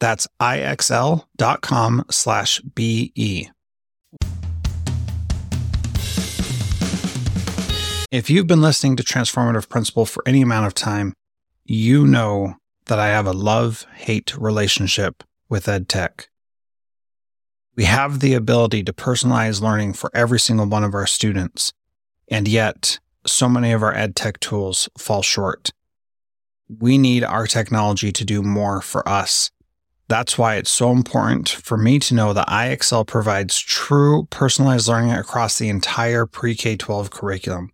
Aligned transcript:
That's 0.00 0.28
ixl.com 0.40 2.04
slash 2.10 2.60
BE. 2.60 3.50
If 8.10 8.30
you've 8.30 8.46
been 8.46 8.62
listening 8.62 8.96
to 8.96 9.02
Transformative 9.02 9.68
Principal 9.68 10.06
for 10.06 10.22
any 10.26 10.40
amount 10.40 10.66
of 10.66 10.72
time, 10.74 11.12
you 11.64 12.06
know 12.06 12.54
that 12.86 12.98
I 12.98 13.08
have 13.08 13.26
a 13.26 13.32
love 13.32 13.86
hate 13.94 14.34
relationship 14.36 15.22
with 15.50 15.66
EdTech. 15.66 16.28
We 17.76 17.84
have 17.84 18.20
the 18.20 18.32
ability 18.32 18.82
to 18.84 18.92
personalize 18.92 19.60
learning 19.60 19.92
for 19.92 20.10
every 20.14 20.40
single 20.40 20.66
one 20.66 20.84
of 20.84 20.94
our 20.94 21.06
students, 21.06 21.72
and 22.28 22.48
yet 22.48 22.98
so 23.26 23.48
many 23.48 23.72
of 23.72 23.82
our 23.82 23.94
EdTech 23.94 24.40
tools 24.40 24.88
fall 24.96 25.22
short. 25.22 25.70
We 26.68 26.96
need 26.96 27.24
our 27.24 27.46
technology 27.46 28.10
to 28.10 28.24
do 28.24 28.42
more 28.42 28.80
for 28.80 29.06
us 29.06 29.50
that's 30.08 30.38
why 30.38 30.56
it's 30.56 30.70
so 30.70 30.90
important 30.90 31.50
for 31.50 31.76
me 31.76 31.98
to 31.98 32.14
know 32.14 32.32
that 32.32 32.48
IXL 32.48 33.06
provides 33.06 33.58
true 33.58 34.26
personalized 34.30 34.88
learning 34.88 35.12
across 35.12 35.58
the 35.58 35.68
entire 35.68 36.24
pre 36.24 36.54
K 36.54 36.76
12 36.76 37.10
curriculum, 37.10 37.70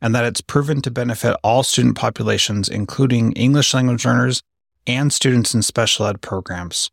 and 0.00 0.14
that 0.14 0.24
it's 0.24 0.40
proven 0.40 0.82
to 0.82 0.90
benefit 0.90 1.36
all 1.44 1.62
student 1.62 1.96
populations, 1.96 2.68
including 2.68 3.32
English 3.32 3.72
language 3.72 4.04
learners 4.04 4.42
and 4.86 5.12
students 5.12 5.54
in 5.54 5.62
special 5.62 6.06
ed 6.06 6.20
programs. 6.20 6.90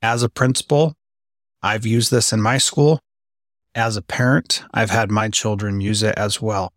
As 0.00 0.22
a 0.22 0.28
principal, 0.30 0.94
I've 1.62 1.86
used 1.86 2.10
this 2.10 2.32
in 2.32 2.40
my 2.40 2.58
school. 2.58 2.98
As 3.74 3.96
a 3.96 4.02
parent, 4.02 4.64
I've 4.72 4.90
had 4.90 5.10
my 5.10 5.28
children 5.28 5.80
use 5.80 6.02
it 6.02 6.14
as 6.16 6.40
well. 6.40 6.72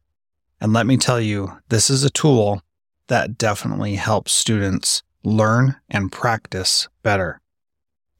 And 0.59 0.73
let 0.73 0.85
me 0.85 0.97
tell 0.97 1.19
you, 1.19 1.59
this 1.69 1.89
is 1.89 2.03
a 2.03 2.09
tool 2.09 2.61
that 3.07 3.37
definitely 3.37 3.95
helps 3.95 4.31
students 4.31 5.03
learn, 5.25 5.75
and 5.89 6.11
practice 6.11 6.87
better. 7.03 7.41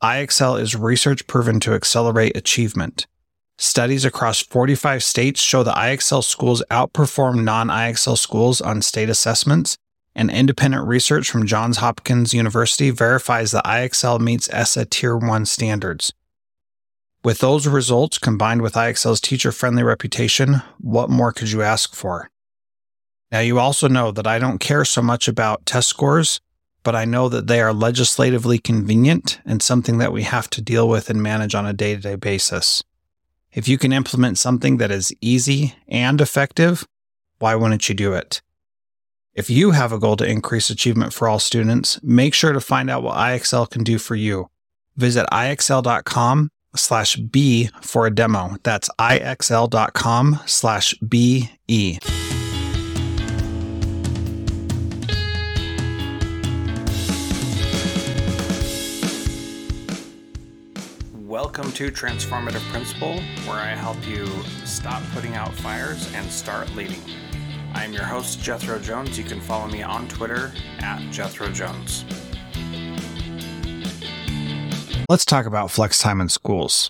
IXL 0.04 0.60
is 0.60 0.76
research 0.76 1.26
proven 1.28 1.60
to 1.62 1.74
accelerate 1.74 2.36
achievement. 2.36 3.08
Studies 3.58 4.04
across 4.04 4.42
45 4.42 5.02
states 5.04 5.40
show 5.40 5.64
that 5.64 5.78
IXL 5.78 6.24
schools 6.24 6.62
outperform 6.70 7.44
non 7.44 7.70
IXL 7.70 8.18
schools 8.18 8.60
on 8.60 8.82
state 8.82 9.10
assessments, 9.10 9.78
and 10.14 10.30
independent 10.30 10.88
research 10.88 11.30
from 11.30 11.46
Johns 11.46 11.78
Hopkins 11.78 12.34
University 12.34 12.90
verifies 12.90 13.52
that 13.52 13.66
IXL 13.66 14.20
meets 14.20 14.50
ESSA 14.50 14.86
Tier 14.86 15.16
1 15.16 15.46
standards. 15.46 16.14
With 17.24 17.40
those 17.40 17.66
results 17.68 18.20
combined 18.20 18.62
with 18.62 18.76
IXL's 18.76 19.20
teacher 19.20 19.52
friendly 19.52 19.84
reputation, 19.84 20.62
what 20.78 21.10
more 21.10 21.32
could 21.32 21.52
you 21.52 21.62
ask 21.62 21.96
for? 21.96 22.30
Now, 23.32 23.40
you 23.40 23.58
also 23.58 23.88
know 23.88 24.12
that 24.12 24.28
I 24.28 24.38
don't 24.38 24.60
care 24.60 24.86
so 24.86 25.02
much 25.02 25.28
about 25.28 25.66
test 25.66 25.88
scores 25.90 26.40
but 26.86 26.96
I 26.96 27.04
know 27.04 27.28
that 27.28 27.48
they 27.48 27.60
are 27.60 27.74
legislatively 27.74 28.60
convenient 28.60 29.42
and 29.44 29.62
something 29.62 29.98
that 29.98 30.14
we 30.14 30.22
have 30.24 30.50
to 30.52 30.62
deal 30.62 30.88
with 30.88 31.10
and 31.10 31.22
manage 31.22 31.56
on 31.56 31.66
a 31.66 31.74
day 31.74 31.96
to 31.96 32.02
day 32.02 32.16
basis. 32.16 32.84
If 33.52 33.68
you 33.68 33.78
can 33.78 33.92
implement 33.92 34.38
something 34.38 34.78
that 34.78 34.92
is 34.92 35.12
easy 35.20 35.76
and 35.88 36.22
effective, 36.22 36.88
why 37.40 37.56
wouldn't 37.56 37.90
you 37.90 37.96
do 37.96 38.14
it? 38.14 38.42
If 39.34 39.50
you 39.50 39.72
have 39.72 39.92
a 39.92 40.00
goal 40.00 40.16
to 40.18 40.30
increase 40.30 40.70
achievement 40.70 41.12
for 41.12 41.28
all 41.28 41.40
students, 41.40 42.00
make 42.04 42.34
sure 42.34 42.54
to 42.54 42.62
find 42.62 42.90
out 42.90 43.04
what 43.04 43.18
IXL 43.18 43.70
can 43.70 43.84
do 43.84 43.98
for 43.98 44.16
you. 44.16 44.50
Visit 44.96 45.26
ixl.com 45.32 46.52
slash 46.76 47.16
B 47.16 47.70
for 47.82 48.06
a 48.06 48.14
demo. 48.14 48.58
That's 48.64 48.90
ixl.com 49.00 50.40
slash 50.46 50.94
BE. 51.00 52.00
Welcome 61.46 61.74
to 61.74 61.92
Transformative 61.92 62.68
Principal, 62.72 63.20
where 63.46 63.60
I 63.60 63.68
help 63.68 64.06
you 64.08 64.26
stop 64.66 65.04
putting 65.14 65.36
out 65.36 65.54
fires 65.54 66.12
and 66.16 66.30
start 66.30 66.76
leading. 66.76 67.00
I'm 67.76 67.94
your 67.94 68.04
host, 68.04 68.42
Jethro 68.42 68.80
Jones. 68.80 69.16
You 69.16 69.24
can 69.24 69.40
follow 69.40 69.68
me 69.68 69.84
on 69.84 70.08
Twitter 70.08 70.52
at 70.80 71.00
Jethro 71.12 71.50
Jones. 71.50 72.04
Let's 75.08 75.24
talk 75.24 75.46
about 75.46 75.70
flex 75.70 76.00
time 76.00 76.20
in 76.20 76.30
schools. 76.30 76.90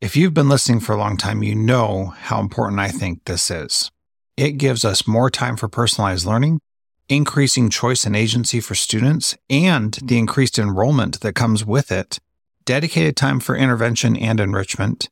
If 0.00 0.16
you've 0.16 0.34
been 0.34 0.48
listening 0.48 0.80
for 0.80 0.94
a 0.94 0.98
long 0.98 1.16
time, 1.16 1.44
you 1.44 1.54
know 1.54 2.06
how 2.06 2.40
important 2.40 2.80
I 2.80 2.88
think 2.88 3.26
this 3.26 3.48
is. 3.48 3.92
It 4.36 4.58
gives 4.58 4.84
us 4.84 5.06
more 5.06 5.30
time 5.30 5.56
for 5.56 5.68
personalized 5.68 6.26
learning, 6.26 6.58
increasing 7.08 7.70
choice 7.70 8.04
and 8.04 8.16
agency 8.16 8.58
for 8.58 8.74
students, 8.74 9.36
and 9.48 9.96
the 10.02 10.18
increased 10.18 10.58
enrollment 10.58 11.20
that 11.20 11.36
comes 11.36 11.64
with 11.64 11.92
it 11.92 12.18
dedicated 12.66 13.16
time 13.16 13.40
for 13.40 13.56
intervention 13.56 14.16
and 14.16 14.38
enrichment. 14.38 15.08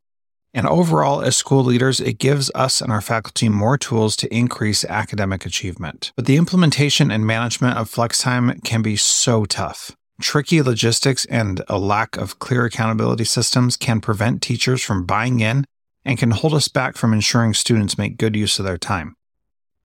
And 0.53 0.69
overall, 0.69 1.23
as 1.23 1.37
school 1.37 1.65
leaders, 1.65 1.99
it 1.99 2.19
gives 2.19 2.51
us 2.55 2.81
and 2.81 2.93
our 2.93 3.01
faculty 3.01 3.49
more 3.49 3.79
tools 3.79 4.15
to 4.17 4.33
increase 4.33 4.85
academic 4.85 5.47
achievement. 5.47 6.13
But 6.15 6.27
the 6.27 6.37
implementation 6.37 7.11
and 7.11 7.27
management 7.27 7.77
of 7.77 7.91
flex 7.91 8.21
time 8.21 8.61
can 8.61 8.83
be 8.83 8.97
so 8.97 9.47
tough. 9.47 9.97
Tricky 10.21 10.63
logistics 10.63 11.25
and 11.25 11.63
a 11.69 11.79
lack 11.79 12.17
of 12.17 12.39
clear 12.39 12.65
accountability 12.67 13.25
systems 13.25 13.77
can 13.77 14.01
prevent 14.01 14.43
teachers 14.43 14.81
from 14.81 15.07
buying 15.07 15.41
in 15.41 15.65
and 16.05 16.19
can 16.19 16.31
hold 16.31 16.55
us 16.55 16.69
back 16.69 16.97
from 16.97 17.13
ensuring 17.13 17.55
students 17.55 17.99
make 17.99 18.17
good 18.17 18.37
use 18.37 18.61
of 18.61 18.65
their 18.65 18.79
time. 18.79 19.17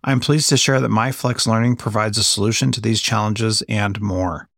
I'm 0.03 0.19
pleased 0.19 0.49
to 0.49 0.57
share 0.57 0.79
that 0.79 0.91
MyFlex 0.91 1.47
Learning 1.47 1.75
provides 1.75 2.17
a 2.17 2.23
solution 2.23 2.71
to 2.73 2.81
these 2.81 3.01
challenges 3.01 3.63
and 3.67 3.99
more. 3.99 4.49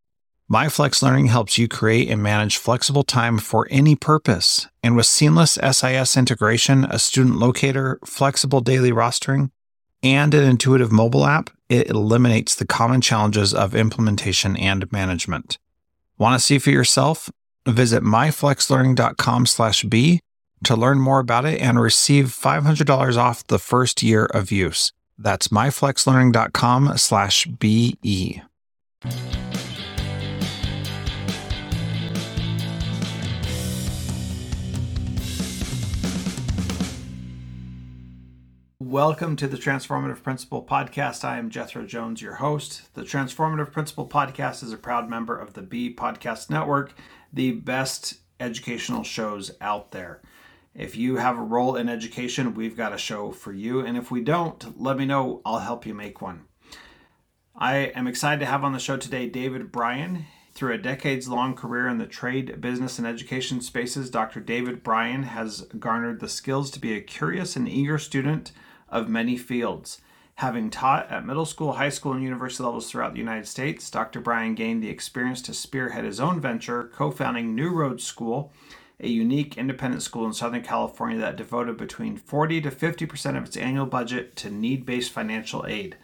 MyFlex 0.51 1.01
Learning 1.01 1.27
helps 1.27 1.57
you 1.57 1.69
create 1.69 2.09
and 2.09 2.21
manage 2.21 2.57
flexible 2.57 3.03
time 3.03 3.37
for 3.37 3.69
any 3.71 3.95
purpose. 3.95 4.67
And 4.83 4.97
with 4.97 5.05
seamless 5.05 5.53
SIS 5.53 6.17
integration, 6.17 6.83
a 6.83 6.99
student 6.99 7.37
locator, 7.37 7.99
flexible 8.03 8.59
daily 8.59 8.91
rostering, 8.91 9.51
and 10.03 10.33
an 10.33 10.43
intuitive 10.43 10.91
mobile 10.91 11.25
app, 11.25 11.51
it 11.69 11.89
eliminates 11.89 12.53
the 12.53 12.67
common 12.67 12.99
challenges 12.99 13.53
of 13.53 13.73
implementation 13.73 14.57
and 14.57 14.91
management. 14.91 15.57
Want 16.17 16.37
to 16.37 16.45
see 16.45 16.59
for 16.59 16.71
yourself? 16.71 17.29
Visit 17.65 18.03
myflexlearning.com/b 18.03 20.19
to 20.65 20.75
learn 20.75 20.99
more 20.99 21.19
about 21.19 21.45
it 21.45 21.61
and 21.61 21.79
receive 21.79 22.33
$500 22.33 23.15
off 23.15 23.47
the 23.47 23.57
first 23.57 24.03
year 24.03 24.25
of 24.25 24.51
use. 24.51 24.91
That's 25.17 25.47
myflexlearning.com/be. 25.47 28.41
Welcome 38.91 39.37
to 39.37 39.47
the 39.47 39.55
Transformative 39.55 40.21
Principal 40.21 40.65
Podcast. 40.65 41.23
I 41.23 41.37
am 41.37 41.49
Jethro 41.49 41.85
Jones, 41.85 42.21
your 42.21 42.33
host. 42.33 42.93
The 42.93 43.03
Transformative 43.03 43.71
Principal 43.71 44.05
Podcast 44.05 44.63
is 44.63 44.73
a 44.73 44.77
proud 44.77 45.09
member 45.09 45.37
of 45.37 45.53
the 45.53 45.61
B 45.61 45.95
Podcast 45.95 46.49
Network, 46.49 46.93
the 47.31 47.53
best 47.53 48.15
educational 48.41 49.05
shows 49.05 49.51
out 49.61 49.91
there. 49.91 50.21
If 50.75 50.97
you 50.97 51.15
have 51.15 51.37
a 51.37 51.41
role 51.41 51.77
in 51.77 51.87
education, 51.87 52.53
we've 52.53 52.75
got 52.75 52.91
a 52.91 52.97
show 52.97 53.31
for 53.31 53.53
you. 53.53 53.79
And 53.79 53.95
if 53.95 54.11
we 54.11 54.19
don't, 54.19 54.77
let 54.77 54.97
me 54.97 55.05
know. 55.05 55.41
I'll 55.45 55.59
help 55.59 55.85
you 55.85 55.93
make 55.93 56.21
one. 56.21 56.41
I 57.55 57.93
am 57.95 58.07
excited 58.07 58.41
to 58.41 58.45
have 58.45 58.65
on 58.65 58.73
the 58.73 58.77
show 58.77 58.97
today 58.97 59.29
David 59.29 59.71
Bryan. 59.71 60.25
Through 60.53 60.73
a 60.73 60.77
decades 60.77 61.29
long 61.29 61.55
career 61.55 61.87
in 61.87 61.97
the 61.97 62.07
trade, 62.07 62.59
business, 62.59 62.97
and 62.97 63.07
education 63.07 63.61
spaces, 63.61 64.09
Dr. 64.09 64.41
David 64.41 64.83
Bryan 64.83 65.23
has 65.23 65.61
garnered 65.79 66.19
the 66.19 66.27
skills 66.27 66.69
to 66.71 66.79
be 66.81 66.93
a 66.93 66.99
curious 66.99 67.55
and 67.55 67.69
eager 67.69 67.97
student 67.97 68.51
of 68.91 69.09
many 69.09 69.37
fields. 69.37 70.01
Having 70.35 70.71
taught 70.71 71.11
at 71.11 71.25
middle 71.25 71.45
school, 71.45 71.73
high 71.73 71.89
school, 71.89 72.13
and 72.13 72.23
university 72.23 72.63
levels 72.63 72.89
throughout 72.89 73.13
the 73.13 73.19
United 73.19 73.47
States, 73.47 73.89
Dr. 73.89 74.19
Bryan 74.19 74.55
gained 74.55 74.81
the 74.81 74.89
experience 74.89 75.41
to 75.43 75.53
spearhead 75.53 76.03
his 76.03 76.19
own 76.19 76.39
venture, 76.39 76.89
co 76.95 77.11
founding 77.11 77.53
New 77.53 77.69
Roads 77.69 78.03
School, 78.03 78.51
a 78.99 79.07
unique 79.07 79.57
independent 79.57 80.03
school 80.03 80.25
in 80.25 80.33
Southern 80.33 80.63
California 80.63 81.19
that 81.19 81.35
devoted 81.35 81.77
between 81.77 82.17
40 82.17 82.61
to 82.61 82.71
50% 82.71 83.37
of 83.37 83.45
its 83.45 83.57
annual 83.57 83.85
budget 83.85 84.35
to 84.37 84.49
need 84.49 84.85
based 84.85 85.11
financial 85.11 85.65
aid. 85.67 85.97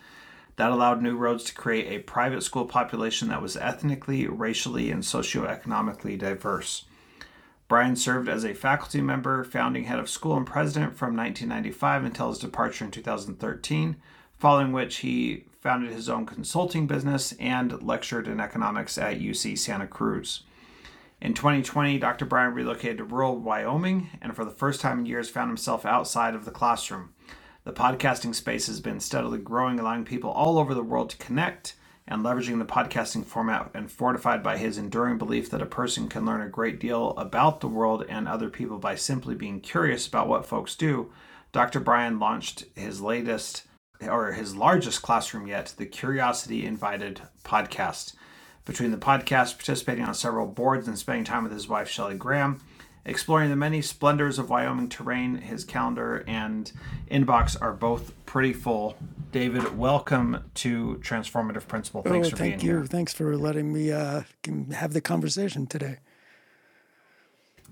That 0.57 0.72
allowed 0.72 1.01
New 1.01 1.16
Roads 1.16 1.44
to 1.45 1.54
create 1.54 1.88
a 1.88 2.04
private 2.04 2.42
school 2.42 2.66
population 2.66 3.30
that 3.30 3.42
was 3.42 3.56
ethnically, 3.57 4.28
racially, 4.28 4.90
and 4.90 5.04
socioeconomically 5.04 6.18
diverse. 6.18 6.86
Bryan 7.68 7.98
served 7.98 8.30
as 8.30 8.46
a 8.46 8.54
faculty 8.54 9.02
member, 9.02 9.44
founding 9.44 9.86
head 9.86 10.00
of 10.00 10.10
school, 10.10 10.38
and 10.38 10.46
president 10.46 10.96
from 10.96 11.18
1995 11.18 12.06
until 12.06 12.30
his 12.30 12.40
departure 12.40 12.86
in 12.86 12.92
2013, 12.92 13.98
following 14.38 14.72
which 14.72 14.98
he 14.98 15.46
founded 15.60 15.92
his 15.92 16.08
own 16.08 16.25
consulting 16.25 16.88
business 16.88 17.34
and 17.34 17.81
lectured 17.84 18.28
in 18.28 18.40
economics 18.40 18.98
at 18.98 19.19
UC 19.19 19.58
Santa 19.58 19.86
Cruz. 19.86 20.44
In 21.19 21.34
2020, 21.34 21.98
Dr. 21.98 22.25
Bryan 22.25 22.54
relocated 22.54 23.00
to 23.00 23.04
rural 23.04 23.38
Wyoming 23.38 24.12
and 24.22 24.36
for 24.36 24.46
the 24.46 24.52
first 24.52 24.80
time 24.80 25.00
in 25.00 25.06
years 25.06 25.30
found 25.30 25.50
himself 25.50 25.86
outside 25.86 26.36
of 26.36 26.46
the 26.46 26.52
classroom. 26.52 27.14
The 27.66 27.74
podcasting 27.74 28.34
space 28.34 28.68
has 28.68 28.80
been 28.80 29.02
steadily 29.02 29.40
growing, 29.40 29.78
allowing 29.78 30.06
people 30.06 30.30
all 30.30 30.58
over 30.58 30.74
the 30.74 30.84
world 30.84 31.10
to 31.10 31.18
connect 31.18 31.74
and 32.07 32.24
leveraging 32.24 32.59
the 32.59 32.65
podcasting 32.65 33.25
format 33.25 33.69
and 33.74 33.92
fortified 33.92 34.42
by 34.42 34.57
his 34.57 34.77
enduring 34.77 35.18
belief 35.18 35.50
that 35.50 35.62
a 35.62 35.65
person 35.65 36.07
can 36.07 36.25
learn 36.25 36.42
a 36.42 36.50
great 36.50 36.80
deal 36.80 37.09
about 37.18 37.59
the 37.59 37.68
world 37.68 38.06
and 38.07 38.27
other 38.27 38.50
people 38.50 38.77
by 38.77 38.95
simply 38.95 39.36
being 39.36 39.59
curious 39.59 40.07
about 40.07 40.27
what 40.27 40.45
folks 40.45 40.75
do. 40.75 41.12
Dr. 41.51 41.80
Bryan 41.80 42.19
launched 42.19 42.65
his 42.75 43.01
latest 43.01 43.63
or 44.01 44.33
his 44.33 44.56
largest 44.56 45.01
classroom 45.01 45.48
yet, 45.48 45.74
the 45.77 45.86
Curiosity 45.86 46.65
Invited 46.65 47.21
podcast. 47.44 48.13
Between 48.63 48.92
the 48.92 48.98
podcast, 48.98 49.57
participating 49.57 50.04
on 50.04 50.13
several 50.13 50.45
boards, 50.45 50.88
and 50.88 50.98
spending 50.98 51.24
time 51.24 51.44
with 51.44 51.54
his 51.54 51.69
wife, 51.69 51.89
Shelly 51.89 52.15
Graham, 52.15 52.59
exploring 53.06 53.50
the 53.50 53.56
many 53.56 53.81
splendors 53.81 54.38
of 54.38 54.50
Wyoming 54.50 54.89
terrain. 54.89 55.36
His 55.38 55.63
calendar 55.63 56.24
and 56.27 56.71
inbox 57.09 57.59
are 57.59 57.71
both 57.71 58.13
pretty 58.25 58.54
full. 58.54 58.98
David, 59.31 59.77
welcome 59.77 60.50
to 60.56 61.00
Transformative 61.03 61.68
Principal. 61.68 62.01
Thanks 62.01 62.27
oh, 62.27 62.31
for 62.31 62.38
thank 62.38 62.59
being 62.59 62.65
you. 62.65 62.77
here. 62.77 62.85
Thanks 62.85 63.13
for 63.13 63.35
letting 63.35 63.74
me 63.74 63.91
uh, 63.91 64.21
have 64.74 64.94
the 64.94 65.01
conversation 65.01 65.68
today. 65.68 65.97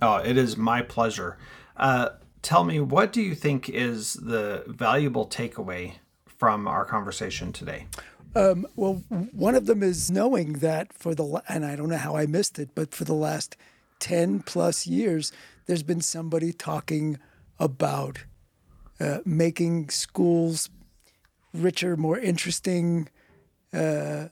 Oh, 0.02 0.18
it 0.18 0.38
is 0.38 0.58
my 0.58 0.82
pleasure. 0.82 1.38
Uh, 1.78 2.10
tell 2.42 2.66
me, 2.66 2.82
what 2.82 3.14
do 3.14 3.22
you 3.22 3.34
think 3.36 3.70
is 3.70 4.16
the 4.16 4.64
valuable 4.68 5.28
takeaway 5.28 5.94
from 6.26 6.68
our 6.68 6.84
conversation 6.84 7.54
today? 7.54 7.88
Um, 8.36 8.68
well, 8.76 9.02
one 9.32 9.56
of 9.56 9.66
them 9.66 9.82
is 9.82 10.12
knowing 10.12 10.54
that 10.54 10.92
for 10.92 11.16
the, 11.16 11.42
and 11.48 11.66
I 11.66 11.78
don't 11.78 11.88
know 11.88 11.98
how 11.98 12.18
I 12.18 12.26
missed 12.26 12.60
it, 12.60 12.72
but 12.76 12.94
for 12.94 13.06
the 13.06 13.14
last 13.14 13.56
10 14.00 14.42
plus 14.42 14.86
years, 14.86 15.32
there's 15.68 15.84
been 15.84 16.02
somebody 16.02 16.52
talking 16.52 17.18
about 17.60 18.26
uh, 19.00 19.20
making 19.24 19.90
schools 19.90 20.70
richer, 21.62 21.98
more 21.98 22.18
interesting. 22.18 23.10
Uh, 23.74 24.30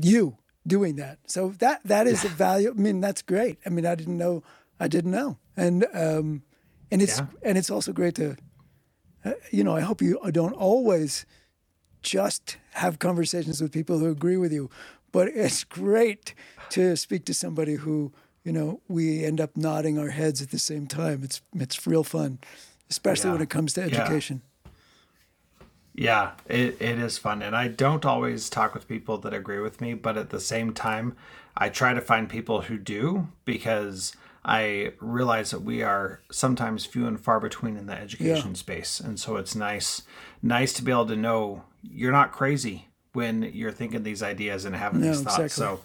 you 0.00 0.36
doing 0.66 0.96
that, 0.96 1.18
so 1.26 1.50
that 1.58 1.80
that 1.84 2.06
is 2.06 2.24
a 2.24 2.28
value. 2.28 2.70
I 2.70 2.80
mean, 2.80 3.00
that's 3.00 3.22
great. 3.22 3.58
I 3.66 3.70
mean, 3.70 3.86
I 3.86 3.94
didn't 3.94 4.18
know, 4.18 4.42
I 4.78 4.88
didn't 4.88 5.10
know, 5.10 5.38
and 5.56 5.86
um, 5.92 6.42
and 6.90 7.02
it's 7.02 7.18
yeah. 7.18 7.26
and 7.42 7.58
it's 7.58 7.70
also 7.70 7.92
great 7.92 8.14
to, 8.16 8.36
uh, 9.24 9.32
you 9.50 9.64
know, 9.64 9.76
I 9.76 9.80
hope 9.80 10.02
you 10.02 10.18
don't 10.30 10.54
always 10.54 11.26
just 12.02 12.58
have 12.72 12.98
conversations 12.98 13.60
with 13.60 13.72
people 13.72 13.98
who 13.98 14.10
agree 14.10 14.36
with 14.36 14.52
you, 14.52 14.70
but 15.12 15.28
it's 15.28 15.64
great 15.64 16.34
to 16.70 16.96
speak 16.96 17.24
to 17.26 17.34
somebody 17.34 17.74
who 17.74 18.12
you 18.44 18.52
know, 18.52 18.80
we 18.88 19.24
end 19.24 19.40
up 19.40 19.56
nodding 19.56 19.98
our 19.98 20.10
heads 20.10 20.42
at 20.42 20.50
the 20.50 20.58
same 20.58 20.86
time. 20.86 21.22
It's 21.24 21.40
it's 21.54 21.86
real 21.86 22.04
fun, 22.04 22.38
especially 22.90 23.28
yeah. 23.28 23.32
when 23.32 23.42
it 23.42 23.50
comes 23.50 23.72
to 23.74 23.82
education. 23.82 24.42
Yeah, 24.44 24.50
yeah 25.94 26.32
it, 26.46 26.80
it 26.80 26.98
is 26.98 27.18
fun. 27.18 27.42
And 27.42 27.56
I 27.56 27.68
don't 27.68 28.04
always 28.04 28.50
talk 28.50 28.74
with 28.74 28.88
people 28.88 29.18
that 29.18 29.32
agree 29.32 29.60
with 29.60 29.80
me, 29.80 29.94
but 29.94 30.16
at 30.16 30.30
the 30.30 30.40
same 30.40 30.72
time, 30.72 31.16
I 31.56 31.68
try 31.68 31.94
to 31.94 32.00
find 32.00 32.28
people 32.28 32.62
who 32.62 32.78
do 32.78 33.28
because 33.44 34.14
I 34.44 34.92
realize 35.00 35.52
that 35.52 35.62
we 35.62 35.82
are 35.82 36.20
sometimes 36.30 36.84
few 36.84 37.06
and 37.06 37.18
far 37.18 37.40
between 37.40 37.76
in 37.76 37.86
the 37.86 37.94
education 37.94 38.50
yeah. 38.50 38.56
space. 38.56 39.00
And 39.00 39.18
so 39.18 39.36
it's 39.36 39.54
nice 39.54 40.02
nice 40.42 40.72
to 40.74 40.82
be 40.82 40.90
able 40.90 41.06
to 41.06 41.16
know 41.16 41.64
you're 41.82 42.12
not 42.12 42.32
crazy 42.32 42.88
when 43.12 43.42
you're 43.42 43.72
thinking 43.72 44.02
these 44.02 44.22
ideas 44.22 44.64
and 44.64 44.76
having 44.76 45.00
no, 45.00 45.08
these 45.08 45.22
thoughts. 45.22 45.38
Exactly. 45.38 45.78
So 45.78 45.80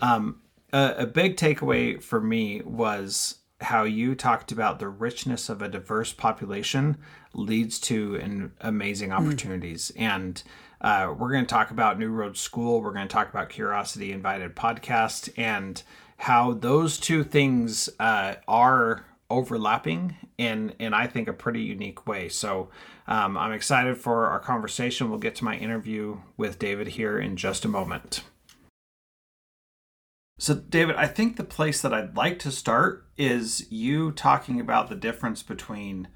um, 0.00 0.42
a, 0.72 0.94
a 0.98 1.06
big 1.06 1.36
takeaway 1.36 2.02
for 2.02 2.20
me 2.20 2.60
was 2.62 3.36
how 3.60 3.84
you 3.84 4.14
talked 4.14 4.52
about 4.52 4.78
the 4.78 4.88
richness 4.88 5.48
of 5.48 5.60
a 5.60 5.68
diverse 5.68 6.12
population 6.12 6.96
leads 7.34 7.78
to 7.80 8.16
an 8.16 8.52
amazing 8.60 9.10
hmm. 9.10 9.16
opportunities. 9.16 9.90
Mm. 9.96 10.00
And 10.00 10.42
uh, 10.80 11.14
we're 11.18 11.32
going 11.32 11.44
to 11.44 11.52
talk 11.52 11.70
about 11.70 11.98
New 11.98 12.10
Road 12.10 12.36
School. 12.36 12.80
We're 12.80 12.92
going 12.92 13.08
to 13.08 13.12
talk 13.12 13.28
about 13.28 13.48
Curiosity 13.48 14.12
Invited 14.12 14.54
podcast 14.54 15.32
and 15.36 15.82
how 16.18 16.52
those 16.52 16.98
two 16.98 17.24
things 17.24 17.88
uh, 17.98 18.34
are 18.46 19.04
overlapping 19.30 20.16
in 20.38 20.70
in 20.78 20.94
I 20.94 21.06
think 21.06 21.28
a 21.28 21.32
pretty 21.32 21.60
unique 21.60 22.06
way. 22.06 22.28
So 22.28 22.70
um, 23.06 23.36
I'm 23.36 23.52
excited 23.52 23.98
for 23.98 24.26
our 24.26 24.40
conversation. 24.40 25.10
We'll 25.10 25.18
get 25.18 25.34
to 25.36 25.44
my 25.44 25.56
interview 25.56 26.18
with 26.36 26.58
David 26.58 26.88
here 26.88 27.18
in 27.18 27.36
just 27.36 27.64
a 27.64 27.68
moment. 27.68 28.22
So, 30.38 30.54
David, 30.54 30.94
I 30.94 31.06
think 31.06 31.36
the 31.36 31.44
place 31.44 31.82
that 31.82 31.92
I'd 31.92 32.16
like 32.16 32.38
to 32.40 32.52
start 32.52 33.04
is 33.16 33.70
you 33.70 34.12
talking 34.12 34.60
about 34.60 34.88
the 34.88 34.94
difference 34.94 35.42
between 35.42 36.08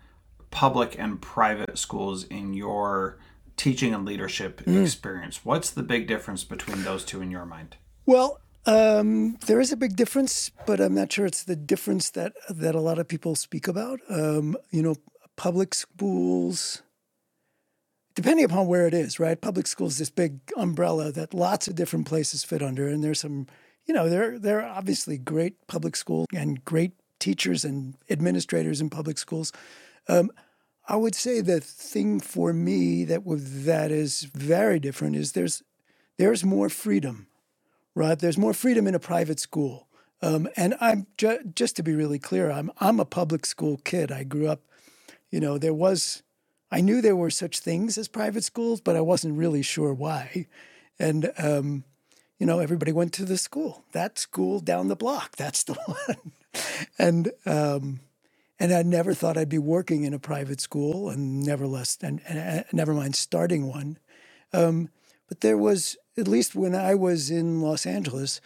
public 0.53 0.97
and 0.97 1.21
private 1.21 1.77
schools 1.77 2.23
in 2.25 2.55
your 2.55 3.19
teaching 3.57 3.93
and 3.93 4.05
leadership 4.05 4.63
mm. 4.65 4.81
experience. 4.81 5.45
What's 5.45 5.71
the 5.71 5.83
big 5.83 6.07
difference 6.07 6.45
between 6.45 6.85
those 6.85 7.05
two 7.05 7.21
in 7.21 7.33
your 7.33 7.45
mind? 7.45 7.77
Well, 8.07 8.41
um, 8.65 9.39
there 9.47 9.61
is 9.61 9.73
a 9.73 9.77
big 9.77 9.97
difference, 9.97 10.53
but 10.67 10.81
I'm 10.81 10.95
not 10.95 11.13
sure 11.13 11.27
it's 11.27 11.43
the 11.43 11.57
difference 11.57 12.11
that 12.11 12.33
that 12.49 12.77
a 12.77 12.81
lot 12.81 13.01
of 13.01 13.09
people 13.09 13.35
speak 13.35 13.67
about. 13.67 13.99
Um, 14.09 14.57
you 14.71 14.83
know, 14.83 14.95
public 15.37 15.75
schools, 15.75 16.83
depending 18.15 18.45
upon 18.45 18.69
where 18.69 18.87
it 18.87 18.95
is, 18.95 19.19
right? 19.19 19.41
Public 19.41 19.67
schools, 19.67 19.99
this 19.99 20.11
big 20.11 20.39
umbrella 20.57 21.11
that 21.11 21.35
lots 21.35 21.67
of 21.67 21.75
different 21.75 22.07
places 22.07 22.45
fit 22.45 22.63
under, 22.63 22.87
and 22.87 23.03
there's 23.03 23.21
some 23.21 23.49
you 23.87 23.95
know, 23.95 24.09
there 24.09 24.61
are 24.61 24.69
obviously 24.69 25.19
great 25.19 25.67
public 25.67 25.97
schools 25.97 26.27
and 26.35 26.65
great 26.65 26.93
teachers 27.19 27.65
and 27.65 27.95
administrators 28.11 28.81
in 28.81 28.91
public 28.91 29.19
schools. 29.19 29.53
Um, 30.09 30.31
I 30.89 30.97
would 30.97 31.15
say 31.15 31.41
the 31.41 31.61
thing 31.61 32.21
for 32.21 32.53
me 32.53 33.05
that 33.05 33.23
that 33.25 33.91
is 33.91 34.23
very 34.35 34.81
different 34.81 35.17
is 35.17 35.33
there's 35.33 35.63
there's 36.19 36.45
more 36.45 36.69
freedom, 36.69 37.29
right? 37.95 38.19
There's 38.19 38.39
more 38.39 38.53
freedom 38.53 38.87
in 38.87 38.95
a 38.95 38.99
private 38.99 39.41
school. 39.41 39.89
Um, 40.21 40.49
and 40.57 40.75
I'm 40.81 41.07
ju- 41.17 41.53
just 41.55 41.77
to 41.77 41.83
be 41.83 41.95
really 41.95 42.19
clear, 42.19 42.51
I'm 42.51 42.71
I'm 42.81 43.01
a 43.01 43.05
public 43.05 43.47
school 43.47 43.79
kid. 43.85 44.11
I 44.13 44.25
grew 44.25 44.49
up, 44.49 44.61
you 45.31 45.41
know, 45.41 45.59
there 45.59 45.75
was 45.75 46.23
I 46.71 46.81
knew 46.81 47.01
there 47.01 47.17
were 47.17 47.31
such 47.31 47.61
things 47.61 47.99
as 47.99 48.09
private 48.09 48.45
schools, 48.45 48.81
but 48.81 48.97
I 48.97 49.01
wasn't 49.01 49.39
really 49.39 49.63
sure 49.63 49.93
why. 49.93 50.47
And 50.99 51.33
um, 51.39 51.85
you 52.43 52.47
know, 52.47 52.59
everybody 52.59 52.93
went 52.93 53.15
to 53.15 53.25
the 53.27 53.39
school. 53.39 53.85
That 53.93 54.19
school 54.19 54.61
down 54.61 54.89
the 54.89 54.97
block, 54.97 55.37
that's 55.37 55.65
the 55.65 55.75
one. 55.87 56.33
and 56.99 57.33
um, 57.47 58.01
and 58.61 58.75
I 58.75 58.83
never 58.83 59.15
thought 59.15 59.39
I'd 59.39 59.49
be 59.49 59.59
working 59.59 60.05
in 60.05 60.15
a 60.15 60.21
private 60.21 60.61
school, 60.61 61.11
and 61.11 61.45
never 61.47 61.69
less, 61.69 61.99
and, 62.03 62.21
and 62.29 62.65
never 62.73 62.95
mind 62.95 63.17
starting 63.17 63.69
one. 63.69 63.99
Um, 64.53 64.91
but 65.29 65.43
there 65.43 65.59
was 65.59 65.97
at 66.19 66.29
least 66.29 66.57
when 66.57 66.75
I 66.75 66.97
was 66.97 67.31
in 67.31 67.63
Los 67.63 67.87
Angeles 67.87 68.41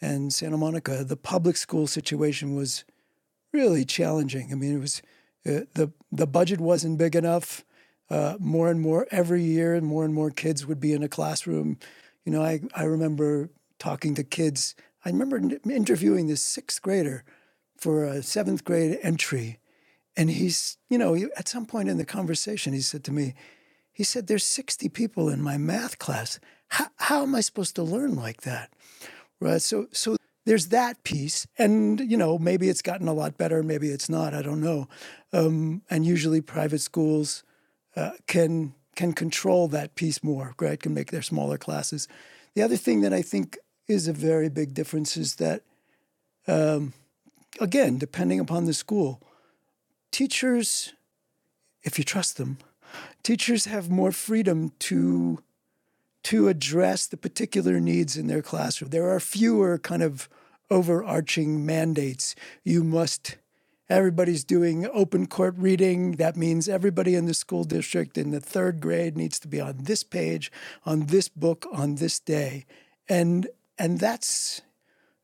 and 0.00 0.32
Santa 0.34 0.58
Monica, 0.58 1.04
the 1.04 1.18
public 1.18 1.58
school 1.58 1.86
situation 1.88 2.56
was 2.56 2.84
really 3.52 3.84
challenging. 3.84 4.52
I 4.52 4.56
mean, 4.56 4.76
it 4.76 4.80
was 4.80 5.02
uh, 5.46 5.66
the 5.74 5.92
the 6.10 6.28
budget 6.28 6.60
wasn't 6.60 6.98
big 6.98 7.16
enough. 7.16 7.64
uh, 8.10 8.36
more 8.40 8.70
and 8.70 8.80
more 8.80 9.06
every 9.12 9.44
year, 9.44 9.74
and 9.74 9.86
more 9.86 10.04
and 10.04 10.14
more 10.14 10.30
kids 10.30 10.66
would 10.66 10.80
be 10.80 10.94
in 10.94 11.04
a 11.04 11.08
classroom. 11.08 11.78
You 12.24 12.32
know, 12.32 12.42
I, 12.42 12.60
I 12.74 12.84
remember 12.84 13.50
talking 13.78 14.14
to 14.14 14.24
kids. 14.24 14.74
I 15.04 15.10
remember 15.10 15.40
interviewing 15.68 16.26
this 16.26 16.42
sixth 16.42 16.80
grader 16.82 17.24
for 17.76 18.04
a 18.04 18.22
seventh 18.22 18.64
grade 18.64 18.98
entry. 19.02 19.58
And 20.16 20.30
he's, 20.30 20.76
you 20.88 20.98
know, 20.98 21.16
at 21.36 21.48
some 21.48 21.66
point 21.66 21.88
in 21.88 21.96
the 21.96 22.04
conversation, 22.04 22.72
he 22.72 22.80
said 22.80 23.02
to 23.04 23.12
me, 23.12 23.34
he 23.92 24.04
said, 24.04 24.26
There's 24.26 24.44
60 24.44 24.88
people 24.90 25.28
in 25.28 25.42
my 25.42 25.58
math 25.58 25.98
class. 25.98 26.38
How, 26.68 26.86
how 26.96 27.22
am 27.22 27.34
I 27.34 27.40
supposed 27.40 27.74
to 27.76 27.82
learn 27.82 28.14
like 28.14 28.42
that? 28.42 28.70
Right. 29.40 29.60
So, 29.60 29.86
so 29.92 30.16
there's 30.44 30.68
that 30.68 31.02
piece. 31.02 31.46
And, 31.58 32.00
you 32.00 32.16
know, 32.16 32.38
maybe 32.38 32.68
it's 32.68 32.82
gotten 32.82 33.08
a 33.08 33.12
lot 33.12 33.36
better, 33.36 33.62
maybe 33.62 33.88
it's 33.88 34.08
not, 34.08 34.34
I 34.34 34.42
don't 34.42 34.60
know. 34.60 34.88
Um, 35.32 35.82
and 35.90 36.06
usually 36.06 36.40
private 36.40 36.80
schools 36.80 37.44
uh, 37.96 38.12
can 38.26 38.74
can 38.94 39.12
control 39.12 39.68
that 39.68 39.94
piece 39.94 40.22
more, 40.22 40.54
right? 40.60 40.80
Can 40.80 40.94
make 40.94 41.10
their 41.10 41.22
smaller 41.22 41.58
classes. 41.58 42.08
The 42.54 42.62
other 42.62 42.76
thing 42.76 43.00
that 43.00 43.12
I 43.12 43.22
think 43.22 43.58
is 43.88 44.08
a 44.08 44.12
very 44.12 44.48
big 44.48 44.74
difference 44.74 45.16
is 45.16 45.36
that, 45.36 45.62
um, 46.46 46.92
again, 47.60 47.98
depending 47.98 48.40
upon 48.40 48.66
the 48.66 48.74
school, 48.74 49.20
teachers, 50.10 50.92
if 51.82 51.98
you 51.98 52.04
trust 52.04 52.36
them, 52.36 52.58
teachers 53.22 53.64
have 53.64 53.90
more 53.90 54.12
freedom 54.12 54.72
to 54.80 55.42
to 56.24 56.46
address 56.46 57.06
the 57.06 57.16
particular 57.16 57.80
needs 57.80 58.16
in 58.16 58.28
their 58.28 58.42
classroom. 58.42 58.90
There 58.90 59.10
are 59.10 59.18
fewer 59.18 59.76
kind 59.76 60.04
of 60.04 60.28
overarching 60.70 61.66
mandates. 61.66 62.36
You 62.62 62.84
must 62.84 63.38
everybody's 63.92 64.44
doing 64.44 64.86
open 64.92 65.26
court 65.26 65.54
reading. 65.58 66.12
That 66.12 66.36
means 66.36 66.68
everybody 66.68 67.14
in 67.14 67.26
the 67.26 67.34
school 67.34 67.64
district 67.64 68.16
in 68.16 68.30
the 68.30 68.40
third 68.40 68.80
grade 68.80 69.16
needs 69.16 69.38
to 69.40 69.48
be 69.48 69.60
on 69.60 69.84
this 69.84 70.02
page, 70.02 70.50
on 70.84 71.06
this 71.06 71.28
book, 71.28 71.66
on 71.72 71.96
this 71.96 72.18
day. 72.18 72.64
And 73.08 73.48
and 73.78 74.00
that's 74.00 74.62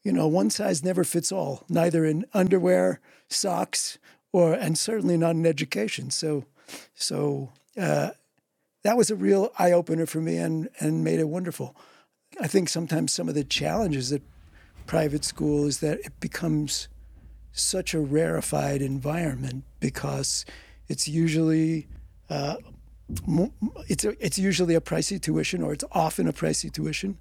you 0.05 0.13
know, 0.13 0.27
one 0.27 0.49
size 0.49 0.85
never 0.85 1.05
fits 1.05 1.33
all, 1.33 1.65
neither 1.69 2.05
in 2.05 2.25
underwear, 2.33 3.01
socks, 3.29 3.99
or 4.33 4.55
and 4.55 4.79
certainly 4.79 5.17
not 5.17 5.35
in 5.35 5.45
education. 5.45 6.11
So 6.11 6.45
so 6.95 7.53
uh, 7.77 8.11
that 8.85 8.97
was 8.97 9.11
a 9.11 9.17
real 9.17 9.53
eye 9.59 9.73
opener 9.73 10.07
for 10.07 10.21
me 10.21 10.37
and, 10.37 10.69
and 10.81 11.03
made 11.03 11.21
it 11.21 11.29
wonderful. 11.29 11.75
I 12.41 12.47
think 12.47 12.69
sometimes 12.69 13.13
some 13.13 13.29
of 13.29 13.35
the 13.35 13.45
challenges 13.45 14.13
at 14.13 14.23
private 14.87 15.25
school 15.25 15.67
is 15.67 15.81
that 15.81 15.99
it 16.01 16.21
becomes 16.21 16.89
such 17.59 17.95
a 17.95 18.01
rarefied 18.01 18.83
environment 18.83 19.65
because 19.81 20.45
it's 20.89 21.09
usually 21.09 21.87
uh, 22.31 22.57
it's 23.89 24.05
a, 24.05 24.25
it's 24.25 24.39
usually 24.39 24.75
a 24.75 24.81
pricey 24.81 25.21
tuition 25.21 25.63
or 25.63 25.73
it's 25.73 25.85
often 25.93 26.29
a 26.29 26.33
pricey 26.33 26.73
tuition, 26.73 27.19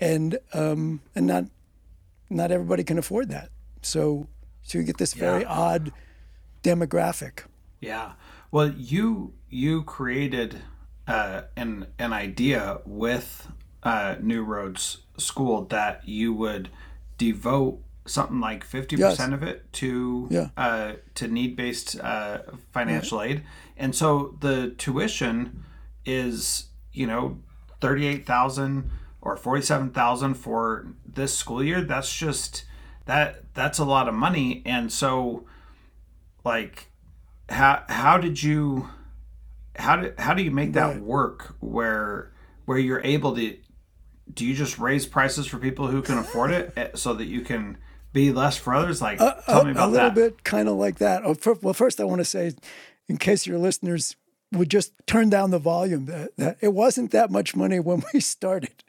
and 0.00 0.38
um, 0.52 1.00
and 1.14 1.26
not 1.26 1.44
not 2.30 2.50
everybody 2.50 2.84
can 2.84 2.98
afford 2.98 3.28
that. 3.30 3.50
So 3.82 4.28
so 4.62 4.78
you 4.78 4.84
get 4.84 4.98
this 4.98 5.14
very 5.14 5.42
yeah. 5.42 5.48
odd 5.48 5.92
demographic. 6.62 7.44
Yeah. 7.80 8.12
Well, 8.50 8.70
you 8.70 9.34
you 9.50 9.82
created 9.82 10.62
uh, 11.06 11.42
an 11.56 11.88
an 11.98 12.12
idea 12.12 12.80
with 12.86 13.48
uh, 13.82 14.16
New 14.20 14.42
Roads 14.42 14.98
School 15.18 15.64
that 15.66 16.08
you 16.08 16.32
would 16.32 16.70
devote 17.18 17.80
something 18.06 18.40
like 18.40 18.64
fifty 18.64 18.96
yes. 18.96 19.12
percent 19.12 19.34
of 19.34 19.42
it 19.42 19.72
to 19.74 20.28
yeah. 20.30 20.48
uh, 20.56 20.94
to 21.14 21.28
need 21.28 21.56
based 21.56 21.98
uh, 22.00 22.38
financial 22.72 23.22
aid, 23.22 23.42
and 23.76 23.94
so 23.94 24.36
the 24.40 24.70
tuition 24.78 25.64
is 26.04 26.66
you 26.92 27.06
know 27.06 27.38
thirty 27.80 28.06
eight 28.06 28.26
thousand 28.26 28.90
or 29.20 29.36
forty 29.36 29.62
seven 29.62 29.90
thousand 29.90 30.34
for 30.34 30.86
this 31.06 31.36
school 31.36 31.62
year. 31.62 31.80
That's 31.80 32.14
just 32.14 32.64
that 33.06 33.54
that's 33.54 33.78
a 33.78 33.84
lot 33.84 34.08
of 34.08 34.14
money, 34.14 34.62
and 34.66 34.92
so 34.92 35.46
like 36.44 36.88
how 37.48 37.84
how 37.88 38.18
did 38.18 38.42
you 38.42 38.88
how 39.76 39.96
do 39.96 40.12
how 40.18 40.34
do 40.34 40.42
you 40.42 40.50
make 40.50 40.72
that 40.74 40.94
right. 40.94 41.00
work 41.00 41.56
where 41.60 42.32
where 42.64 42.78
you're 42.78 43.02
able 43.02 43.34
to 43.34 43.56
do 44.32 44.46
you 44.46 44.54
just 44.54 44.78
raise 44.78 45.06
prices 45.06 45.46
for 45.46 45.58
people 45.58 45.88
who 45.88 46.00
can 46.00 46.16
afford 46.16 46.50
it 46.50 46.72
eh, 46.76 46.88
so 46.94 47.12
that 47.12 47.26
you 47.26 47.42
can 47.42 47.76
be 48.14 48.32
less 48.32 48.56
for 48.56 48.74
others 48.74 49.02
like 49.02 49.20
uh, 49.20 49.34
tell 49.42 49.64
me 49.64 49.72
about 49.72 49.80
that. 49.80 49.86
a 49.86 49.92
little 49.92 50.08
that. 50.08 50.14
bit 50.14 50.44
kind 50.44 50.68
of 50.68 50.76
like 50.76 50.96
that 50.98 51.22
oh, 51.24 51.34
for, 51.34 51.54
well 51.60 51.74
first 51.74 52.00
i 52.00 52.04
want 52.04 52.20
to 52.20 52.24
say 52.24 52.52
in 53.08 53.18
case 53.18 53.46
your 53.46 53.58
listeners 53.58 54.16
would 54.52 54.70
just 54.70 54.92
turn 55.06 55.28
down 55.28 55.50
the 55.50 55.58
volume 55.58 56.06
that, 56.06 56.34
that 56.36 56.56
it 56.62 56.72
wasn't 56.72 57.10
that 57.10 57.30
much 57.30 57.54
money 57.54 57.78
when 57.78 58.02
we 58.14 58.20
started 58.20 58.82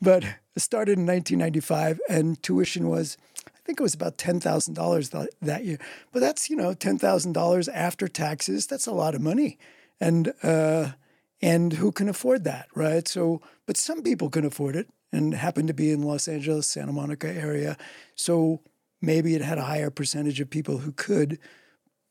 but 0.00 0.24
it 0.24 0.60
started 0.60 0.98
in 0.98 1.06
1995 1.06 2.00
and 2.08 2.42
tuition 2.42 2.88
was 2.88 3.16
I 3.46 3.64
think 3.64 3.78
it 3.78 3.84
was 3.84 3.94
about 3.94 4.18
ten 4.18 4.40
thousand 4.40 4.74
dollars 4.74 5.10
that 5.10 5.64
year. 5.64 5.78
But 6.10 6.18
that's 6.18 6.50
you 6.50 6.56
know 6.56 6.74
ten 6.74 6.98
thousand 6.98 7.32
dollars 7.32 7.68
after 7.68 8.08
taxes. 8.08 8.66
That's 8.66 8.88
a 8.88 8.92
lot 8.92 9.14
of 9.14 9.20
money, 9.20 9.56
and 10.00 10.34
uh, 10.42 10.92
and 11.40 11.74
who 11.74 11.92
can 11.92 12.08
afford 12.08 12.42
that, 12.42 12.66
right? 12.74 13.06
So, 13.06 13.40
but 13.66 13.76
some 13.76 14.02
people 14.02 14.30
can 14.30 14.44
afford 14.44 14.74
it 14.74 14.88
and 15.12 15.34
happened 15.34 15.68
to 15.68 15.74
be 15.74 15.90
in 15.90 16.02
Los 16.02 16.26
Angeles, 16.26 16.66
Santa 16.66 16.92
Monica 16.92 17.28
area. 17.28 17.76
So 18.14 18.60
maybe 19.00 19.34
it 19.34 19.42
had 19.42 19.58
a 19.58 19.64
higher 19.64 19.90
percentage 19.90 20.40
of 20.40 20.50
people 20.50 20.78
who 20.78 20.92
could. 20.92 21.38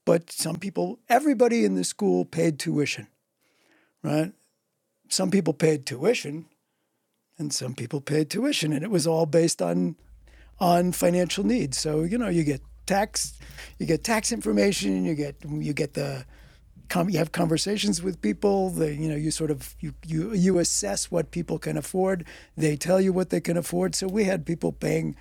But 0.05 0.31
some 0.31 0.57
people, 0.57 0.99
everybody 1.09 1.65
in 1.65 1.75
the 1.75 1.83
school 1.83 2.25
paid 2.25 2.59
tuition, 2.59 3.07
right? 4.03 4.33
Some 5.09 5.31
people 5.31 5.53
paid 5.53 5.85
tuition, 5.85 6.45
and 7.37 7.53
some 7.53 7.75
people 7.75 8.01
paid 8.01 8.29
tuition, 8.29 8.73
and 8.73 8.83
it 8.83 8.91
was 8.91 9.05
all 9.05 9.25
based 9.25 9.61
on 9.61 9.95
on 10.59 10.91
financial 10.91 11.43
needs. 11.43 11.77
So 11.77 12.03
you 12.03 12.17
know, 12.17 12.29
you 12.29 12.43
get 12.43 12.61
tax, 12.85 13.37
you 13.77 13.85
get 13.85 14.03
tax 14.03 14.31
information, 14.31 15.05
you 15.05 15.15
get 15.15 15.35
you 15.45 15.73
get 15.73 15.93
the 15.93 16.25
you 17.09 17.17
have 17.17 17.31
conversations 17.31 18.01
with 18.01 18.21
people. 18.21 18.69
The, 18.69 18.93
you 18.93 19.09
know, 19.09 19.15
you 19.15 19.31
sort 19.31 19.51
of 19.51 19.75
you, 19.79 19.93
you 20.05 20.33
you 20.33 20.59
assess 20.59 21.11
what 21.11 21.31
people 21.31 21.59
can 21.59 21.77
afford. 21.77 22.25
They 22.55 22.75
tell 22.75 23.01
you 23.01 23.13
what 23.13 23.29
they 23.29 23.41
can 23.41 23.57
afford. 23.57 23.95
So 23.95 24.07
we 24.07 24.25
had 24.25 24.45
people 24.45 24.71
paying, 24.71 25.15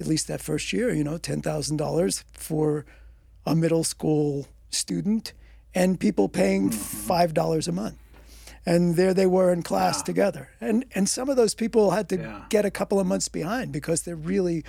at 0.00 0.06
least 0.06 0.28
that 0.28 0.40
first 0.40 0.72
year, 0.72 0.92
you 0.92 1.04
know, 1.04 1.18
ten 1.18 1.42
thousand 1.42 1.76
dollars 1.76 2.24
for 2.32 2.84
a 3.44 3.54
middle 3.54 3.84
school 3.84 4.48
student, 4.70 5.32
and 5.74 6.00
people 6.00 6.28
paying 6.28 6.70
mm-hmm. 6.70 6.78
five 6.78 7.34
dollars 7.34 7.68
a 7.68 7.72
month 7.72 7.98
and 8.66 8.96
there 8.96 9.14
they 9.14 9.26
were 9.26 9.52
in 9.52 9.62
class 9.62 10.00
yeah. 10.00 10.04
together. 10.04 10.48
And 10.60 10.84
and 10.94 11.08
some 11.08 11.30
of 11.30 11.36
those 11.36 11.54
people 11.54 11.92
had 11.92 12.08
to 12.10 12.16
yeah. 12.18 12.44
get 12.48 12.64
a 12.64 12.70
couple 12.70 12.98
of 12.98 13.06
months 13.06 13.28
behind 13.28 13.72
because 13.72 14.02
they 14.02 14.14
really 14.14 14.64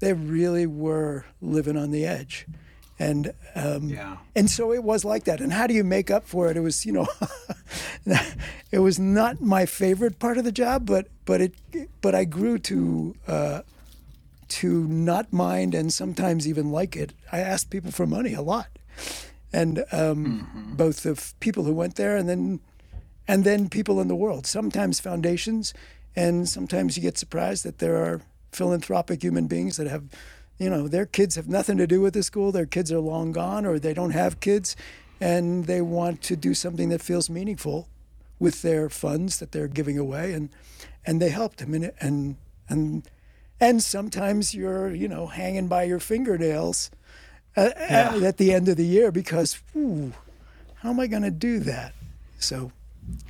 they 0.00 0.12
really 0.12 0.66
were 0.66 1.24
living 1.40 1.76
on 1.76 1.90
the 1.90 2.04
edge. 2.04 2.46
And 2.98 3.32
um, 3.54 3.88
yeah. 3.88 4.16
and 4.34 4.50
so 4.50 4.72
it 4.72 4.82
was 4.82 5.04
like 5.04 5.24
that. 5.24 5.40
And 5.40 5.52
how 5.52 5.66
do 5.66 5.74
you 5.74 5.84
make 5.84 6.10
up 6.10 6.26
for 6.26 6.50
it? 6.50 6.56
It 6.56 6.60
was 6.60 6.84
you 6.84 6.92
know, 6.92 7.06
it 8.72 8.80
was 8.80 8.98
not 8.98 9.40
my 9.40 9.66
favorite 9.66 10.18
part 10.18 10.38
of 10.38 10.44
the 10.44 10.52
job, 10.52 10.86
but 10.86 11.06
but 11.24 11.40
it 11.40 11.54
but 12.00 12.14
I 12.14 12.24
grew 12.24 12.58
to 12.58 13.14
uh, 13.28 13.60
to 14.48 14.88
not 14.88 15.32
mind 15.32 15.74
and 15.74 15.92
sometimes 15.92 16.48
even 16.48 16.72
like 16.72 16.96
it. 16.96 17.12
I 17.30 17.38
asked 17.38 17.70
people 17.70 17.92
for 17.92 18.06
money 18.06 18.34
a 18.34 18.42
lot, 18.42 18.68
and 19.52 19.84
um, 19.92 20.48
mm-hmm. 20.54 20.74
both 20.74 21.06
of 21.06 21.38
people 21.38 21.64
who 21.64 21.72
went 21.72 21.94
there 21.94 22.16
and 22.16 22.28
then 22.28 22.60
and 23.28 23.44
then 23.44 23.68
people 23.68 24.00
in 24.00 24.08
the 24.08 24.16
world. 24.16 24.46
Sometimes 24.46 24.98
foundations, 24.98 25.74
and 26.16 26.48
sometimes 26.48 26.96
you 26.96 27.02
get 27.02 27.18
surprised 27.18 27.64
that 27.64 27.78
there 27.78 27.96
are 27.96 28.22
philanthropic 28.50 29.22
human 29.22 29.46
beings 29.46 29.76
that 29.76 29.86
have, 29.86 30.04
you 30.58 30.68
know, 30.68 30.88
their 30.88 31.06
kids 31.06 31.36
have 31.36 31.48
nothing 31.48 31.76
to 31.78 31.86
do 31.86 32.00
with 32.00 32.14
the 32.14 32.22
school. 32.22 32.52
Their 32.52 32.66
kids 32.66 32.92
are 32.92 33.00
long 33.00 33.32
gone, 33.32 33.64
or 33.64 33.78
they 33.78 33.94
don't 33.94 34.10
have 34.10 34.40
kids, 34.40 34.76
and 35.20 35.66
they 35.66 35.80
want 35.80 36.22
to 36.22 36.36
do 36.36 36.54
something 36.54 36.88
that 36.88 37.00
feels 37.00 37.30
meaningful 37.30 37.88
with 38.38 38.62
their 38.62 38.88
funds 38.88 39.38
that 39.38 39.52
they're 39.52 39.68
giving 39.68 39.98
away, 39.98 40.32
and 40.32 40.50
and 41.06 41.22
they 41.22 41.30
help 41.30 41.56
them, 41.56 41.74
and 41.74 41.92
and 42.00 42.36
and 42.68 43.08
and 43.60 43.82
sometimes 43.82 44.54
you're 44.54 44.94
you 44.94 45.08
know 45.08 45.26
hanging 45.26 45.68
by 45.68 45.84
your 45.84 46.00
fingernails 46.00 46.90
uh, 47.56 47.70
yeah. 47.76 48.12
at, 48.14 48.22
at 48.22 48.36
the 48.36 48.52
end 48.52 48.68
of 48.68 48.76
the 48.76 48.86
year 48.86 49.10
because, 49.10 49.60
ooh, 49.76 50.12
how 50.76 50.90
am 50.90 51.00
I 51.00 51.06
going 51.06 51.22
to 51.22 51.30
do 51.30 51.58
that? 51.60 51.92
So, 52.38 52.70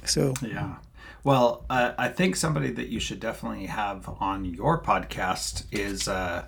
so 0.05 0.35
yeah. 0.43 0.77
Well, 1.25 1.65
uh, 1.69 1.93
I 1.99 2.09
think 2.09 2.37
somebody 2.37 2.71
that 2.73 2.89
you 2.89 3.01
should 3.01 3.21
definitely 3.21 3.67
have 3.67 4.09
on 4.21 4.45
your 4.45 4.81
podcast 4.81 5.65
is 5.73 6.09
uh, 6.09 6.45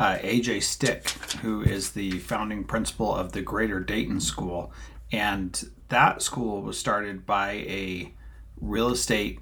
uh, 0.00 0.16
AJ 0.20 0.62
Stick, 0.62 1.10
who 1.42 1.60
is 1.60 1.90
the 1.90 2.18
founding 2.20 2.64
principal 2.64 3.14
of 3.14 3.32
the 3.32 3.42
Greater 3.42 3.80
Dayton 3.80 4.18
School. 4.18 4.72
And 5.12 5.62
that 5.90 6.22
school 6.22 6.62
was 6.62 6.78
started 6.78 7.26
by 7.26 7.52
a 7.52 8.14
real 8.62 8.88
estate 8.88 9.40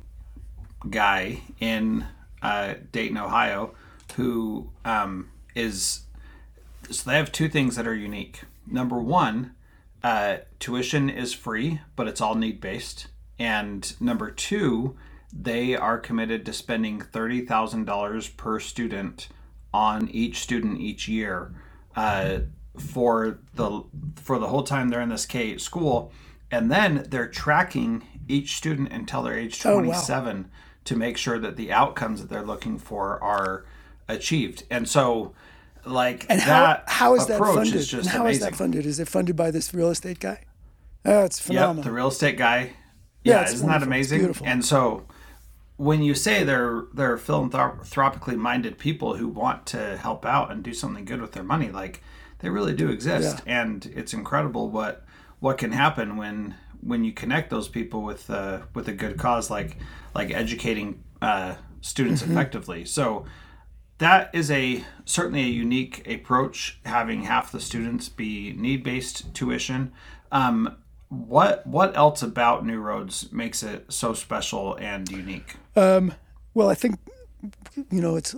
guy 0.91 1.43
in 1.61 2.07
uh, 2.43 2.75
Dayton, 2.91 3.19
Ohio, 3.19 3.73
who 4.17 4.71
um, 4.85 5.31
is. 5.55 6.01
So 6.91 7.09
they 7.09 7.17
have 7.17 7.31
two 7.31 7.49
things 7.49 7.77
that 7.77 7.87
are 7.87 7.95
unique. 7.95 8.41
Number 8.67 8.99
one, 8.99 9.55
uh, 10.03 10.39
tuition 10.59 11.09
is 11.09 11.33
free, 11.33 11.81
but 11.95 12.09
it's 12.09 12.21
all 12.21 12.35
need 12.35 12.61
based. 12.61 13.07
And 13.39 13.95
number 14.01 14.33
two, 14.33 14.97
they 15.33 15.77
are 15.77 15.99
committed 15.99 16.45
to 16.47 16.53
spending 16.53 17.01
$30,000 17.01 18.37
per 18.37 18.59
student 18.59 19.29
on 19.79 20.09
each 20.09 20.41
student 20.41 20.81
each 20.81 21.07
year 21.07 21.55
uh, 21.95 22.41
for 22.77 23.39
the 23.55 23.85
for 24.17 24.41
the 24.41 24.49
whole 24.49 24.65
time 24.65 24.89
they're 24.89 25.01
in 25.01 25.09
this 25.09 25.25
K 25.25 25.57
school, 25.57 26.11
and 26.51 26.69
then 26.69 27.07
they're 27.09 27.29
tracking 27.29 28.03
each 28.27 28.57
student 28.57 28.93
until 28.93 29.23
they're 29.23 29.39
age 29.39 29.61
27 29.61 30.37
oh, 30.37 30.41
wow. 30.41 30.45
to 30.85 30.97
make 30.97 31.17
sure 31.17 31.39
that 31.39 31.57
the 31.57 31.71
outcomes 31.73 32.21
that 32.21 32.29
they're 32.29 32.45
looking 32.45 32.77
for 32.77 33.23
are 33.23 33.67
achieved. 34.09 34.65
And 34.69 34.89
so 34.89 35.33
like 35.85 36.27
and 36.29 36.41
how, 36.41 36.83
how 36.89 37.15
is 37.15 37.27
that 37.27 37.39
funded? 37.39 37.77
Is 37.77 37.93
and 37.95 38.07
how 38.07 38.27
is 38.27 38.41
that 38.41 38.57
funded? 38.57 38.85
Is 38.85 38.99
it 38.99 39.07
funded 39.07 39.37
by 39.37 39.53
this 39.53 39.73
real 39.73 39.91
estate 39.91 40.19
guy? 40.19 40.43
Oh, 41.05 41.25
it's 41.25 41.39
phenomenal. 41.39 41.77
Yep, 41.77 41.85
the 41.85 41.93
real 41.93 42.09
estate 42.09 42.37
guy. 42.37 42.73
Yeah, 43.23 43.43
yeah 43.43 43.45
isn't 43.45 43.65
wonderful. 43.65 43.81
that 43.81 43.87
amazing? 43.87 44.35
And 44.45 44.65
so 44.65 45.07
when 45.79 46.03
you 46.03 46.13
say 46.13 46.43
they're 46.43 46.85
they're 46.93 47.17
philanthropically 47.17 48.37
minded 48.37 48.77
people 48.79 49.17
who 49.17 49.29
want 49.29 49.65
to 49.65 49.97
help 49.97 50.27
out 50.27 50.51
and 50.51 50.63
do 50.63 50.75
something 50.75 51.05
good 51.05 51.23
with 51.23 51.33
their 51.33 51.45
money, 51.45 51.71
like 51.71 52.03
they 52.41 52.51
really 52.51 52.75
do 52.75 52.91
exist, 52.91 53.43
yeah. 53.47 53.63
and 53.63 53.87
it's 53.95 54.13
incredible 54.13 54.69
what 54.69 55.05
what 55.39 55.57
can 55.57 55.73
happen 55.73 56.17
when 56.17 56.57
when 56.81 57.05
you 57.05 57.13
connect 57.13 57.49
those 57.49 57.69
people 57.69 58.03
with 58.03 58.29
uh, 58.29 58.61
with 58.75 58.89
a 58.89 58.93
good 58.93 59.17
cause 59.17 59.51
like 59.51 59.77
like 60.15 60.33
educating 60.33 61.03
uh, 61.23 61.55
students 61.81 62.23
mm-hmm. 62.23 62.33
effectively. 62.33 62.85
So 62.85 63.25
that 63.99 64.31
is 64.33 64.51
a 64.51 64.85
certainly 65.05 65.43
a 65.43 65.49
unique 65.49 66.07
approach 66.09 66.81
having 66.85 67.23
half 67.23 67.53
the 67.53 67.61
students 67.61 68.09
be 68.09 68.53
need 68.53 68.83
based 68.83 69.33
tuition. 69.33 69.93
Um, 70.33 70.77
what 71.09 71.67
what 71.67 71.97
else 71.97 72.23
about 72.23 72.67
New 72.67 72.81
Roads 72.81 73.33
makes 73.33 73.63
it 73.63 73.87
so 73.93 74.13
special 74.15 74.75
and 74.77 75.11
unique? 75.11 75.57
Um, 75.75 76.15
well, 76.55 76.69
I 76.69 76.75
think 76.75 76.99
you 77.91 78.01
know 78.01 78.17
it's 78.17 78.35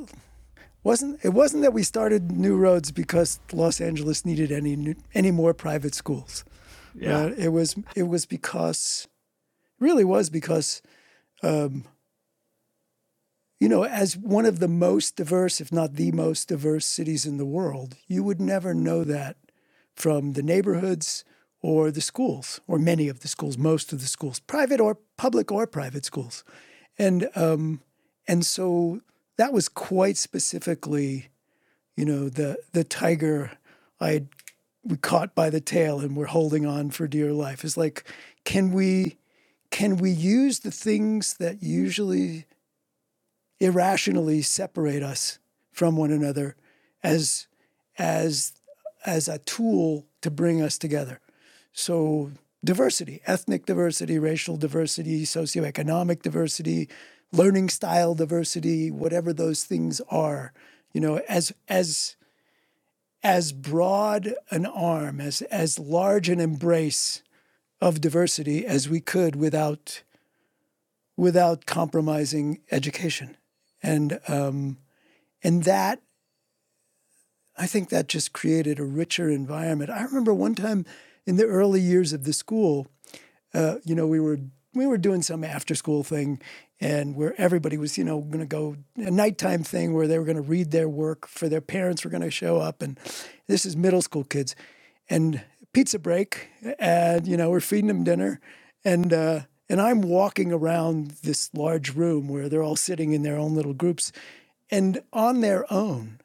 wasn't 0.83 1.19
it 1.25 1.31
wasn't 1.31 1.63
that 1.63 1.73
we 1.73 1.83
started 1.83 2.31
New 2.31 2.57
Roads 2.57 2.93
because 2.93 3.41
Los 3.53 3.81
Angeles 3.81 4.25
needed 4.25 4.53
any 4.53 4.95
any 5.15 5.31
more 5.31 5.53
private 5.53 5.95
schools. 5.95 6.45
Yeah, 6.95 7.19
uh, 7.19 7.35
it 7.37 7.49
was 7.49 7.77
it 7.97 8.05
was 8.05 8.27
because 8.27 9.09
really 9.79 10.05
was 10.05 10.31
because 10.31 10.81
um, 11.43 11.85
you 13.59 13.69
know 13.69 13.85
as 13.85 14.17
one 14.17 14.47
of 14.47 14.61
the 14.61 14.69
most 14.69 15.17
diverse, 15.17 15.61
if 15.61 15.73
not 15.73 15.95
the 15.95 16.13
most 16.13 16.49
diverse 16.49 16.87
cities 16.87 17.27
in 17.27 17.37
the 17.37 17.45
world, 17.45 17.97
you 18.07 18.23
would 18.23 18.41
never 18.41 18.75
know 18.75 19.03
that 19.03 19.37
from 19.95 20.35
the 20.35 20.43
neighborhoods 20.43 21.25
or 21.63 21.91
the 21.91 22.01
schools, 22.01 22.61
or 22.67 22.79
many 22.79 23.09
of 23.09 23.21
the 23.21 23.29
schools, 23.29 23.59
most 23.59 23.93
of 23.93 24.01
the 24.01 24.07
schools, 24.07 24.41
private 24.41 24.81
or 24.81 24.99
public 25.17 25.53
or 25.53 25.67
private 25.67 26.05
schools, 26.05 26.45
and 26.99 27.29
um, 27.35 27.81
and 28.27 28.47
so 28.47 29.01
that 29.37 29.53
was 29.53 29.69
quite 29.69 30.17
specifically, 30.17 31.29
you 31.97 32.05
know, 32.05 32.29
the 32.29 32.59
the 32.73 32.85
tiger 32.85 33.53
I 34.01 34.25
we 34.85 34.97
caught 34.97 35.35
by 35.35 35.51
the 35.51 35.61
tail 35.61 36.01
and 36.01 36.17
we're 36.17 36.27
holding 36.27 36.65
on 36.65 36.91
for 36.91 37.07
dear 37.07 37.33
life. 37.33 37.65
Is 37.65 37.77
like, 37.77 38.05
can 38.45 38.73
we 38.73 39.19
can 39.71 39.97
we 39.97 40.11
use 40.11 40.61
the 40.61 40.71
things 40.71 41.35
that 41.35 41.63
usually 41.63 42.47
irrationally 43.61 44.43
separate 44.43 45.03
us 45.03 45.39
from 45.73 45.97
one 45.97 46.11
another 46.11 46.57
as 47.03 47.47
as 47.99 48.53
as 49.05 49.29
a 49.29 49.39
tool 49.39 50.07
to 50.23 50.31
bring 50.31 50.63
us 50.63 50.79
together? 50.79 51.21
So, 51.73 52.33
diversity, 52.65 53.21
ethnic 53.27 53.67
diversity, 53.67 54.19
racial 54.19 54.57
diversity, 54.57 55.25
socioeconomic 55.25 56.23
diversity, 56.23 56.89
learning 57.33 57.69
style 57.69 58.15
diversity, 58.15 58.91
whatever 58.91 59.33
those 59.33 59.65
things 59.65 60.01
are, 60.11 60.53
you 60.93 61.01
know, 61.01 61.21
as, 61.29 61.53
as, 61.69 62.17
as 63.23 63.53
broad 63.53 64.35
an 64.51 64.67
arm, 64.67 65.21
as, 65.21 65.43
as 65.43 65.79
large 65.79 66.29
an 66.29 66.41
embrace 66.41 67.23
of 67.81 68.01
diversity 68.01 68.67
as 68.67 68.89
we 68.89 69.01
could 69.01 69.37
without, 69.37 70.03
without 71.17 71.67
compromising 71.67 72.61
education. 72.71 73.37
And, 73.83 74.21
um, 74.29 74.79
and 75.43 75.65
that 75.65 76.03
I 77.61 77.67
think 77.67 77.91
that 77.91 78.09
just 78.09 78.33
created 78.33 78.79
a 78.79 78.85
richer 78.85 79.29
environment. 79.29 79.91
I 79.91 80.03
remember 80.03 80.33
one 80.33 80.55
time 80.55 80.87
in 81.27 81.37
the 81.37 81.45
early 81.45 81.83
years 81.83 82.15
of 82.15 82.25
the 82.25 82.33
school, 82.33 82.87
uh, 83.53 83.77
you 83.85 83.95
know, 83.95 84.07
we 84.07 84.19
were 84.19 84.39
we 84.73 84.87
were 84.87 84.97
doing 84.97 85.21
some 85.21 85.45
after 85.45 85.75
school 85.75 86.03
thing, 86.03 86.41
and 86.81 87.15
where 87.17 87.39
everybody 87.39 87.77
was, 87.77 87.99
you 87.99 88.05
know, 88.05 88.21
going 88.21 88.41
to 88.41 88.47
go 88.47 88.77
a 88.97 89.11
nighttime 89.11 89.63
thing 89.63 89.93
where 89.93 90.07
they 90.07 90.19
were 90.19 90.25
going 90.25 90.37
to 90.37 90.43
read 90.43 90.71
their 90.71 90.89
work 90.89 91.27
for 91.27 91.51
their 91.51 91.61
parents 91.61 92.03
were 92.03 92.11
going 92.11 92.23
to 92.23 92.31
show 92.31 92.57
up, 92.57 92.81
and 92.81 92.99
this 93.47 93.67
is 93.67 93.77
middle 93.77 94.01
school 94.01 94.25
kids, 94.25 94.57
and 95.11 95.43
pizza 95.75 95.99
break, 95.99 96.49
and 96.79 97.29
you 97.29 97.37
know, 97.37 97.51
we're 97.51 97.61
feeding 97.61 97.89
them 97.89 98.05
dinner, 98.05 98.41
and. 98.85 99.13
Uh, 99.13 99.41
and 99.69 99.81
I'm 99.81 100.01
walking 100.01 100.53
around 100.53 101.13
this 101.23 101.49
large 101.55 101.95
room 101.95 102.27
where 102.27 102.49
they're 102.49 102.61
all 102.61 102.75
sitting 102.75 103.13
in 103.13 103.23
their 103.23 103.37
own 103.37 103.55
little 103.55 103.73
groups. 103.73 104.11
And 104.69 105.01
on 105.13 105.43
their 105.43 105.73
own, 105.73 106.20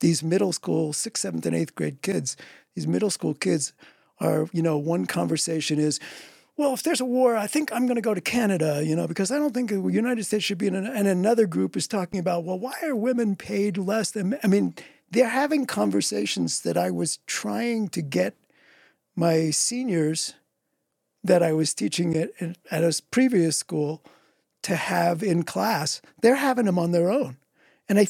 these 0.00 0.22
middle 0.22 0.52
school, 0.52 0.92
sixth, 0.92 1.22
seventh, 1.22 1.46
and 1.46 1.56
eighth 1.56 1.74
grade 1.74 2.02
kids, 2.02 2.36
these 2.74 2.86
middle 2.86 3.10
school 3.10 3.34
kids 3.34 3.72
are, 4.20 4.48
you 4.52 4.62
know, 4.62 4.76
one 4.76 5.06
conversation 5.06 5.78
is, 5.78 6.00
well, 6.56 6.74
if 6.74 6.82
there's 6.82 7.00
a 7.00 7.04
war, 7.04 7.36
I 7.36 7.46
think 7.46 7.72
I'm 7.72 7.86
going 7.86 7.96
to 7.96 8.02
go 8.02 8.14
to 8.14 8.20
Canada, 8.20 8.82
you 8.84 8.96
know, 8.96 9.06
because 9.06 9.30
I 9.30 9.38
don't 9.38 9.54
think 9.54 9.70
the 9.70 9.80
United 9.80 10.24
States 10.24 10.44
should 10.44 10.58
be 10.58 10.66
in. 10.66 10.74
An, 10.74 10.86
and 10.86 11.06
another 11.06 11.46
group 11.46 11.76
is 11.76 11.86
talking 11.86 12.18
about, 12.18 12.44
well, 12.44 12.58
why 12.58 12.74
are 12.82 12.96
women 12.96 13.36
paid 13.36 13.78
less 13.78 14.10
than? 14.10 14.36
I 14.42 14.48
mean, 14.48 14.74
they're 15.10 15.28
having 15.28 15.66
conversations 15.66 16.62
that 16.62 16.76
I 16.76 16.90
was 16.90 17.18
trying 17.26 17.88
to 17.90 18.02
get 18.02 18.34
my 19.14 19.50
seniors 19.50 20.34
that 21.22 21.42
I 21.42 21.52
was 21.52 21.74
teaching 21.74 22.16
at, 22.16 22.30
at 22.70 22.84
a 22.84 23.02
previous 23.10 23.56
school 23.56 24.02
to 24.62 24.74
have 24.76 25.22
in 25.22 25.44
class. 25.44 26.00
They're 26.22 26.36
having 26.36 26.66
them 26.66 26.78
on 26.78 26.90
their 26.90 27.10
own. 27.10 27.36
And 27.88 27.98
I, 27.98 28.06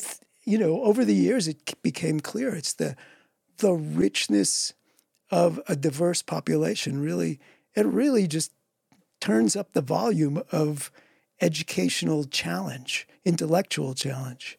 you 0.49 0.59
know, 0.59 0.83
over 0.83 1.05
the 1.05 1.15
years, 1.15 1.47
it 1.47 1.81
became 1.83 2.21
clear. 2.21 2.55
It's 2.55 2.73
the, 2.73 2.97
the 3.59 3.73
richness 3.75 4.73
of 5.31 5.61
a 5.69 5.77
diverse 5.77 6.23
population 6.23 7.03
really 7.03 7.39
it 7.75 7.85
really 7.85 8.27
just 8.27 8.51
turns 9.21 9.55
up 9.55 9.73
the 9.73 9.83
volume 9.83 10.43
of 10.51 10.91
educational 11.41 12.25
challenge 12.25 13.07
intellectual 13.25 13.95
challenge. 13.95 14.59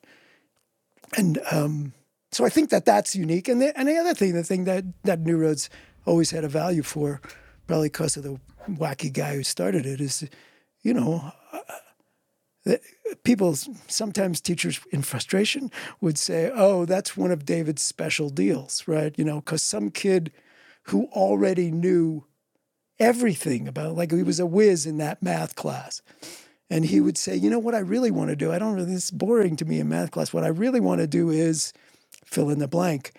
And 1.17 1.39
um, 1.51 1.93
so 2.31 2.45
i 2.45 2.49
think 2.49 2.69
that 2.69 2.85
that's 2.85 3.15
unique. 3.15 3.47
And 3.47 3.59
the, 3.59 3.77
and 3.77 3.87
the 3.87 3.97
other 3.97 4.13
thing 4.13 4.33
the 4.33 4.43
thing 4.43 4.65
that 4.65 4.85
that 5.03 5.21
new 5.21 5.37
roads 5.37 5.69
always 6.05 6.29
had 6.31 6.43
a 6.43 6.47
value 6.47 6.83
for 6.83 7.19
probably 7.65 7.89
because 7.89 8.15
of 8.15 8.23
the 8.23 8.39
wacky 8.69 9.11
guy 9.11 9.33
who 9.35 9.43
started 9.43 9.85
it 9.87 9.99
is 9.99 10.29
you 10.83 10.93
know 10.93 11.31
uh, 11.51 12.75
people 13.29 13.53
sometimes 13.87 14.41
teachers 14.41 14.79
in 14.91 15.03
frustration 15.03 15.69
would 16.01 16.17
say 16.17 16.51
oh 16.55 16.83
that's 16.83 17.15
one 17.15 17.29
of 17.29 17.45
david's 17.45 17.83
special 17.83 18.31
deals 18.31 18.83
right? 18.87 19.13
You 19.19 19.23
know 19.23 19.39
because 19.39 19.61
some 19.61 19.91
kid 19.91 20.31
who 20.85 21.05
already 21.11 21.69
knew 21.69 22.25
everything 22.97 23.67
about 23.67 23.93
like 23.93 24.11
he 24.11 24.23
was 24.23 24.39
a 24.39 24.47
whiz 24.47 24.87
in 24.87 24.97
that 24.97 25.21
math 25.21 25.55
class. 25.55 26.01
And 26.71 26.85
he 26.85 26.99
would 26.99 27.19
say 27.19 27.35
you 27.35 27.51
know 27.51 27.59
what 27.59 27.75
i 27.75 27.79
really 27.93 28.09
want 28.09 28.31
to 28.31 28.35
do? 28.35 28.51
I 28.51 28.57
don't 28.57 28.73
really 28.73 28.93
this 28.93 29.05
is 29.05 29.11
boring 29.11 29.55
to 29.57 29.65
me 29.65 29.79
in 29.79 29.89
math 29.89 30.09
class. 30.09 30.33
What 30.33 30.43
i 30.43 30.47
really 30.47 30.79
want 30.79 30.99
to 31.01 31.05
do 31.05 31.29
is 31.29 31.71
fill 32.25 32.49
in 32.49 32.57
the 32.57 32.67
blank. 32.67 33.11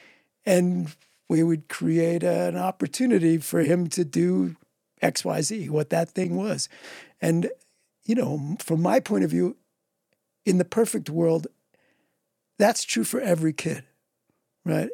And 0.45 0.93
we 1.29 1.45
would 1.45 1.69
create 1.69 2.25
an 2.25 2.57
opportunity 2.57 3.39
for 3.39 3.61
him 3.61 3.87
to 3.91 4.05
do 4.05 4.57
xyz 5.01 5.71
what 5.71 5.91
that 5.91 6.11
thing 6.11 6.35
was. 6.35 6.69
And 7.21 7.49
you 8.03 8.17
know 8.17 8.57
from 8.59 8.83
my 8.83 8.99
point 8.99 9.23
of 9.23 9.31
view 9.31 9.57
in 10.51 10.59
the 10.59 10.65
perfect 10.65 11.09
world 11.09 11.47
that's 12.59 12.85
true 12.85 13.05
for 13.05 13.21
every 13.21 13.53
kid 13.53 13.85
right 14.65 14.91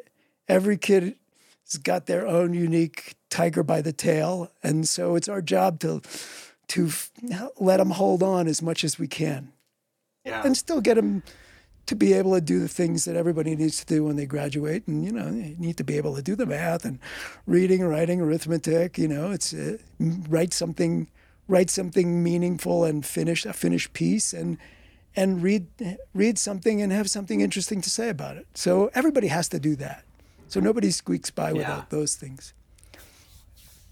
every 0.47 0.77
kid 0.77 1.15
has 1.65 1.77
got 1.77 2.05
their 2.05 2.25
own 2.25 2.53
unique 2.53 3.15
tiger 3.29 3.63
by 3.63 3.81
the 3.81 3.93
tail, 3.93 4.51
and 4.63 4.87
so 4.87 5.15
it's 5.15 5.27
our 5.27 5.41
job 5.41 5.79
to 5.81 6.01
to 6.69 6.89
let 7.59 7.77
them 7.77 7.91
hold 7.91 8.21
on 8.21 8.47
as 8.47 8.61
much 8.61 8.83
as 8.83 8.99
we 8.99 9.07
can, 9.07 9.53
yeah. 10.25 10.41
and 10.43 10.57
still 10.57 10.81
get 10.81 10.95
them 10.95 11.23
to 11.85 11.95
be 11.95 12.11
able 12.11 12.33
to 12.33 12.41
do 12.41 12.59
the 12.59 12.67
things 12.67 13.05
that 13.05 13.15
everybody 13.15 13.55
needs 13.55 13.79
to 13.79 13.85
do 13.85 14.03
when 14.03 14.17
they 14.17 14.25
graduate. 14.25 14.85
And 14.87 15.05
you 15.05 15.11
know, 15.11 15.27
you 15.27 15.55
need 15.57 15.77
to 15.77 15.83
be 15.83 15.97
able 15.97 16.15
to 16.15 16.21
do 16.21 16.35
the 16.35 16.45
math 16.45 16.83
and 16.83 16.99
reading, 17.45 17.83
writing, 17.83 18.21
arithmetic. 18.21 18.97
You 18.97 19.07
know, 19.07 19.31
it's 19.31 19.53
uh, 19.53 19.77
write 19.99 20.53
something, 20.53 21.09
write 21.47 21.69
something 21.69 22.23
meaningful 22.23 22.83
and 22.83 23.05
finish 23.05 23.45
a 23.45 23.53
finished 23.53 23.93
piece 23.93 24.33
and 24.33 24.57
and 25.17 25.41
read 25.41 25.67
read 26.13 26.37
something 26.37 26.81
and 26.81 26.93
have 26.93 27.09
something 27.09 27.41
interesting 27.41 27.81
to 27.81 27.89
say 27.89 28.07
about 28.07 28.37
it. 28.37 28.47
So 28.53 28.89
everybody 28.93 29.27
has 29.27 29.49
to 29.49 29.59
do 29.59 29.75
that. 29.77 30.05
So 30.47 30.61
nobody 30.61 30.91
squeaks 30.91 31.31
by 31.31 31.51
without 31.51 31.77
yeah. 31.77 31.85
those 31.89 32.15
things. 32.15 32.53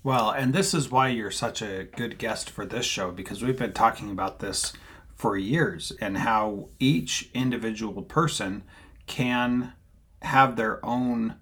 Well, 0.04 0.30
and 0.30 0.54
this 0.54 0.74
is 0.76 0.92
why 0.92 1.10
you're 1.10 1.32
such 1.32 1.64
a 1.64 1.86
good 1.96 2.20
guest 2.20 2.50
for 2.50 2.64
this 2.64 2.86
show 2.86 3.12
because 3.12 3.44
we've 3.44 3.58
been 3.58 3.74
talking 3.74 4.12
about 4.12 4.40
this 4.40 4.72
for 5.16 5.36
years 5.36 5.92
and 6.00 6.20
how 6.20 6.70
each 6.80 7.30
individual 7.34 8.04
person 8.04 8.64
can 9.08 9.74
have 10.22 10.56
their 10.56 10.86
own 10.86 11.36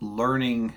learning 0.00 0.74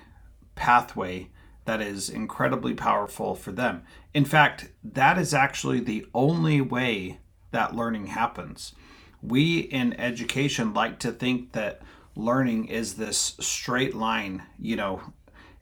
pathway 0.56 1.28
that 1.66 1.80
is 1.80 2.10
incredibly 2.10 2.74
powerful 2.74 3.34
for 3.34 3.52
them. 3.52 3.84
In 4.12 4.24
fact, 4.24 4.72
that 4.82 5.16
is 5.16 5.32
actually 5.32 5.80
the 5.80 6.06
only 6.14 6.60
way 6.60 7.20
that 7.54 7.74
learning 7.74 8.08
happens. 8.08 8.74
We 9.22 9.60
in 9.60 9.98
education 9.98 10.74
like 10.74 10.98
to 10.98 11.10
think 11.10 11.52
that 11.52 11.80
learning 12.14 12.66
is 12.66 12.94
this 12.94 13.36
straight 13.40 13.94
line, 13.94 14.42
you 14.58 14.76
know, 14.76 15.00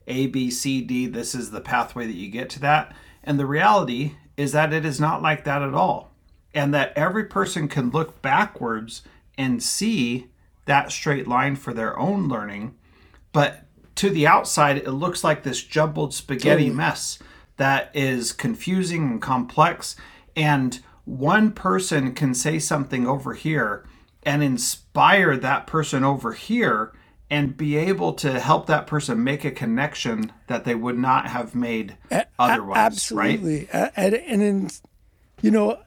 A, 0.07 0.27
B, 0.27 0.51
C, 0.51 0.81
D, 0.81 1.07
this 1.07 1.33
is 1.33 1.51
the 1.51 1.61
pathway 1.61 2.05
that 2.05 2.15
you 2.15 2.29
get 2.29 2.49
to 2.51 2.59
that. 2.59 2.93
And 3.23 3.39
the 3.39 3.45
reality 3.45 4.15
is 4.35 4.51
that 4.51 4.73
it 4.73 4.85
is 4.85 4.99
not 4.99 5.21
like 5.21 5.45
that 5.45 5.61
at 5.61 5.73
all. 5.73 6.11
And 6.53 6.73
that 6.73 6.93
every 6.95 7.23
person 7.23 7.67
can 7.67 7.89
look 7.89 8.21
backwards 8.21 9.01
and 9.37 9.63
see 9.63 10.27
that 10.65 10.91
straight 10.91 11.27
line 11.27 11.55
for 11.55 11.73
their 11.73 11.97
own 11.97 12.27
learning. 12.27 12.75
But 13.31 13.65
to 13.95 14.09
the 14.09 14.27
outside, 14.27 14.77
it 14.77 14.91
looks 14.91 15.23
like 15.23 15.43
this 15.43 15.63
jumbled 15.63 16.13
spaghetti 16.13 16.69
mess 16.69 17.17
that 17.57 17.91
is 17.95 18.33
confusing 18.33 19.03
and 19.03 19.21
complex. 19.21 19.95
And 20.35 20.79
one 21.05 21.51
person 21.51 22.13
can 22.13 22.33
say 22.33 22.59
something 22.59 23.05
over 23.05 23.33
here 23.33 23.85
and 24.23 24.41
inspire 24.43 25.35
that 25.37 25.67
person 25.67 26.03
over 26.03 26.33
here 26.33 26.93
and 27.29 27.57
be 27.57 27.75
able 27.75 28.13
to 28.13 28.39
help 28.39 28.67
that 28.67 28.87
person 28.87 29.23
make 29.23 29.43
a 29.43 29.51
connection 29.51 30.31
that 30.47 30.65
they 30.65 30.75
would 30.75 30.97
not 30.97 31.27
have 31.27 31.55
made 31.55 31.97
otherwise. 32.37 32.77
Absolutely, 32.77 33.67
right? 33.73 33.91
and, 33.95 34.13
and 34.15 34.41
in, 34.41 34.69
you 35.41 35.51
know, 35.51 35.79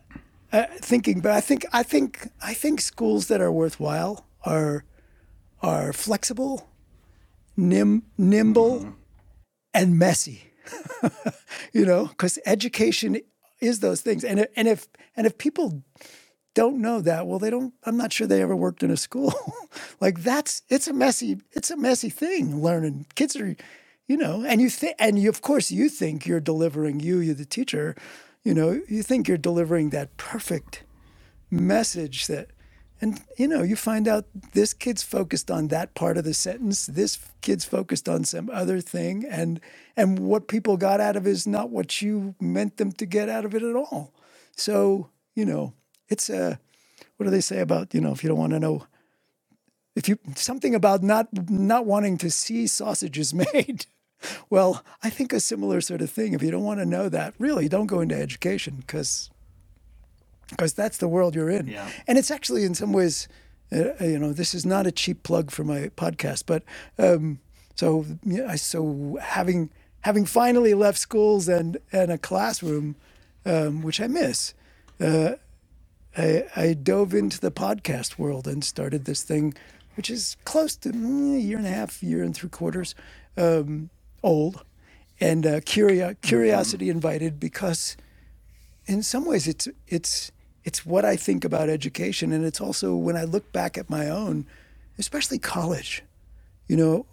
uh, 0.53 0.65
thinking, 0.79 1.21
but 1.21 1.33
I 1.33 1.41
think 1.41 1.65
I 1.73 1.83
think 1.83 2.29
I 2.43 2.55
think 2.55 2.81
schools 2.81 3.29
that 3.29 3.41
are 3.41 3.53
worthwhile 3.53 4.27
are 4.45 4.85
are 5.63 5.93
flexible, 5.93 6.69
nim, 7.57 8.03
nimble, 8.19 8.81
mm-hmm. 8.81 8.91
and 9.75 9.99
messy. 9.99 10.53
you 11.73 11.87
know, 11.87 12.07
because 12.07 12.39
education 12.45 13.21
is 13.61 13.81
those 13.81 14.01
things, 14.01 14.25
and 14.25 14.47
and 14.57 14.69
if 14.69 14.89
and 15.17 15.27
if 15.27 15.39
people 15.39 15.83
don't 16.55 16.81
know 16.81 17.01
that, 17.03 17.27
well, 17.27 17.39
they 17.39 17.51
don't. 17.51 17.75
I'm 17.85 17.97
not 17.97 18.13
sure 18.13 18.27
they 18.27 18.43
ever 18.43 18.57
worked 18.57 18.83
in 18.83 18.91
a 18.91 18.97
school. 18.97 19.35
like 20.01 20.23
that's 20.23 20.63
it's 20.69 20.89
a 20.89 20.93
messy 20.93 21.41
it's 21.53 21.71
a 21.71 21.77
messy 21.77 22.09
thing. 22.09 22.63
Learning 22.63 23.07
kids 23.15 23.37
are, 23.37 23.55
you 24.09 24.17
know, 24.17 24.45
and 24.45 24.61
you 24.61 24.71
think 24.71 24.97
and 24.99 25.19
you 25.19 25.29
of 25.29 25.43
course 25.43 25.71
you 25.71 25.89
think 25.89 26.27
you're 26.27 26.41
delivering 26.41 27.01
you 27.01 27.19
you 27.19 27.35
the 27.35 27.45
teacher, 27.45 27.95
you 28.43 28.55
know, 28.55 28.81
you 28.89 29.03
think 29.03 29.29
you're 29.29 29.37
delivering 29.37 29.91
that 29.91 30.17
perfect 30.17 30.85
message 31.51 32.27
that 32.27 32.51
and 33.01 33.21
you 33.37 33.47
know, 33.47 33.63
you 33.63 33.77
find 33.77 34.09
out 34.09 34.25
this 34.53 34.73
kid's 34.73 35.03
focused 35.03 35.51
on 35.51 35.69
that 35.69 35.95
part 35.95 36.17
of 36.17 36.25
the 36.25 36.35
sentence, 36.35 36.87
this 36.87 37.19
kid's 37.43 37.65
focused 37.65 38.09
on 38.09 38.25
some 38.25 38.49
other 38.51 38.81
thing, 38.81 39.25
and 39.29 39.61
and 39.97 40.19
what 40.19 40.49
people 40.49 40.77
got 40.77 41.01
out 41.01 41.17
of 41.17 41.27
is 41.27 41.47
not 41.47 41.71
what 41.71 42.01
you 42.01 42.35
meant 42.41 42.79
them 42.79 42.93
to 42.93 43.07
get 43.07 43.29
out 43.29 43.45
of 43.45 43.55
it 43.55 43.63
at 43.63 43.77
all. 43.77 44.15
So, 44.57 45.11
you 45.35 45.45
know, 45.45 45.75
it's 46.09 46.31
a 46.31 46.59
what 47.17 47.25
do 47.25 47.31
they 47.31 47.41
say 47.41 47.61
about, 47.61 47.95
you 47.95 48.01
know, 48.01 48.13
if 48.13 48.23
you 48.23 48.29
don't 48.29 48.39
want 48.39 48.53
to 48.53 48.61
know 48.61 48.87
if 49.95 50.09
you 50.09 50.19
something 50.35 50.75
about 50.75 51.03
not 51.03 51.29
not 51.51 51.87
wanting 51.87 52.19
to 52.19 52.31
see 52.31 52.67
sausages 52.67 53.35
made. 53.53 53.87
well, 54.49 54.85
I 55.03 55.11
think 55.11 55.33
a 55.33 55.41
similar 55.41 55.81
sort 55.81 56.01
of 56.01 56.11
thing. 56.11 56.33
If 56.33 56.43
you 56.43 56.51
don't 56.51 56.65
want 56.65 56.81
to 56.81 56.87
know 56.87 57.09
that, 57.09 57.35
really 57.39 57.69
don't 57.69 57.87
go 57.87 58.01
into 58.01 58.15
education 58.15 58.77
because 58.77 59.31
because 60.49 60.73
that's 60.75 60.99
the 60.99 61.09
world 61.09 61.35
you're 61.35 61.51
in. 61.51 61.67
Yeah. 61.67 61.89
And 62.07 62.19
it's 62.19 62.31
actually, 62.31 62.65
in 62.65 62.75
some 62.75 62.93
ways, 62.93 63.29
uh, 63.73 63.93
you 64.01 64.19
know, 64.19 64.33
this 64.33 64.55
is 64.55 64.65
not 64.65 64.87
a 64.87 64.93
cheap 64.93 65.23
plug 65.23 65.51
for 65.51 65.65
my 65.65 65.89
podcast, 65.97 66.45
but 66.47 66.63
um, 66.99 67.41
so 67.75 68.07
yeah, 68.25 68.55
so 68.57 69.19
having 69.21 69.71
having 70.01 70.25
finally 70.25 70.75
left 70.75 70.99
schools 70.99 71.49
and 71.49 71.79
and 71.93 72.13
a 72.13 72.19
classroom, 72.19 72.97
um, 73.45 73.83
which 73.83 74.01
I 74.01 74.07
miss. 74.07 74.55
Uh, 75.01 75.33
I, 76.17 76.47
I 76.57 76.73
dove 76.73 77.13
into 77.13 77.39
the 77.39 77.51
podcast 77.51 78.19
world 78.19 78.49
and 78.49 78.65
started 78.65 79.05
this 79.05 79.23
thing, 79.23 79.55
which 79.97 80.09
is 80.09 80.37
close 80.45 80.75
to 80.77 80.91
mm, 80.91 81.37
a 81.37 81.41
year 81.41 81.59
and 81.59 81.67
a 81.67 81.71
half, 81.71 82.03
year 82.03 82.23
and 82.23 82.35
three 82.35 82.49
quarters 82.49 82.95
um, 83.37 83.91
old, 84.23 84.65
and 85.21 85.47
uh, 85.47 85.61
curio- 85.61 86.15
curiosity 86.23 86.87
mm-hmm. 86.87 86.97
invited 86.97 87.39
because, 87.39 87.97
in 88.87 89.03
some 89.03 89.27
ways, 89.27 89.47
it's 89.47 89.69
it's 89.89 90.33
it's 90.67 90.85
what 90.85 91.05
I 91.05 91.15
think 91.15 91.45
about 91.45 91.71
education. 91.71 92.33
And 92.33 92.45
it's 92.45 92.61
also 92.61 92.97
when 92.97 93.17
I 93.17 93.23
look 93.23 93.53
back 93.53 93.79
at 93.79 93.89
my 93.89 94.11
own, 94.11 94.45
especially 94.99 95.39
college, 95.39 96.03
you 96.67 96.77
know, 96.77 97.07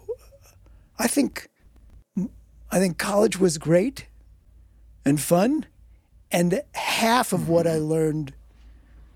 I 0.98 1.06
think, 1.06 1.48
I 2.18 2.80
think 2.80 2.98
college 2.98 3.39
was 3.39 3.60
great 3.60 4.08
and 5.06 5.22
fun. 5.22 5.68
And 6.32 6.63
half 6.74 7.32
of 7.32 7.48
what 7.48 7.68
I 7.68 7.76
mm-hmm. 7.76 7.86
learned 7.86 8.34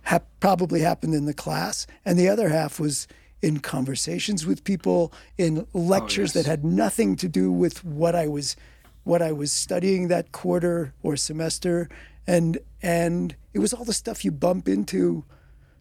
ha- 0.04 0.20
probably 0.40 0.82
happened 0.82 1.16
in 1.16 1.26
the 1.26 1.34
class. 1.34 1.88
And 2.06 2.20
the 2.20 2.30
other 2.30 2.50
half 2.50 2.80
was 2.80 3.08
in 3.42 3.60
conversations 3.60 4.46
with 4.46 4.64
people, 4.64 5.12
in 5.40 5.66
oh, 5.74 5.80
lectures 5.80 6.36
oh, 6.36 6.40
yes. 6.40 6.46
that 6.46 6.50
had 6.50 6.64
nothing 6.64 7.16
to 7.16 7.28
do 7.28 7.52
with 7.52 7.84
what 7.84 8.16
I 8.16 8.28
was 8.28 8.56
what 9.04 9.22
I 9.22 9.32
was 9.32 9.54
studying 9.54 10.10
that 10.10 10.34
quarter 10.34 10.94
or 11.02 11.16
semester 11.16 11.88
and 12.28 12.60
and 12.82 13.36
it 13.54 13.60
was 13.60 13.74
all 13.74 13.86
the 13.86 13.94
stuff 13.94 14.24
you 14.26 14.32
bump 14.32 14.68
into 14.68 15.24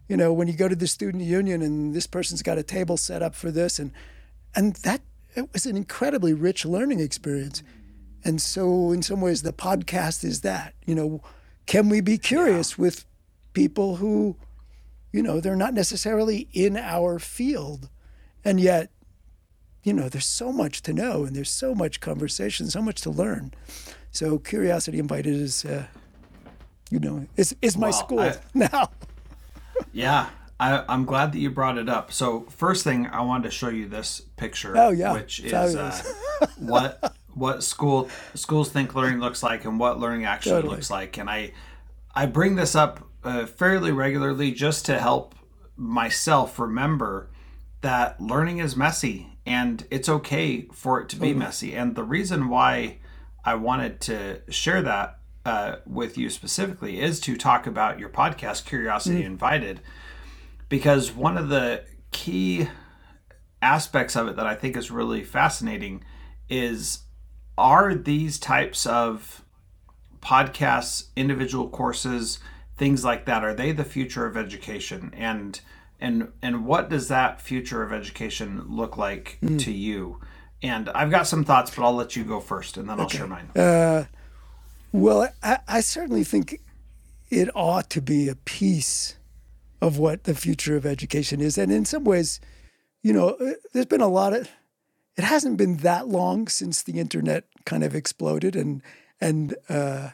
you 0.07 0.15
know 0.15 0.31
when 0.31 0.47
you 0.47 0.55
go 0.55 0.67
to 0.67 0.75
the 0.75 0.87
student 0.87 1.23
union 1.23 1.61
and 1.61 1.93
this 1.93 2.07
person's 2.07 2.41
got 2.41 2.57
a 2.57 2.63
table 2.63 2.97
set 2.97 3.21
up 3.21 3.35
for 3.35 3.51
this. 3.51 3.77
And 3.77 3.91
and 4.55 4.75
that 4.77 5.01
it 5.35 5.51
was 5.53 5.65
an 5.65 5.75
incredibly 5.75 6.33
rich 6.33 6.65
learning 6.65 6.99
experience. 6.99 7.61
And 8.23 8.41
so 8.41 8.91
in 8.91 9.03
some 9.03 9.21
ways 9.21 9.41
the 9.41 9.53
podcast 9.53 10.23
is 10.23 10.41
that 10.41 10.73
you 10.85 10.95
know 10.95 11.21
can 11.65 11.89
we 11.89 11.99
be 11.99 12.17
curious 12.17 12.77
yeah. 12.77 12.83
with 12.83 13.05
people 13.53 13.97
who 13.97 14.37
you 15.11 15.21
know 15.21 15.41
they're 15.41 15.55
not 15.55 15.73
necessarily 15.73 16.47
in 16.53 16.77
our 16.77 17.19
field? 17.19 17.89
And 18.45 18.61
yet 18.61 18.89
you 19.83 19.91
know 19.91 20.07
there's 20.07 20.25
so 20.25 20.53
much 20.53 20.81
to 20.83 20.93
know 20.93 21.25
and 21.25 21.35
there's 21.35 21.51
so 21.51 21.75
much 21.75 21.99
conversation 21.99 22.69
so 22.69 22.81
much 22.81 23.01
to 23.01 23.09
learn. 23.09 23.53
So 24.09 24.39
curiosity 24.39 24.99
invited 24.99 25.33
is 25.35 25.65
uh, 25.65 25.87
you 26.89 26.99
know, 26.99 27.25
it's 27.35 27.53
is 27.61 27.77
my 27.77 27.89
well, 27.89 27.93
school 27.93 28.19
I, 28.19 28.35
now. 28.53 28.89
yeah, 29.91 30.29
I, 30.59 30.83
am 30.93 31.05
glad 31.05 31.33
that 31.33 31.39
you 31.39 31.49
brought 31.49 31.77
it 31.77 31.89
up. 31.89 32.11
So 32.11 32.41
first 32.49 32.83
thing, 32.83 33.07
I 33.07 33.21
wanted 33.21 33.43
to 33.45 33.51
show 33.51 33.69
you 33.69 33.87
this 33.87 34.21
picture. 34.37 34.77
Oh 34.77 34.89
yeah, 34.89 35.13
which 35.13 35.39
is 35.39 35.53
uh, 35.53 36.01
what 36.57 37.15
what 37.33 37.63
school 37.63 38.09
schools 38.33 38.69
think 38.69 38.95
learning 38.95 39.19
looks 39.19 39.43
like 39.43 39.65
and 39.65 39.79
what 39.79 39.99
learning 39.99 40.25
actually 40.25 40.53
totally. 40.53 40.75
looks 40.75 40.89
like. 40.89 41.17
And 41.17 41.29
I 41.29 41.51
I 42.15 42.25
bring 42.25 42.55
this 42.55 42.75
up 42.75 43.07
uh, 43.23 43.45
fairly 43.45 43.91
regularly 43.91 44.51
just 44.51 44.85
to 44.85 44.99
help 44.99 45.35
myself 45.75 46.57
remember 46.57 47.29
that 47.81 48.19
learning 48.19 48.57
is 48.57 48.75
messy 48.75 49.37
and 49.45 49.85
it's 49.91 50.09
okay 50.09 50.67
for 50.73 50.99
it 50.99 51.09
to 51.09 51.15
be 51.15 51.33
messy. 51.33 51.75
And 51.75 51.95
the 51.95 52.03
reason 52.03 52.49
why 52.49 52.97
I 53.45 53.55
wanted 53.55 54.01
to 54.01 54.41
share 54.49 54.81
that 54.81 55.16
uh, 55.47 55.77
with 55.85 56.17
you 56.17 56.29
specifically 56.29 56.99
is 56.99 57.21
to 57.21 57.37
talk 57.37 57.65
about 57.65 57.99
your 57.99 58.09
podcast, 58.09 58.65
Curiosity 58.65 59.21
mm 59.21 59.27
Invited, 59.27 59.79
because 60.67 61.13
one 61.13 61.37
of 61.37 61.47
the 61.47 61.85
key 62.11 62.67
aspects 63.61 64.17
of 64.17 64.27
it 64.27 64.35
that 64.35 64.45
I 64.45 64.55
think 64.55 64.75
is 64.75 64.91
really 64.91 65.23
fascinating 65.23 66.03
is 66.49 67.03
are 67.57 67.95
these 67.95 68.37
types 68.37 68.85
of 68.85 69.45
podcasts, 70.19 71.05
individual 71.15 71.69
courses, 71.69 72.39
things 72.75 73.05
like 73.05 73.25
that, 73.25 73.45
are 73.45 73.53
they 73.53 73.71
the 73.71 73.85
future 73.85 74.25
of 74.25 74.35
education? 74.35 75.13
And 75.15 75.61
and 76.01 76.33
and 76.41 76.65
what 76.65 76.89
does 76.89 77.07
that 77.07 77.39
future 77.39 77.83
of 77.83 77.93
education 77.93 78.65
look 78.67 78.97
like 78.97 79.37
mm. 79.41 79.57
to 79.61 79.71
you? 79.71 80.19
And 80.61 80.89
I've 80.89 81.09
got 81.09 81.25
some 81.25 81.45
thoughts, 81.45 81.73
but 81.73 81.85
I'll 81.85 81.95
let 81.95 82.17
you 82.17 82.25
go 82.25 82.41
first, 82.41 82.75
and 82.75 82.89
then 82.89 82.99
okay. 82.99 83.03
I'll 83.03 83.09
share 83.09 83.27
mine. 83.27 83.49
Uh, 83.55 84.05
well, 84.91 85.29
I, 85.43 85.59
I 85.67 85.81
certainly 85.81 86.23
think 86.23 86.61
it 87.29 87.49
ought 87.55 87.89
to 87.91 88.01
be 88.01 88.29
a 88.29 88.35
piece 88.35 89.17
of 89.81 89.97
what 89.97 90.23
the 90.23 90.35
future 90.35 90.75
of 90.75 90.85
education 90.85 91.41
is. 91.41 91.57
And 91.57 91.71
in 91.71 91.85
some 91.85 92.03
ways, 92.03 92.39
you 93.03 93.13
know, 93.13 93.29
uh, 93.29 93.53
there's 93.73 93.85
been 93.85 94.01
a 94.01 94.07
lot 94.07 94.33
of, 94.33 94.49
it 95.15 95.23
hasn't 95.23 95.57
been 95.57 95.77
that 95.77 96.07
long 96.07 96.47
since 96.47 96.81
the 96.81 96.99
internet 96.99 97.45
kind 97.65 97.83
of 97.83 97.95
exploded 97.95 98.55
and, 98.55 98.81
and, 99.19 99.55
uh, 99.69 100.09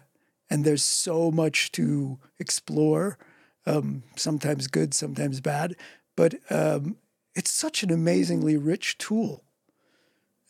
and 0.50 0.66
there's 0.66 0.84
so 0.84 1.32
much 1.32 1.72
to 1.74 2.20
explore, 2.40 3.18
um, 3.66 4.04
sometimes 4.16 4.68
good, 4.68 4.94
sometimes 4.94 5.40
bad, 5.40 5.76
but 6.16 6.36
um, 6.50 6.98
it's 7.36 7.52
such 7.52 7.84
an 7.84 7.92
amazingly 7.92 8.58
rich 8.58 8.98
tool. 8.98 9.44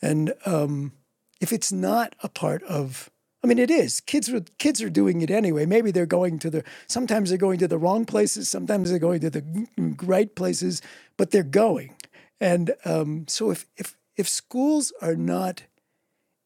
And 0.01 0.33
um, 0.45 0.93
if 1.39 1.53
it's 1.53 1.71
not 1.71 2.15
a 2.21 2.29
part 2.29 2.63
of 2.63 3.09
I 3.43 3.47
mean, 3.47 3.59
it 3.59 3.69
is. 3.69 3.99
Kids 3.99 4.29
are 4.29 4.39
kids 4.57 4.81
are 4.81 4.89
doing 4.89 5.21
it 5.21 5.29
anyway. 5.29 5.65
Maybe 5.65 5.91
they're 5.91 6.05
going 6.05 6.39
to 6.39 6.49
the. 6.49 6.63
Sometimes 6.87 7.29
they're 7.29 7.37
going 7.37 7.59
to 7.59 7.67
the 7.67 7.77
wrong 7.77 8.05
places. 8.05 8.49
Sometimes 8.49 8.89
they're 8.89 8.99
going 8.99 9.19
to 9.21 9.29
the 9.29 9.67
right 10.03 10.33
places, 10.33 10.81
but 11.17 11.31
they're 11.31 11.43
going. 11.43 11.95
And 12.39 12.73
um, 12.85 13.25
so, 13.27 13.51
if 13.51 13.65
if 13.75 13.97
if 14.15 14.29
schools 14.29 14.93
are 15.01 15.15
not 15.15 15.63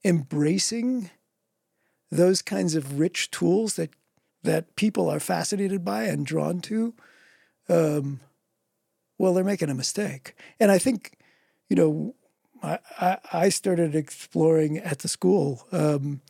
embracing 0.03 1.11
those 2.09 2.41
kinds 2.41 2.75
of 2.75 2.99
rich 2.99 3.29
tools 3.29 3.75
that 3.75 3.91
that 4.43 4.75
people 4.75 5.09
are 5.09 5.19
fascinated 5.19 5.83
by 5.83 6.03
and 6.03 6.25
drawn 6.25 6.61
to, 6.61 6.93
um, 7.69 8.21
well, 9.17 9.33
they're 9.33 9.43
making 9.43 9.69
a 9.69 9.75
mistake. 9.75 10.35
And 10.59 10.71
I 10.71 10.77
think, 10.77 11.17
you 11.69 11.75
know, 11.75 12.15
I, 12.63 13.17
I 13.33 13.49
started 13.49 13.95
exploring 13.95 14.77
at 14.77 14.99
the 14.99 15.07
school, 15.07 15.67
um, 15.71 16.21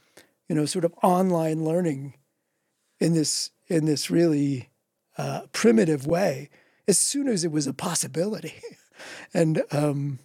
you 0.47 0.55
know, 0.55 0.65
sort 0.65 0.85
of 0.85 0.93
online 1.03 1.63
learning 1.63 2.15
in 2.99 3.13
this 3.13 3.51
in 3.67 3.85
this 3.85 4.09
really 4.09 4.69
uh, 5.17 5.41
primitive 5.51 6.07
way 6.07 6.49
as 6.87 6.97
soon 6.97 7.27
as 7.27 7.43
it 7.43 7.51
was 7.51 7.67
a 7.67 7.73
possibility, 7.73 8.53
and 9.33 9.63
um, 9.71 10.19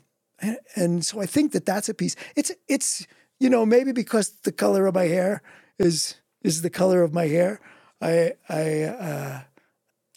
and, 0.76 1.04
so 1.04 1.20
I 1.20 1.26
think 1.26 1.52
that 1.52 1.66
that's 1.66 1.88
a 1.88 1.94
piece. 1.94 2.16
It's 2.36 2.52
it's 2.68 3.06
you 3.40 3.50
know 3.50 3.66
maybe 3.66 3.92
because 3.92 4.30
the 4.42 4.52
color 4.52 4.86
of 4.86 4.94
my 4.94 5.04
hair 5.04 5.42
is 5.78 6.16
is 6.42 6.62
the 6.62 6.70
color 6.70 7.02
of 7.02 7.12
my 7.12 7.26
hair. 7.26 7.60
I 8.00 8.32
I 8.48 8.82
uh, 8.82 9.40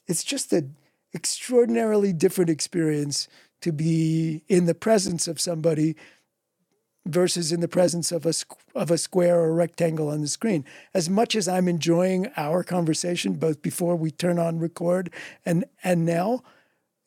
it's 0.07 0.23
just 0.23 0.53
an 0.53 0.75
extraordinarily 1.13 2.13
different 2.13 2.49
experience 2.49 3.27
to 3.61 3.71
be 3.71 4.43
in 4.47 4.65
the 4.65 4.75
presence 4.75 5.27
of 5.27 5.39
somebody 5.39 5.95
versus 7.05 7.51
in 7.51 7.59
the 7.59 7.67
presence 7.67 8.11
of 8.11 8.25
a 8.25 8.33
of 8.73 8.91
a 8.91 8.97
square 8.97 9.39
or 9.39 9.49
a 9.49 9.53
rectangle 9.53 10.09
on 10.09 10.21
the 10.21 10.27
screen. 10.27 10.65
As 10.93 11.09
much 11.09 11.35
as 11.35 11.47
I'm 11.47 11.67
enjoying 11.67 12.31
our 12.35 12.63
conversation, 12.63 13.33
both 13.33 13.61
before 13.61 13.95
we 13.95 14.11
turn 14.11 14.39
on 14.39 14.59
record 14.59 15.11
and 15.45 15.65
and 15.83 16.05
now, 16.05 16.43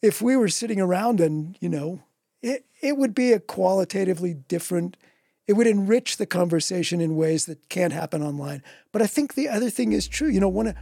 if 0.00 0.22
we 0.22 0.37
were 0.37 0.48
sitting 0.48 0.80
around 0.80 1.20
and 1.20 1.56
you 1.61 1.68
know, 1.68 2.02
it 2.42 2.64
it 2.80 2.96
would 2.96 3.14
be 3.14 3.32
a 3.32 3.40
qualitatively 3.40 4.34
different. 4.34 4.96
It 5.46 5.54
would 5.54 5.66
enrich 5.66 6.18
the 6.18 6.26
conversation 6.26 7.00
in 7.00 7.16
ways 7.16 7.46
that 7.46 7.70
can't 7.70 7.92
happen 7.92 8.22
online. 8.22 8.62
But 8.92 9.00
I 9.00 9.06
think 9.06 9.34
the 9.34 9.48
other 9.48 9.70
thing 9.70 9.92
is 9.92 10.06
true. 10.06 10.28
You 10.28 10.40
know, 10.40 10.48
when 10.48 10.74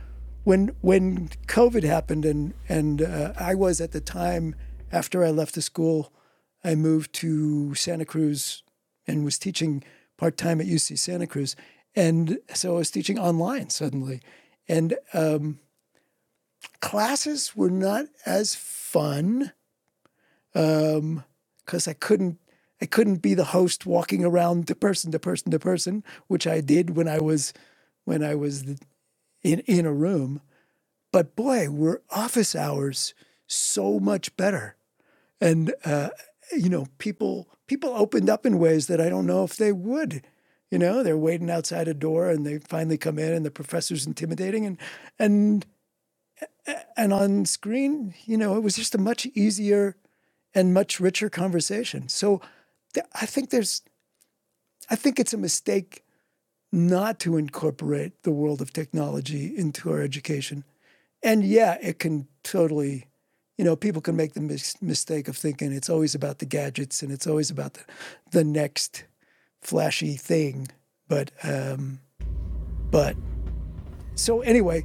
when 0.45 0.73
when 0.83 1.29
COVID 1.47 1.85
happened 1.85 2.25
and 2.25 2.53
and 2.69 3.01
uh, 3.01 3.33
I 3.39 3.55
was 3.55 3.81
at 3.81 3.93
the 3.93 4.01
time 4.01 4.55
after 4.93 5.25
I 5.25 5.31
left 5.31 5.55
the 5.55 5.63
school, 5.63 6.13
I 6.63 6.75
moved 6.75 7.13
to 7.15 7.75
Santa 7.75 8.05
Cruz 8.05 8.63
and 9.07 9.25
was 9.25 9.39
teaching 9.39 9.83
part 10.17 10.37
time 10.37 10.61
at 10.61 10.67
UC 10.67 10.99
Santa 10.99 11.27
Cruz. 11.27 11.57
And 11.95 12.39
so 12.55 12.75
I 12.75 12.79
was 12.79 12.91
teaching 12.91 13.19
online 13.19 13.71
suddenly. 13.71 14.21
And 14.69 14.97
um, 15.15 15.61
classes 16.81 17.57
were 17.57 17.71
not 17.71 18.07
as 18.25 18.55
fun 18.55 19.53
because 20.53 20.99
um, 20.99 21.25
I 21.87 21.93
couldn't 21.93 22.39
I 22.81 22.87
couldn't 22.87 23.17
be 23.17 23.35
the 23.35 23.45
host 23.45 23.87
walking 23.87 24.25
around 24.25 24.69
to 24.69 24.75
person 24.75 25.11
to 25.13 25.19
person 25.19 25.51
to 25.51 25.59
person, 25.59 26.05
which 26.27 26.47
I 26.47 26.61
did 26.61 26.97
when 26.97 27.09
I 27.09 27.19
was 27.21 27.53
when 28.05 28.23
I 28.23 28.35
was 28.35 28.65
in 29.43 29.61
in 29.61 29.87
a 29.87 29.93
room. 29.93 30.41
But 31.13 31.37
boy, 31.37 31.71
were 31.71 32.03
office 32.11 32.55
hours 32.55 33.15
so 33.47 33.99
much 33.99 34.37
better, 34.37 34.77
and 35.41 35.75
uh, 35.85 36.11
you 36.57 36.69
know 36.69 36.87
people 36.99 37.49
people 37.67 37.91
opened 37.91 38.31
up 38.31 38.47
in 38.47 38.59
ways 38.59 38.89
that 38.89 39.01
I 39.01 39.09
don't 39.09 39.27
know 39.27 39.45
if 39.45 39.57
they 39.57 39.73
would. 39.73 40.23
You 40.71 40.79
know, 40.79 41.03
they're 41.03 41.19
waiting 41.19 41.51
outside 41.51 41.89
a 41.89 41.95
door 41.95 42.31
and 42.31 42.47
they 42.47 42.59
finally 42.59 42.99
come 42.99 43.19
in 43.19 43.33
and 43.33 43.47
the 43.47 43.51
professor's 43.51 44.07
intimidating 44.07 44.67
and 44.67 44.79
and 45.19 45.67
and 46.97 47.13
on 47.13 47.45
screen, 47.47 48.15
you 48.27 48.37
know, 48.39 48.57
it 48.57 48.63
was 48.63 48.77
just 48.77 48.95
a 48.95 48.99
much 48.99 49.27
easier 49.35 49.97
and 50.55 50.75
much 50.75 51.01
richer 51.01 51.31
conversation. 51.31 52.09
So 52.09 52.41
th- 52.95 53.07
I 53.15 53.27
think 53.27 53.51
there's 53.51 53.83
I 54.91 54.97
think 54.97 55.21
it's 55.21 55.35
a 55.35 55.39
mistake 55.39 56.05
not 56.73 57.19
to 57.21 57.37
incorporate 57.37 58.23
the 58.25 58.33
world 58.33 58.63
of 58.63 58.73
technology 58.73 59.57
into 59.57 59.91
our 59.91 60.03
education. 60.03 60.65
And 61.23 61.45
yeah, 61.45 61.79
it 61.83 61.99
can 61.99 62.29
totally 62.45 63.07
you 63.57 63.65
know, 63.65 63.77
people 63.77 64.03
can 64.03 64.17
make 64.17 64.35
the 64.35 64.41
mis- 64.41 64.81
mistake 64.83 65.29
of 65.29 65.37
thinking 65.37 65.73
it's 65.73 65.89
always 65.89 66.15
about 66.15 66.39
the 66.39 66.47
gadgets 66.47 67.03
and 67.03 67.11
it's 67.11 67.27
always 67.27 67.51
about 67.51 67.75
the, 67.75 67.85
the 68.33 68.45
next 68.45 69.05
flashy 69.61 70.15
thing. 70.15 70.69
But, 71.09 71.31
um, 71.43 72.01
but, 72.91 73.17
so 74.15 74.41
anyway, 74.41 74.85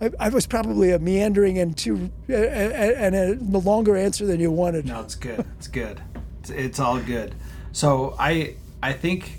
I, 0.00 0.10
I 0.18 0.28
was 0.28 0.46
probably 0.46 0.90
a 0.90 0.98
meandering 0.98 1.58
and 1.58 1.76
too, 1.76 2.10
uh, 2.28 2.34
and 2.34 3.14
a, 3.14 3.32
a 3.32 3.60
longer 3.60 3.96
answer 3.96 4.26
than 4.26 4.40
you 4.40 4.50
wanted. 4.50 4.86
No, 4.86 5.00
it's 5.00 5.14
good. 5.14 5.44
It's 5.56 5.68
good. 5.68 6.02
It's, 6.40 6.50
it's 6.50 6.80
all 6.80 6.98
good. 6.98 7.34
So 7.72 8.14
I, 8.18 8.56
I 8.82 8.92
think 8.92 9.38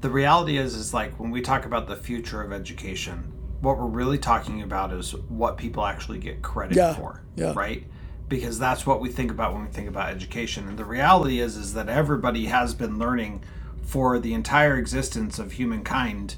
the 0.00 0.10
reality 0.10 0.56
is, 0.56 0.74
is 0.74 0.94
like 0.94 1.18
when 1.20 1.30
we 1.30 1.42
talk 1.42 1.66
about 1.66 1.88
the 1.88 1.96
future 1.96 2.40
of 2.40 2.52
education, 2.52 3.32
what 3.60 3.78
we're 3.78 3.86
really 3.86 4.18
talking 4.18 4.62
about 4.62 4.92
is 4.92 5.12
what 5.12 5.56
people 5.56 5.84
actually 5.84 6.18
get 6.18 6.42
credit 6.42 6.76
yeah, 6.76 6.94
for, 6.94 7.22
yeah. 7.36 7.52
right? 7.54 7.86
Because 8.28 8.58
that's 8.58 8.86
what 8.86 9.00
we 9.00 9.10
think 9.10 9.30
about 9.30 9.52
when 9.52 9.64
we 9.64 9.70
think 9.70 9.88
about 9.88 10.10
education. 10.10 10.68
And 10.68 10.78
the 10.78 10.84
reality 10.84 11.40
is 11.40 11.56
is 11.56 11.74
that 11.74 11.88
everybody 11.88 12.46
has 12.46 12.74
been 12.74 12.98
learning 12.98 13.42
for 13.82 14.18
the 14.18 14.34
entire 14.34 14.76
existence 14.76 15.38
of 15.38 15.52
humankind 15.52 16.36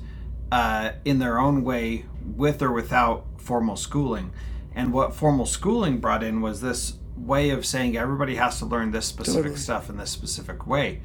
uh, 0.50 0.92
in 1.04 1.18
their 1.18 1.38
own 1.38 1.62
way, 1.64 2.06
with 2.24 2.62
or 2.62 2.72
without 2.72 3.26
formal 3.38 3.76
schooling. 3.76 4.32
And 4.74 4.92
what 4.92 5.14
formal 5.14 5.46
schooling 5.46 5.98
brought 5.98 6.22
in 6.22 6.40
was 6.40 6.60
this 6.60 6.94
way 7.16 7.50
of 7.50 7.64
saying 7.64 7.96
everybody 7.96 8.36
has 8.36 8.58
to 8.58 8.66
learn 8.66 8.90
this 8.90 9.06
specific 9.06 9.42
totally. 9.42 9.60
stuff 9.60 9.90
in 9.90 9.96
this 9.96 10.10
specific 10.10 10.66
way. 10.66 11.02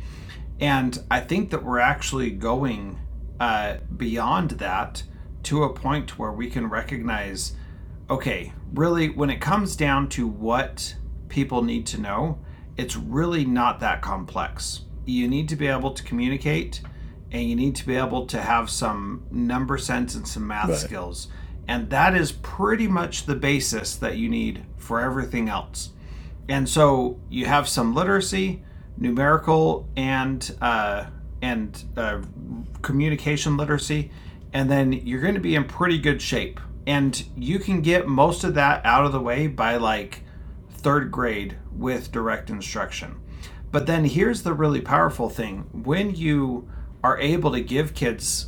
And 0.60 1.04
I 1.12 1.20
think 1.20 1.52
that 1.52 1.64
we're 1.64 1.80
actually 1.80 2.32
going 2.32 3.00
uh, 3.40 3.78
beyond 3.96 4.52
that 4.52 5.04
to 5.43 5.63
a 5.63 5.73
point 5.73 6.17
where 6.17 6.32
we 6.32 6.50
can 6.50 6.67
recognize 6.67 7.54
okay, 8.10 8.54
really, 8.73 9.10
when 9.10 9.30
it 9.30 9.41
comes 9.41 9.76
down 9.76 10.10
to 10.10 10.28
what 10.28 10.95
people 11.30 11.62
need 11.63 11.86
to 11.88 12.00
know, 12.00 12.39
it's 12.78 12.95
really 12.95 13.45
not 13.45 13.80
that 13.80 14.02
complex. 14.02 14.82
You 15.06 15.28
need 15.28 15.50
to 15.50 15.56
be 15.56 15.67
able 15.67 15.91
to 15.91 16.04
communicate 16.04 16.82
and 17.32 17.50
you 17.50 17.56
need 17.56 17.76
to 17.76 17.86
be 17.86 17.95
able 17.95 18.26
to 18.28 18.39
have 18.39 18.69
some 18.69 19.26
number 19.32 19.78
sense 19.78 20.15
and 20.15 20.28
some 20.28 20.47
math 20.47 20.69
right. 20.69 20.78
skills. 20.78 21.28
And 21.67 21.89
that 21.89 22.15
is 22.15 22.32
pretty 22.32 22.88
much 22.88 23.26
the 23.26 23.36
basis 23.36 23.95
that 23.97 24.15
you 24.15 24.30
need 24.30 24.63
for 24.78 25.02
everything 25.02 25.50
else. 25.50 25.89
And 26.47 26.69
so 26.69 27.19
you 27.30 27.45
have 27.45 27.67
some 27.67 27.93
literacy, 27.93 28.63
numerical, 28.97 29.86
and 29.97 30.56
uh, 30.62 31.08
and 31.41 31.84
uh, 31.97 32.21
communication 32.82 33.58
literacy 33.58 34.12
and 34.54 34.70
then 34.70 34.94
you're 34.94 35.22
going 35.22 35.36
to 35.36 35.40
be 35.40 35.56
in 35.56 35.66
pretty 35.66 35.98
good 35.98 36.22
shape. 36.22 36.60
And 36.86 37.26
you 37.36 37.60
can 37.60 37.82
get 37.82 38.08
most 38.08 38.44
of 38.44 38.54
that 38.54 38.86
out 38.86 39.06
of 39.06 39.12
the 39.12 39.20
way 39.20 39.48
by 39.48 39.76
like 39.76 40.24
third 40.70 41.12
grade 41.12 41.58
with 41.72 42.12
direct 42.12 42.50
instruction. 42.50 43.20
But 43.72 43.86
then 43.86 44.06
here's 44.06 44.44
the 44.44 44.54
really 44.54 44.82
powerful 44.82 45.30
thing 45.30 45.70
when 45.72 46.16
you 46.16 46.70
are 47.04 47.20
able 47.20 47.52
to 47.52 47.62
give 47.62 47.94
kids 47.94 48.48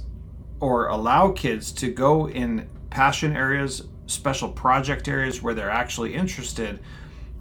or 0.60 0.88
allow 0.88 1.32
kids 1.32 1.72
to 1.74 1.92
go 1.92 2.28
in 2.28 2.70
passion 2.90 3.36
areas, 3.36 3.84
special 4.08 4.50
project 4.50 5.08
areas 5.08 5.42
where 5.42 5.54
they're 5.54 5.70
actually 5.70 6.14
interested, 6.14 6.80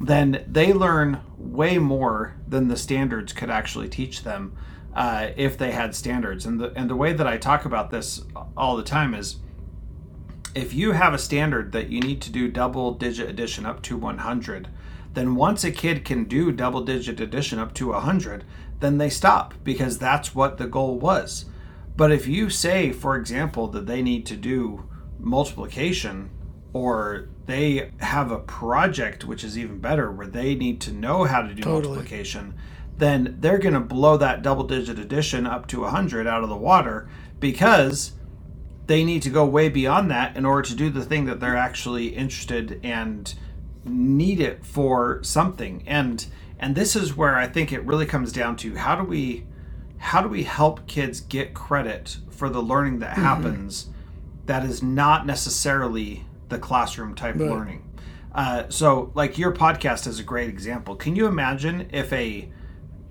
then 0.01 0.45
they 0.47 0.73
learn 0.73 1.21
way 1.37 1.79
more 1.79 2.37
than 2.47 2.69
the 2.69 2.77
standards 2.77 3.33
could 3.33 3.51
actually 3.51 3.89
teach 3.89 4.23
them 4.23 4.57
uh, 4.95 5.29
if 5.37 5.57
they 5.57 5.73
had 5.73 5.95
standards. 5.95 6.47
And 6.47 6.61
the 6.61 6.73
and 6.75 6.89
the 6.89 6.97
way 6.97 7.13
that 7.13 7.27
I 7.27 7.37
talk 7.37 7.65
about 7.65 7.91
this 7.91 8.23
all 8.57 8.77
the 8.77 8.83
time 8.83 9.15
is 9.15 9.37
if 10.55 10.75
you 10.75 10.93
have 10.93 11.15
a 11.15 11.19
standard 11.19 11.73
that 11.73 11.89
you 11.89 12.01
need 12.01 12.21
to 12.23 12.33
do 12.33 12.49
double 12.49 12.93
digit 12.93 13.29
addition 13.29 13.67
up 13.67 13.83
to 13.83 13.97
100, 13.97 14.69
then 15.15 15.35
once 15.37 15.65
a 15.65 15.71
kid 15.71 16.05
can 16.05 16.25
do 16.25 16.51
double 16.51 16.83
digit 16.83 17.21
addition 17.21 17.59
up 17.59 17.75
to 17.75 17.89
100, 17.89 18.45
then 18.81 18.99
they 18.99 19.11
stop 19.11 19.55
because 19.65 19.99
that's 19.99 20.35
what 20.35 20.59
the 20.59 20.67
goal 20.67 20.99
was. 20.99 21.47
But 21.97 22.13
if 22.13 22.27
you 22.27 22.49
say, 22.49 22.93
for 22.93 23.17
example, 23.17 23.67
that 23.69 23.87
they 23.87 24.03
need 24.03 24.25
to 24.27 24.37
do 24.37 24.89
multiplication 25.19 26.31
or 26.73 27.29
they 27.47 27.91
have 27.99 28.31
a 28.31 28.39
project 28.39 29.25
which 29.25 29.43
is 29.43 29.59
even 29.59 29.79
better 29.79 30.11
where 30.13 30.27
they 30.27 30.55
need 30.55 30.81
to 30.83 30.93
know 30.93 31.25
how 31.25 31.43
to 31.43 31.55
do 31.55 31.63
totally. 31.63 31.95
multiplication 31.95 32.55
then 32.99 33.37
they're 33.41 33.59
going 33.59 33.75
to 33.75 33.81
blow 33.81 34.17
that 34.17 34.43
double 34.43 34.65
digit 34.65 34.99
addition 34.99 35.47
up 35.47 35.67
to 35.69 35.81
100 35.81 36.27
out 36.27 36.43
of 36.43 36.49
the 36.49 36.57
water 36.57 37.09
because 37.41 38.13
they 38.87 39.05
need 39.05 39.23
to 39.23 39.31
go 39.31 39.45
way 39.45 39.69
beyond 39.69 40.11
that 40.11 40.37
in 40.37 40.45
order 40.45 40.69
to 40.69 40.75
do 40.75 40.91
the 40.91 41.05
thing 41.05 41.27
that 41.27 41.41
they're 41.41 41.57
actually 41.57 42.09
interested 42.09 42.81
and 42.83 43.35
need 43.85 44.41
it 44.41 44.65
for 44.65 45.23
something 45.23 45.83
and 45.87 46.27
and 46.59 46.75
this 46.75 46.95
is 46.95 47.17
where 47.17 47.37
i 47.37 47.47
think 47.47 47.73
it 47.73 47.83
really 47.85 48.05
comes 48.05 48.33
down 48.33 48.57
to 48.57 48.77
how 48.77 48.95
do 48.97 49.05
we 49.05 49.47
how 49.99 50.21
do 50.21 50.29
we 50.29 50.45
help 50.45 50.87
kids 50.87 51.21
get 51.21 51.55
credit 51.55 52.19
for 52.31 52.49
the 52.49 52.63
learning 52.63 52.99
that 53.01 53.13
mm-hmm. 53.13 53.23
happens 53.23 53.89
that 54.47 54.65
is 54.65 54.83
not 54.83 55.27
necessarily 55.27 56.25
the 56.49 56.59
classroom 56.59 57.15
type 57.15 57.37
right. 57.37 57.51
learning? 57.51 57.85
Uh, 58.33 58.65
so, 58.69 59.11
like 59.15 59.39
your 59.39 59.53
podcast 59.53 60.07
is 60.07 60.19
a 60.19 60.23
great 60.23 60.49
example. 60.49 60.97
Can 60.97 61.17
you 61.17 61.27
imagine 61.27 61.89
if 61.93 62.13
a 62.13 62.51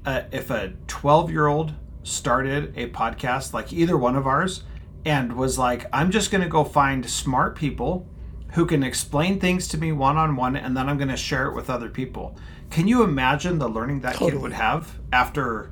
uh, 0.07 0.23
if 0.31 0.49
a 0.49 0.73
12 0.87 1.29
year 1.29 1.47
old 1.47 1.73
started 2.03 2.73
a 2.77 2.89
podcast 2.89 3.53
like 3.53 3.73
either 3.73 3.97
one 3.97 4.15
of 4.15 4.25
ours 4.25 4.63
and 5.03 5.33
was 5.33 5.59
like, 5.59 5.85
I'm 5.91 6.11
just 6.11 6.31
going 6.31 6.41
to 6.41 6.47
go 6.47 6.63
find 6.63 7.07
smart 7.07 7.57
people 7.57 8.07
who 8.53 8.65
can 8.65 8.83
explain 8.83 9.37
things 9.37 9.67
to 9.67 9.77
me 9.77 9.91
one 9.91 10.15
on 10.15 10.37
one 10.37 10.55
and 10.55 10.77
then 10.77 10.87
I'm 10.87 10.97
going 10.97 11.09
to 11.09 11.17
share 11.17 11.47
it 11.47 11.53
with 11.53 11.69
other 11.69 11.89
people. 11.89 12.37
Can 12.69 12.87
you 12.87 13.03
imagine 13.03 13.59
the 13.59 13.67
learning 13.67 13.99
that 14.01 14.13
totally. 14.13 14.31
kid 14.31 14.41
would 14.41 14.53
have 14.53 14.97
after 15.11 15.71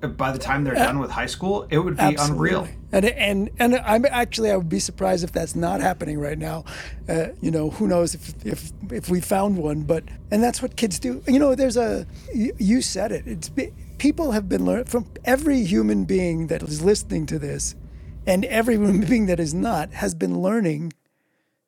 by 0.00 0.32
the 0.32 0.38
time 0.38 0.64
they're 0.64 0.76
uh, 0.76 0.84
done 0.84 0.98
with 0.98 1.10
high 1.10 1.26
school? 1.26 1.66
It 1.70 1.78
would 1.78 1.96
be 1.96 2.02
Absolutely. 2.02 2.50
unreal. 2.50 2.68
And 2.92 3.04
and 3.04 3.50
and 3.58 3.76
I'm 3.76 4.06
actually 4.06 4.50
I 4.50 4.56
would 4.56 4.68
be 4.68 4.80
surprised 4.80 5.24
if 5.24 5.32
that's 5.32 5.54
not 5.54 5.80
happening 5.80 6.18
right 6.18 6.38
now. 6.38 6.64
Uh, 7.08 7.28
you 7.40 7.50
know, 7.50 7.70
who 7.70 7.86
knows 7.86 8.14
if 8.14 8.46
if 8.46 8.72
if 8.90 9.08
we 9.08 9.20
found 9.20 9.58
one, 9.58 9.82
but 9.82 10.04
and 10.30 10.42
that's 10.42 10.62
what 10.62 10.76
kids 10.76 10.98
do. 10.98 11.22
You 11.26 11.38
know, 11.38 11.54
there's 11.54 11.76
a 11.76 12.06
you 12.32 12.80
said 12.80 13.12
it. 13.12 13.26
It's 13.26 13.50
people 13.98 14.32
have 14.32 14.48
been 14.48 14.64
learning 14.64 14.86
from 14.86 15.06
every 15.24 15.64
human 15.64 16.04
being 16.04 16.46
that 16.46 16.62
is 16.62 16.82
listening 16.82 17.26
to 17.26 17.38
this 17.38 17.74
and 18.26 18.44
every 18.44 18.74
human 18.74 19.00
being 19.00 19.26
that 19.26 19.40
is 19.40 19.54
not 19.54 19.92
has 19.94 20.14
been 20.14 20.40
learning 20.40 20.92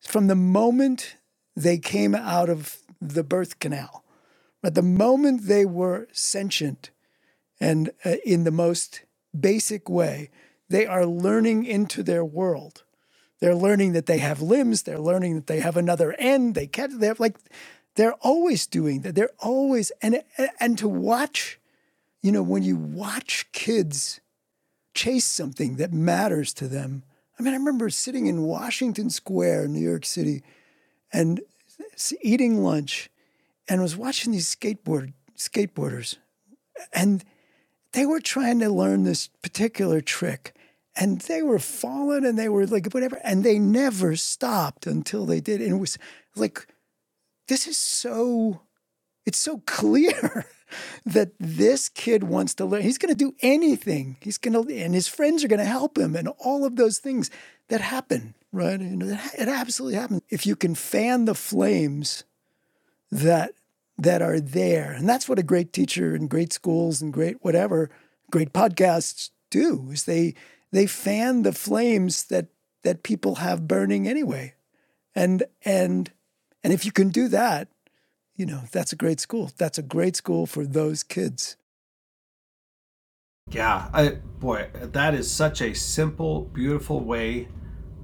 from 0.00 0.26
the 0.28 0.34
moment 0.34 1.16
they 1.56 1.78
came 1.78 2.14
out 2.14 2.48
of 2.48 2.78
the 3.00 3.24
birth 3.24 3.58
canal. 3.58 4.04
But 4.62 4.74
the 4.74 4.82
moment 4.82 5.46
they 5.46 5.64
were 5.64 6.06
sentient 6.12 6.90
and 7.60 7.90
uh, 8.04 8.16
in 8.24 8.44
the 8.44 8.50
most 8.50 9.02
basic 9.38 9.88
way, 9.88 10.30
they 10.68 10.86
are 10.86 11.04
learning 11.04 11.64
into 11.64 12.02
their 12.02 12.24
world. 12.24 12.84
They're 13.40 13.54
learning 13.54 13.92
that 13.92 14.06
they 14.06 14.18
have 14.18 14.42
limbs. 14.42 14.82
They're 14.82 14.98
learning 14.98 15.34
that 15.34 15.46
they 15.46 15.60
have 15.60 15.76
another 15.76 16.14
end. 16.18 16.54
They 16.54 16.66
catch. 16.66 16.90
They're 16.92 17.16
like, 17.18 17.36
they're 17.96 18.14
always 18.20 18.66
doing 18.66 19.00
that. 19.00 19.14
They're 19.14 19.30
always 19.38 19.90
and 20.02 20.22
and 20.58 20.78
to 20.78 20.88
watch, 20.88 21.58
you 22.22 22.32
know, 22.32 22.42
when 22.42 22.62
you 22.62 22.76
watch 22.76 23.50
kids 23.52 24.20
chase 24.94 25.24
something 25.24 25.76
that 25.76 25.92
matters 25.92 26.52
to 26.54 26.68
them. 26.68 27.04
I 27.38 27.42
mean, 27.42 27.54
I 27.54 27.56
remember 27.56 27.88
sitting 27.88 28.26
in 28.26 28.42
Washington 28.42 29.08
Square, 29.08 29.64
in 29.64 29.72
New 29.72 29.80
York 29.80 30.04
City, 30.04 30.42
and 31.12 31.40
eating 32.20 32.62
lunch, 32.62 33.10
and 33.68 33.80
was 33.80 33.96
watching 33.96 34.32
these 34.32 34.54
skateboard 34.54 35.14
skateboarders, 35.36 36.16
and 36.92 37.24
they 37.92 38.06
were 38.06 38.20
trying 38.20 38.60
to 38.60 38.68
learn 38.68 39.04
this 39.04 39.28
particular 39.42 40.00
trick 40.00 40.54
and 40.96 41.20
they 41.22 41.42
were 41.42 41.58
falling 41.58 42.24
and 42.24 42.38
they 42.38 42.48
were 42.48 42.66
like 42.66 42.92
whatever 42.92 43.20
and 43.24 43.44
they 43.44 43.58
never 43.58 44.16
stopped 44.16 44.86
until 44.86 45.26
they 45.26 45.40
did 45.40 45.60
and 45.60 45.72
it 45.72 45.78
was 45.78 45.98
like 46.36 46.66
this 47.48 47.66
is 47.66 47.76
so 47.76 48.62
it's 49.26 49.38
so 49.38 49.58
clear 49.66 50.46
that 51.04 51.32
this 51.40 51.88
kid 51.88 52.24
wants 52.24 52.54
to 52.54 52.64
learn 52.64 52.82
he's 52.82 52.98
going 52.98 53.12
to 53.12 53.18
do 53.18 53.34
anything 53.40 54.16
he's 54.20 54.38
going 54.38 54.52
to 54.52 54.74
and 54.76 54.94
his 54.94 55.08
friends 55.08 55.42
are 55.42 55.48
going 55.48 55.58
to 55.58 55.64
help 55.64 55.98
him 55.98 56.14
and 56.14 56.28
all 56.38 56.64
of 56.64 56.76
those 56.76 56.98
things 56.98 57.30
that 57.68 57.80
happen 57.80 58.34
right? 58.52 58.80
You 58.80 58.96
know 58.96 59.18
it 59.38 59.48
absolutely 59.48 59.98
happens. 59.98 60.22
If 60.28 60.46
you 60.46 60.56
can 60.56 60.74
fan 60.74 61.24
the 61.24 61.34
flames 61.34 62.24
that 63.10 63.52
that 64.00 64.22
are 64.22 64.40
there. 64.40 64.92
And 64.92 65.08
that's 65.08 65.28
what 65.28 65.38
a 65.38 65.44
great 65.44 65.72
teacher 65.72 66.14
and 66.14 66.28
great 66.28 66.52
schools 66.52 67.02
and 67.02 67.12
great 67.12 67.36
whatever, 67.42 67.90
great 68.30 68.52
podcasts 68.52 69.30
do 69.50 69.88
is 69.90 70.04
they 70.04 70.34
they 70.72 70.86
fan 70.86 71.42
the 71.42 71.52
flames 71.52 72.24
that 72.24 72.46
that 72.82 73.02
people 73.02 73.36
have 73.36 73.68
burning 73.68 74.08
anyway. 74.08 74.54
And 75.14 75.44
and 75.64 76.10
and 76.62 76.72
if 76.72 76.84
you 76.84 76.92
can 76.92 77.10
do 77.10 77.28
that, 77.28 77.68
you 78.36 78.46
know, 78.46 78.62
that's 78.72 78.92
a 78.92 78.96
great 78.96 79.20
school. 79.20 79.50
That's 79.58 79.78
a 79.78 79.82
great 79.82 80.16
school 80.16 80.46
for 80.46 80.64
those 80.64 81.02
kids. 81.02 81.56
Yeah, 83.50 83.90
I 83.92 84.10
boy, 84.38 84.70
that 84.74 85.14
is 85.14 85.30
such 85.30 85.60
a 85.60 85.74
simple, 85.74 86.42
beautiful 86.42 87.00
way 87.00 87.48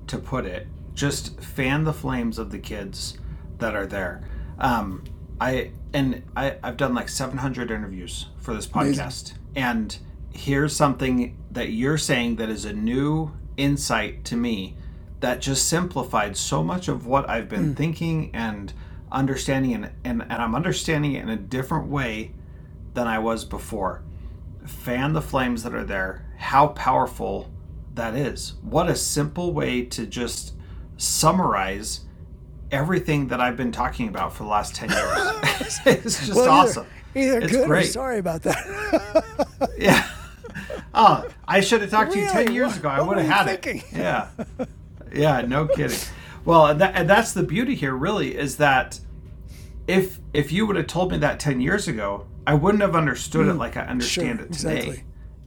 to 0.09 0.19
put 0.19 0.45
it. 0.45 0.67
Just 0.95 1.41
fan 1.41 1.85
the 1.85 1.93
flames 1.93 2.39
of 2.39 2.51
the 2.51 2.59
kids 2.59 3.19
that 3.59 3.75
are 3.75 3.87
there. 3.87 4.29
Um, 4.59 5.05
I 5.41 5.73
and 5.97 6.23
I, 6.37 6.57
I've 6.63 6.77
done 6.77 6.95
like 6.95 7.09
700 7.09 7.71
interviews 7.71 8.27
for 8.37 8.53
this 8.53 8.67
podcast, 8.67 9.33
Amazing. 9.33 9.39
and 9.57 9.99
here's 10.31 10.77
something 10.77 11.39
that 11.51 11.71
you're 11.71 11.97
saying 11.97 12.37
that 12.37 12.51
is 12.51 12.67
a 12.67 12.75
new 12.75 13.33
insight 13.57 14.23
to 14.27 14.37
me 14.37 14.77
that 15.21 15.41
just 15.41 15.67
simplified 15.67 16.37
so 16.37 16.63
much 16.63 16.89
of 16.89 17.07
what 17.07 17.29
I've 17.31 17.49
been 17.49 17.73
mm. 17.73 17.77
thinking 17.77 18.31
and 18.35 18.75
understanding, 19.11 19.73
and, 19.73 19.91
and 20.05 20.21
and 20.21 20.35
I'm 20.35 20.55
understanding 20.55 21.15
it 21.15 21.23
in 21.23 21.31
a 21.31 21.37
different 21.37 21.89
way 21.89 22.33
than 22.93 23.07
I 23.07 23.19
was 23.19 23.47
before. 23.47 24.03
Fan 24.67 25.15
the 25.15 25.23
flames 25.23 25.63
that 25.63 25.75
are 25.75 25.85
there. 25.85 26.31
How 26.37 26.69
powerful 26.69 27.51
that 27.95 28.15
is! 28.15 28.57
What 28.61 28.91
a 28.91 28.97
simple 28.97 29.55
way 29.55 29.87
to 29.87 30.05
just 30.05 30.53
summarize 30.99 32.01
everything 32.71 33.29
that 33.29 33.41
I've 33.41 33.57
been 33.57 33.73
talking 33.73 34.09
about 34.09 34.35
for 34.35 34.43
the 34.43 34.49
last 34.49 34.75
10 34.75 34.91
years. 34.91 35.01
it's 35.87 36.27
just 36.27 36.35
well, 36.35 36.51
awesome. 36.51 36.87
Either, 37.15 37.39
either 37.39 37.49
good 37.49 37.67
great. 37.67 37.87
or 37.87 37.89
sorry 37.89 38.19
about 38.19 38.43
that. 38.43 39.71
yeah. 39.79 40.09
Oh, 40.95 41.27
I 41.47 41.61
should 41.61 41.81
have 41.83 41.91
talked 41.91 42.15
really? 42.15 42.29
to 42.29 42.39
you 42.39 42.45
10 42.45 42.55
years 42.55 42.77
ago. 42.77 42.89
I 42.89 43.01
would 43.01 43.19
have 43.19 43.27
had 43.27 43.61
thinking? 43.61 43.83
it. 43.91 43.99
Yeah. 43.99 44.29
Yeah, 45.13 45.41
no 45.43 45.67
kidding. 45.67 45.99
Well, 46.45 46.67
and, 46.67 46.81
that, 46.81 46.95
and 46.95 47.09
that's 47.09 47.33
the 47.33 47.43
beauty 47.43 47.75
here 47.75 47.95
really 47.95 48.37
is 48.37 48.57
that 48.59 49.01
if 49.87 50.19
if 50.33 50.53
you 50.53 50.67
would 50.67 50.77
have 50.77 50.87
told 50.87 51.13
me 51.13 51.19
that 51.19 51.41
10 51.41 51.61
years 51.61 51.89
ago, 51.89 52.27
I 52.47 52.55
wouldn't 52.55 52.83
have 52.83 52.95
understood 52.95 53.47
mm, 53.47 53.51
it 53.51 53.55
like 53.55 53.77
I 53.77 53.83
understand 53.83 54.39
sure, 54.39 54.47
it 54.47 54.53
today. 54.53 54.79
Exactly. 54.79 55.05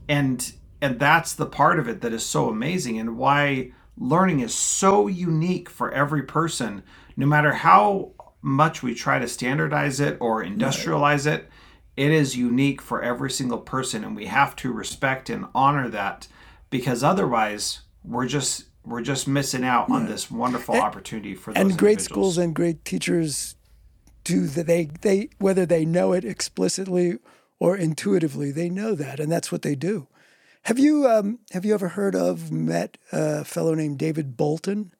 And 0.08 0.52
and 0.82 0.98
that's 0.98 1.34
the 1.34 1.46
part 1.46 1.78
of 1.78 1.88
it 1.88 2.00
that 2.00 2.12
is 2.12 2.24
so 2.24 2.48
amazing 2.48 2.98
and 2.98 3.16
why 3.16 3.72
learning 3.98 4.40
is 4.40 4.54
so 4.54 5.06
unique 5.06 5.68
for 5.68 5.90
every 5.92 6.22
person 6.22 6.82
no 7.20 7.26
matter 7.26 7.52
how 7.52 8.12
much 8.40 8.82
we 8.82 8.94
try 8.94 9.18
to 9.18 9.28
standardize 9.28 10.00
it 10.00 10.16
or 10.20 10.42
industrialize 10.42 11.26
right. 11.26 11.40
it, 11.40 11.50
it 11.96 12.10
is 12.10 12.34
unique 12.34 12.80
for 12.80 13.02
every 13.02 13.30
single 13.30 13.58
person 13.58 14.02
and 14.02 14.16
we 14.16 14.24
have 14.24 14.56
to 14.56 14.72
respect 14.72 15.28
and 15.28 15.44
honor 15.54 15.90
that 15.90 16.26
because 16.70 17.04
otherwise 17.04 17.80
we're 18.02 18.26
just 18.26 18.64
we're 18.82 19.02
just 19.02 19.28
missing 19.28 19.62
out 19.62 19.90
on 19.90 20.06
this 20.06 20.30
wonderful 20.30 20.74
and, 20.74 20.82
opportunity 20.82 21.34
for 21.34 21.52
those 21.52 21.60
and 21.60 21.78
great 21.78 22.00
schools 22.00 22.38
and 22.38 22.54
great 22.54 22.82
teachers 22.86 23.54
do 24.24 24.46
that 24.46 24.66
they 24.66 24.86
they 25.02 25.28
whether 25.38 25.66
they 25.66 25.84
know 25.84 26.14
it 26.14 26.24
explicitly 26.24 27.18
or 27.58 27.76
intuitively 27.76 28.50
they 28.50 28.70
know 28.70 28.94
that 28.94 29.20
and 29.20 29.30
that's 29.30 29.52
what 29.52 29.60
they 29.60 29.74
do. 29.74 30.08
Have 30.64 30.78
you 30.78 31.06
um, 31.06 31.40
have 31.50 31.66
you 31.66 31.74
ever 31.74 31.88
heard 31.88 32.14
of 32.14 32.50
met 32.50 32.96
a 33.12 33.44
fellow 33.44 33.74
named 33.74 33.98
david 33.98 34.36
bolton 34.36 34.92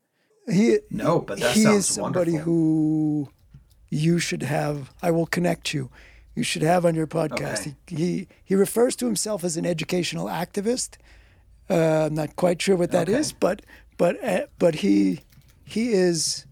he 0.49 0.79
no, 0.91 1.21
but 1.21 1.39
that 1.41 1.55
he 1.55 1.63
sounds 1.63 1.79
is 1.79 1.87
somebody 1.87 2.33
wonderful. 2.33 2.53
who 2.53 3.29
you 3.91 4.19
should 4.19 4.43
have. 4.43 4.93
I 5.03 5.11
will 5.11 5.27
connect 5.27 5.75
you. 5.75 5.91
You 6.35 6.43
should 6.43 6.63
have 6.63 6.87
on 6.87 6.95
your 6.95 7.07
podcast. 7.07 7.61
Okay. 7.61 7.75
He, 7.87 7.97
he 7.97 8.29
he 8.45 8.55
refers 8.55 8.97
to 8.97 9.07
himself 9.07 9.45
as 9.45 9.57
an 9.57 9.67
educational 9.67 10.27
activist. 10.27 10.97
Uh, 11.69 12.07
I'm 12.07 12.15
not 12.15 12.37
quite 12.37 12.61
sure 12.63 12.77
what 12.77 12.91
that 12.93 13.09
okay. 13.09 13.19
is, 13.19 13.33
but 13.33 13.63
but 13.99 14.23
uh, 14.25 14.47
but 14.59 14.77
he 14.77 15.21
he 15.65 15.93
is 15.93 16.47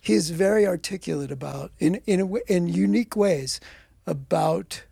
he 0.00 0.14
is 0.14 0.30
very 0.30 0.66
articulate 0.66 1.30
about 1.30 1.72
in 1.78 1.96
in 2.06 2.38
in 2.48 2.68
unique 2.68 3.16
ways 3.16 3.60
about 4.06 4.84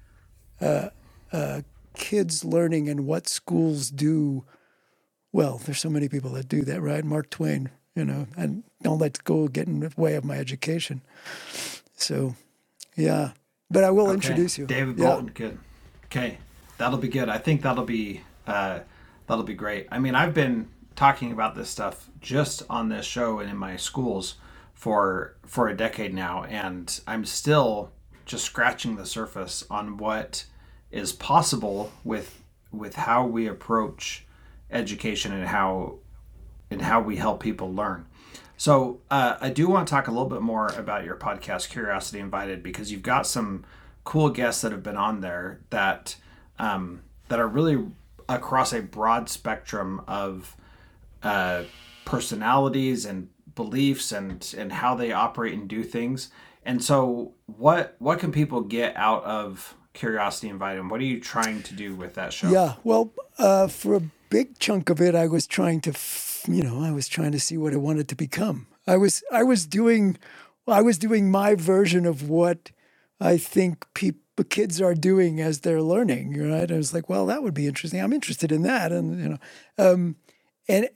uh, 0.60 0.90
uh, 1.32 1.62
kids 1.94 2.44
learning 2.44 2.88
and 2.88 3.06
what 3.06 3.28
schools 3.28 3.90
do. 3.90 4.44
Well, 5.32 5.60
there's 5.64 5.78
so 5.78 5.90
many 5.90 6.08
people 6.08 6.30
that 6.32 6.48
do 6.48 6.62
that, 6.62 6.80
right? 6.80 7.04
Mark 7.04 7.30
Twain 7.30 7.70
you 7.98 8.04
know, 8.04 8.28
and 8.36 8.62
don't 8.80 9.00
let 9.00 9.24
go 9.24 9.48
get 9.48 9.66
in 9.66 9.80
the 9.80 9.92
way 9.96 10.14
of 10.14 10.24
my 10.24 10.38
education. 10.38 11.02
So, 11.96 12.36
yeah, 12.94 13.32
but 13.68 13.82
I 13.82 13.90
will 13.90 14.06
okay. 14.06 14.14
introduce 14.14 14.56
you, 14.56 14.66
David 14.66 14.96
Bolton. 14.96 15.26
Yeah. 15.26 15.32
Good. 15.32 15.58
Okay, 16.04 16.38
that'll 16.78 16.98
be 16.98 17.08
good. 17.08 17.28
I 17.28 17.38
think 17.38 17.62
that'll 17.62 17.84
be 17.84 18.22
uh, 18.46 18.80
that'll 19.26 19.42
be 19.42 19.54
great. 19.54 19.88
I 19.90 19.98
mean, 19.98 20.14
I've 20.14 20.32
been 20.32 20.68
talking 20.94 21.32
about 21.32 21.56
this 21.56 21.68
stuff 21.68 22.08
just 22.20 22.62
on 22.70 22.88
this 22.88 23.04
show 23.04 23.40
and 23.40 23.50
in 23.50 23.56
my 23.56 23.76
schools 23.76 24.36
for 24.74 25.34
for 25.44 25.66
a 25.68 25.76
decade 25.76 26.14
now, 26.14 26.44
and 26.44 27.00
I'm 27.08 27.24
still 27.24 27.90
just 28.26 28.44
scratching 28.44 28.94
the 28.94 29.06
surface 29.06 29.64
on 29.68 29.96
what 29.96 30.44
is 30.92 31.12
possible 31.12 31.90
with 32.04 32.44
with 32.70 32.94
how 32.94 33.26
we 33.26 33.48
approach 33.48 34.24
education 34.70 35.32
and 35.32 35.48
how 35.48 35.98
and 36.70 36.82
how 36.82 37.00
we 37.00 37.16
help 37.16 37.40
people 37.40 37.72
learn. 37.72 38.06
So 38.56 39.00
uh, 39.10 39.36
I 39.40 39.50
do 39.50 39.68
want 39.68 39.86
to 39.86 39.90
talk 39.90 40.08
a 40.08 40.10
little 40.10 40.28
bit 40.28 40.42
more 40.42 40.66
about 40.68 41.04
your 41.04 41.14
podcast, 41.14 41.70
Curiosity 41.70 42.18
Invited, 42.18 42.62
because 42.62 42.90
you've 42.90 43.02
got 43.02 43.26
some 43.26 43.64
cool 44.04 44.30
guests 44.30 44.62
that 44.62 44.72
have 44.72 44.82
been 44.82 44.96
on 44.96 45.20
there 45.20 45.60
that 45.70 46.16
um, 46.58 47.02
that 47.28 47.38
are 47.38 47.46
really 47.46 47.86
across 48.28 48.72
a 48.72 48.82
broad 48.82 49.28
spectrum 49.28 50.02
of 50.08 50.56
uh, 51.22 51.64
personalities 52.04 53.04
and 53.04 53.28
beliefs 53.54 54.12
and 54.12 54.54
and 54.58 54.72
how 54.72 54.94
they 54.94 55.12
operate 55.12 55.54
and 55.54 55.68
do 55.68 55.84
things. 55.84 56.30
And 56.64 56.82
so, 56.82 57.34
what 57.46 57.94
what 57.98 58.18
can 58.18 58.32
people 58.32 58.60
get 58.62 58.96
out 58.96 59.22
of 59.24 59.76
Curiosity 59.92 60.48
Invited? 60.48 60.90
What 60.90 61.00
are 61.00 61.04
you 61.04 61.20
trying 61.20 61.62
to 61.62 61.74
do 61.74 61.94
with 61.94 62.14
that 62.14 62.32
show? 62.32 62.50
Yeah, 62.50 62.74
well, 62.84 63.12
uh, 63.38 63.68
for 63.68 63.94
a 63.94 64.02
big 64.30 64.58
chunk 64.58 64.90
of 64.90 65.00
it, 65.00 65.14
I 65.14 65.26
was 65.26 65.46
trying 65.46 65.80
to, 65.82 65.92
you 66.46 66.62
know, 66.62 66.82
I 66.82 66.92
was 66.92 67.08
trying 67.08 67.32
to 67.32 67.40
see 67.40 67.56
what 67.56 67.72
I 67.72 67.76
wanted 67.76 68.08
to 68.08 68.14
become. 68.14 68.66
I 68.86 68.96
was 68.96 69.22
I 69.32 69.42
was 69.42 69.66
doing, 69.66 70.18
I 70.66 70.82
was 70.82 70.98
doing 70.98 71.30
my 71.30 71.54
version 71.54 72.06
of 72.06 72.28
what 72.28 72.70
I 73.20 73.36
think 73.38 73.86
people 73.94 74.20
kids 74.44 74.80
are 74.80 74.94
doing 74.94 75.40
as 75.40 75.60
they're 75.60 75.82
learning. 75.82 76.38
Right? 76.38 76.70
I 76.70 76.76
was 76.76 76.94
like, 76.94 77.08
well, 77.08 77.26
that 77.26 77.42
would 77.42 77.54
be 77.54 77.66
interesting. 77.66 78.00
I'm 78.00 78.12
interested 78.12 78.52
in 78.52 78.62
that, 78.62 78.92
and 78.92 79.20
you 79.20 79.28
know, 79.28 79.38
um, 79.78 80.16
and 80.68 80.88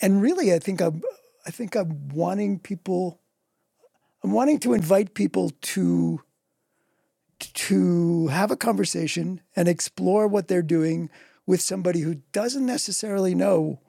and 0.00 0.22
really, 0.22 0.52
I 0.52 0.58
think 0.58 0.80
I'm 0.80 1.02
I 1.46 1.50
think 1.50 1.74
I'm 1.76 2.08
wanting 2.08 2.58
people. 2.58 3.20
I'm 4.24 4.32
wanting 4.32 4.58
to 4.60 4.74
invite 4.74 5.14
people 5.14 5.52
to 5.60 6.20
to 7.38 8.28
have 8.28 8.50
a 8.50 8.56
conversation 8.56 9.40
and 9.54 9.68
explore 9.68 10.26
what 10.26 10.48
they're 10.48 10.62
doing 10.62 11.10
with 11.46 11.60
somebody 11.60 12.00
who 12.00 12.16
doesn't 12.32 12.64
necessarily 12.64 13.34
know 13.34 13.80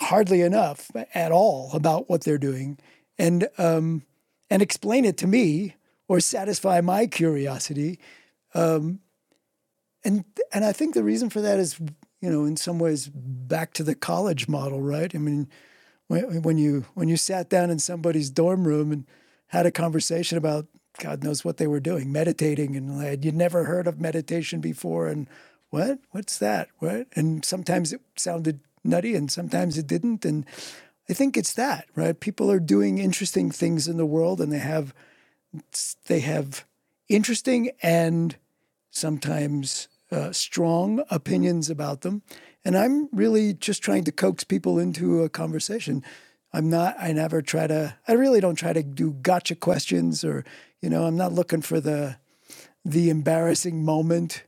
hardly 0.00 0.40
enough 0.40 0.90
at 1.14 1.32
all 1.32 1.70
about 1.72 2.08
what 2.08 2.22
they're 2.22 2.38
doing 2.38 2.78
and 3.18 3.48
um, 3.58 4.02
and 4.48 4.62
explain 4.62 5.04
it 5.04 5.16
to 5.18 5.26
me 5.26 5.76
or 6.08 6.20
satisfy 6.20 6.80
my 6.80 7.06
curiosity 7.06 7.98
um, 8.54 9.00
and 10.04 10.24
and 10.52 10.64
I 10.64 10.72
think 10.72 10.94
the 10.94 11.04
reason 11.04 11.30
for 11.30 11.40
that 11.40 11.58
is 11.58 11.78
you 12.20 12.30
know 12.30 12.44
in 12.44 12.56
some 12.56 12.78
ways 12.78 13.08
back 13.08 13.72
to 13.74 13.82
the 13.82 13.94
college 13.94 14.48
model 14.48 14.80
right 14.80 15.14
I 15.14 15.18
mean 15.18 15.48
when, 16.08 16.42
when 16.42 16.58
you 16.58 16.86
when 16.94 17.08
you 17.08 17.16
sat 17.16 17.48
down 17.48 17.70
in 17.70 17.78
somebody's 17.78 18.30
dorm 18.30 18.66
room 18.66 18.92
and 18.92 19.06
had 19.48 19.66
a 19.66 19.70
conversation 19.70 20.38
about 20.38 20.66
God 20.98 21.22
knows 21.22 21.44
what 21.44 21.56
they 21.56 21.66
were 21.66 21.80
doing, 21.80 22.12
meditating, 22.12 22.76
and 22.76 23.24
you'd 23.24 23.34
never 23.34 23.64
heard 23.64 23.86
of 23.86 24.00
meditation 24.00 24.60
before, 24.60 25.06
and 25.06 25.28
what? 25.70 26.00
What's 26.10 26.38
that? 26.38 26.68
What? 26.78 27.06
And 27.14 27.44
sometimes 27.44 27.92
it 27.92 28.00
sounded 28.16 28.60
nutty, 28.84 29.14
and 29.14 29.30
sometimes 29.30 29.78
it 29.78 29.86
didn't. 29.86 30.24
And 30.24 30.46
I 31.08 31.12
think 31.12 31.36
it's 31.36 31.54
that, 31.54 31.86
right? 31.94 32.18
People 32.18 32.50
are 32.50 32.60
doing 32.60 32.98
interesting 32.98 33.50
things 33.50 33.88
in 33.88 33.96
the 33.96 34.06
world, 34.06 34.40
and 34.40 34.52
they 34.52 34.58
have 34.58 34.94
they 36.06 36.20
have 36.20 36.64
interesting 37.08 37.72
and 37.82 38.36
sometimes 38.90 39.88
uh, 40.12 40.32
strong 40.32 41.02
opinions 41.10 41.70
about 41.70 42.02
them. 42.02 42.22
And 42.64 42.76
I'm 42.76 43.08
really 43.12 43.54
just 43.54 43.82
trying 43.82 44.04
to 44.04 44.12
coax 44.12 44.44
people 44.44 44.78
into 44.78 45.22
a 45.22 45.28
conversation. 45.28 46.04
I'm 46.52 46.68
not, 46.68 46.94
I 47.00 47.12
never 47.12 47.42
try 47.42 47.66
to, 47.66 47.96
I 48.06 48.12
really 48.12 48.40
don't 48.40 48.56
try 48.56 48.72
to 48.72 48.82
do 48.82 49.12
gotcha 49.12 49.54
questions 49.54 50.24
or 50.24 50.44
you 50.80 50.88
know, 50.88 51.04
I'm 51.04 51.16
not 51.16 51.32
looking 51.32 51.62
for 51.62 51.80
the 51.80 52.16
the 52.84 53.10
embarrassing 53.10 53.84
moment 53.84 54.44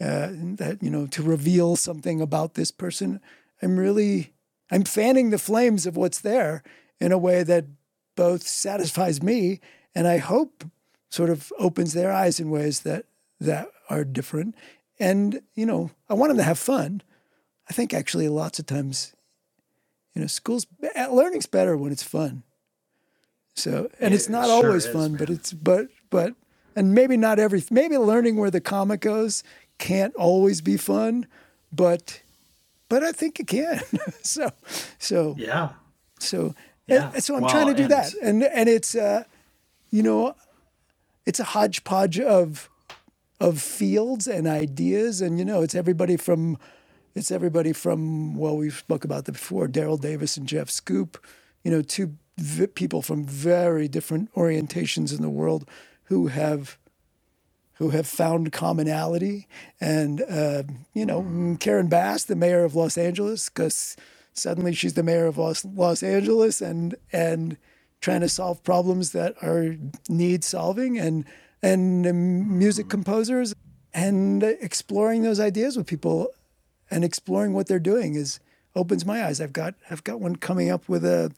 uh, 0.00 0.28
that 0.32 0.78
you 0.80 0.90
know 0.90 1.06
to 1.08 1.22
reveal 1.22 1.76
something 1.76 2.20
about 2.20 2.54
this 2.54 2.70
person. 2.70 3.20
I'm 3.62 3.78
really 3.78 4.32
I'm 4.70 4.84
fanning 4.84 5.30
the 5.30 5.38
flames 5.38 5.86
of 5.86 5.96
what's 5.96 6.20
there 6.20 6.62
in 7.00 7.12
a 7.12 7.18
way 7.18 7.42
that 7.42 7.66
both 8.16 8.46
satisfies 8.46 9.22
me 9.22 9.60
and 9.94 10.06
I 10.06 10.18
hope 10.18 10.64
sort 11.10 11.30
of 11.30 11.52
opens 11.58 11.94
their 11.94 12.12
eyes 12.12 12.38
in 12.38 12.50
ways 12.50 12.80
that 12.80 13.06
that 13.40 13.68
are 13.88 14.04
different. 14.04 14.54
And 14.98 15.40
you 15.54 15.66
know, 15.66 15.90
I 16.08 16.14
want 16.14 16.30
them 16.30 16.38
to 16.38 16.42
have 16.42 16.58
fun. 16.58 17.02
I 17.68 17.72
think 17.72 17.92
actually 17.92 18.28
lots 18.28 18.58
of 18.58 18.66
times, 18.66 19.14
you 20.14 20.20
know, 20.20 20.26
schools 20.26 20.66
eh, 20.94 21.06
learning's 21.06 21.46
better 21.46 21.76
when 21.76 21.92
it's 21.92 22.02
fun. 22.02 22.42
So, 23.54 23.90
and 24.00 24.14
it's 24.14 24.28
not 24.28 24.48
always 24.48 24.86
is, 24.86 24.92
fun, 24.92 25.12
man. 25.12 25.18
but 25.18 25.30
it's 25.30 25.52
but 25.52 25.88
but 26.10 26.34
and 26.76 26.94
maybe 26.94 27.16
not 27.16 27.38
every 27.38 27.62
maybe 27.70 27.98
learning 27.98 28.36
where 28.36 28.50
the 28.50 28.60
comic 28.60 29.00
goes 29.00 29.42
can't 29.78 30.14
always 30.14 30.60
be 30.60 30.76
fun, 30.76 31.26
but 31.72 32.22
but 32.88 33.02
I 33.02 33.12
think 33.12 33.40
it 33.40 33.46
can. 33.46 33.80
so 34.22 34.50
so 34.98 35.34
yeah. 35.38 35.70
So 36.18 36.54
yeah. 36.86 37.12
And, 37.12 37.22
so 37.22 37.36
I'm 37.36 37.42
well, 37.42 37.50
trying 37.50 37.68
to 37.68 37.74
do 37.74 37.84
and, 37.84 37.92
that, 37.92 38.14
and 38.22 38.42
and 38.42 38.68
it's 38.68 38.94
uh, 38.94 39.24
you 39.90 40.02
know, 40.02 40.34
it's 41.26 41.40
a 41.40 41.44
hodgepodge 41.44 42.20
of 42.20 42.68
of 43.40 43.60
fields 43.60 44.26
and 44.26 44.46
ideas, 44.46 45.20
and 45.20 45.38
you 45.38 45.44
know, 45.44 45.62
it's 45.62 45.74
everybody 45.74 46.16
from 46.16 46.58
it's 47.14 47.30
everybody 47.30 47.72
from 47.72 48.36
well, 48.36 48.56
we 48.56 48.70
spoke 48.70 49.04
about 49.04 49.24
that 49.26 49.32
before, 49.32 49.68
Daryl 49.68 50.00
Davis 50.00 50.36
and 50.36 50.46
Jeff 50.46 50.68
Schoep, 50.68 51.16
you 51.64 51.70
know, 51.70 51.82
two 51.82 52.14
v- 52.38 52.68
people 52.68 53.02
from 53.02 53.24
very 53.24 53.88
different 53.88 54.32
orientations 54.34 55.14
in 55.14 55.22
the 55.22 55.30
world 55.30 55.68
who 56.04 56.28
have 56.28 56.78
who 57.78 57.90
have 57.90 58.06
found 58.06 58.52
commonality. 58.52 59.46
And 59.80 60.20
uh, 60.22 60.64
you 60.94 61.06
know, 61.06 61.56
Karen 61.60 61.88
Bass, 61.88 62.24
the 62.24 62.36
mayor 62.36 62.64
of 62.64 62.74
Los 62.74 62.98
Angeles, 62.98 63.48
because 63.48 63.96
suddenly 64.32 64.74
she's 64.74 64.94
the 64.94 65.02
mayor 65.02 65.26
of 65.26 65.38
Los, 65.38 65.64
Los 65.64 66.02
Angeles 66.02 66.60
and 66.60 66.96
and 67.12 67.56
trying 68.00 68.20
to 68.20 68.28
solve 68.28 68.62
problems 68.62 69.12
that 69.12 69.34
are 69.42 69.76
need 70.08 70.44
solving 70.44 70.98
and 70.98 71.24
and 71.62 72.02
music 72.58 72.88
composers 72.88 73.54
and 73.92 74.42
exploring 74.42 75.22
those 75.22 75.40
ideas 75.40 75.76
with 75.76 75.86
people 75.86 76.28
and 76.90 77.04
exploring 77.04 77.52
what 77.52 77.66
they're 77.66 77.78
doing 77.78 78.14
is 78.14 78.38
opens 78.76 79.04
my 79.04 79.24
eyes. 79.24 79.40
I've 79.40 79.52
got 79.52 79.74
I've 79.90 80.04
got 80.04 80.20
one 80.20 80.36
coming 80.36 80.70
up 80.70 80.88
with 80.88 81.04
a 81.04 81.32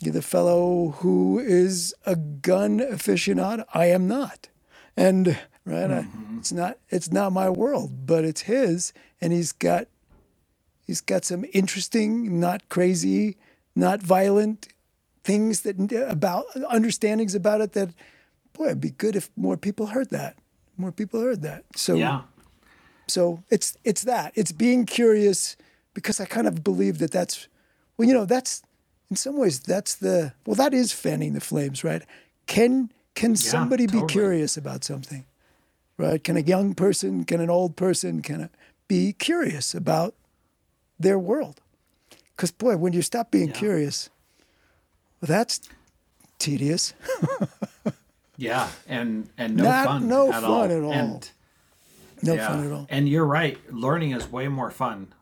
the 0.00 0.22
fellow 0.22 0.90
who 0.98 1.38
is 1.38 1.94
a 2.06 2.16
gun 2.16 2.80
aficionado. 2.80 3.64
I 3.72 3.86
am 3.86 4.08
not, 4.08 4.48
and 4.96 5.38
right, 5.64 5.90
mm-hmm. 5.90 6.34
I, 6.34 6.38
it's 6.38 6.52
not 6.52 6.78
it's 6.88 7.12
not 7.12 7.32
my 7.32 7.48
world, 7.48 8.06
but 8.06 8.24
it's 8.24 8.42
his, 8.42 8.92
and 9.20 9.32
he's 9.32 9.52
got 9.52 9.86
he's 10.86 11.00
got 11.00 11.24
some 11.24 11.44
interesting, 11.52 12.40
not 12.40 12.68
crazy, 12.68 13.36
not 13.74 14.00
violent 14.02 14.68
things 15.24 15.60
that 15.62 15.92
about 16.08 16.46
understandings 16.68 17.34
about 17.34 17.60
it 17.60 17.72
that 17.72 17.90
boy, 18.52 18.66
it'd 18.66 18.80
be 18.80 18.90
good 18.90 19.16
if 19.16 19.30
more 19.36 19.56
people 19.56 19.86
heard 19.86 20.10
that. 20.10 20.36
More 20.76 20.92
people 20.92 21.20
heard 21.20 21.42
that. 21.42 21.64
So 21.76 21.94
yeah. 21.94 22.22
So 23.08 23.42
it's 23.50 23.76
it's 23.84 24.02
that 24.02 24.32
it's 24.34 24.52
being 24.52 24.86
curious 24.86 25.56
because 25.94 26.20
I 26.20 26.24
kind 26.24 26.46
of 26.46 26.64
believe 26.64 26.98
that 26.98 27.10
that's 27.10 27.48
well, 27.96 28.08
you 28.08 28.14
know, 28.14 28.24
that's 28.24 28.62
in 29.10 29.16
some 29.16 29.38
ways 29.38 29.60
that's 29.60 29.96
the 29.96 30.32
well 30.46 30.56
that 30.56 30.74
is 30.74 30.92
fanning 30.92 31.34
the 31.34 31.40
flames 31.40 31.84
right 31.84 32.02
can 32.46 32.90
can 33.14 33.30
yeah, 33.30 33.36
somebody 33.36 33.86
totally. 33.86 34.06
be 34.06 34.12
curious 34.12 34.56
about 34.56 34.84
something 34.84 35.24
right 35.96 36.22
can 36.24 36.36
a 36.36 36.40
young 36.40 36.74
person 36.74 37.24
can 37.24 37.40
an 37.40 37.50
old 37.50 37.76
person 37.76 38.22
can 38.22 38.48
be 38.88 39.12
curious 39.12 39.74
about 39.74 40.14
their 40.98 41.18
world 41.18 41.60
because 42.36 42.50
boy 42.50 42.76
when 42.76 42.92
you 42.92 43.02
stop 43.02 43.30
being 43.30 43.48
yeah. 43.48 43.54
curious 43.54 44.10
well 45.20 45.28
that's 45.28 45.60
tedious 46.38 46.94
yeah 48.36 48.68
and 48.88 49.28
and 49.38 49.56
no 49.56 49.64
Not, 49.64 49.86
fun 49.86 50.08
no 50.08 50.32
at 50.32 50.42
fun 50.42 50.44
all. 50.44 50.64
at 50.64 50.82
all 50.82 50.92
and, 50.92 51.30
no 52.22 52.34
yeah. 52.34 52.48
fun 52.48 52.66
at 52.66 52.72
all 52.72 52.86
and 52.88 53.08
you're 53.08 53.26
right 53.26 53.58
learning 53.72 54.12
is 54.12 54.30
way 54.30 54.48
more 54.48 54.70
fun 54.70 55.12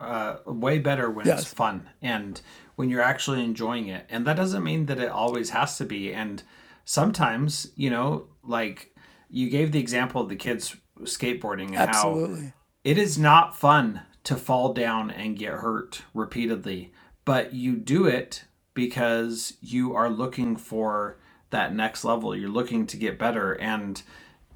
uh, 0.00 0.36
way 0.44 0.78
better 0.78 1.10
when 1.10 1.26
yes. 1.26 1.42
it's 1.42 1.52
fun 1.52 1.88
and 2.02 2.40
when 2.76 2.90
you're 2.90 3.02
actually 3.02 3.42
enjoying 3.42 3.88
it. 3.88 4.06
And 4.08 4.26
that 4.26 4.36
doesn't 4.36 4.62
mean 4.62 4.86
that 4.86 4.98
it 4.98 5.10
always 5.10 5.50
has 5.50 5.76
to 5.78 5.84
be. 5.84 6.12
And 6.12 6.42
sometimes, 6.86 7.72
you 7.76 7.90
know, 7.90 8.28
like 8.42 8.94
you 9.28 9.50
gave 9.50 9.72
the 9.72 9.80
example 9.80 10.22
of 10.22 10.30
the 10.30 10.36
kids 10.36 10.74
skateboarding 11.02 11.68
and 11.68 11.76
Absolutely. 11.76 12.46
how 12.46 12.52
it 12.84 12.96
is 12.96 13.18
not 13.18 13.54
fun 13.54 14.00
to 14.24 14.36
fall 14.36 14.72
down 14.72 15.10
and 15.10 15.36
get 15.36 15.52
hurt 15.54 16.02
repeatedly, 16.14 16.92
but 17.26 17.52
you 17.52 17.76
do 17.76 18.06
it 18.06 18.44
because 18.72 19.54
you 19.60 19.94
are 19.94 20.08
looking 20.08 20.56
for 20.56 21.18
that 21.50 21.74
next 21.74 22.04
level. 22.04 22.34
You're 22.34 22.48
looking 22.48 22.86
to 22.86 22.96
get 22.96 23.18
better 23.18 23.52
and 23.54 24.02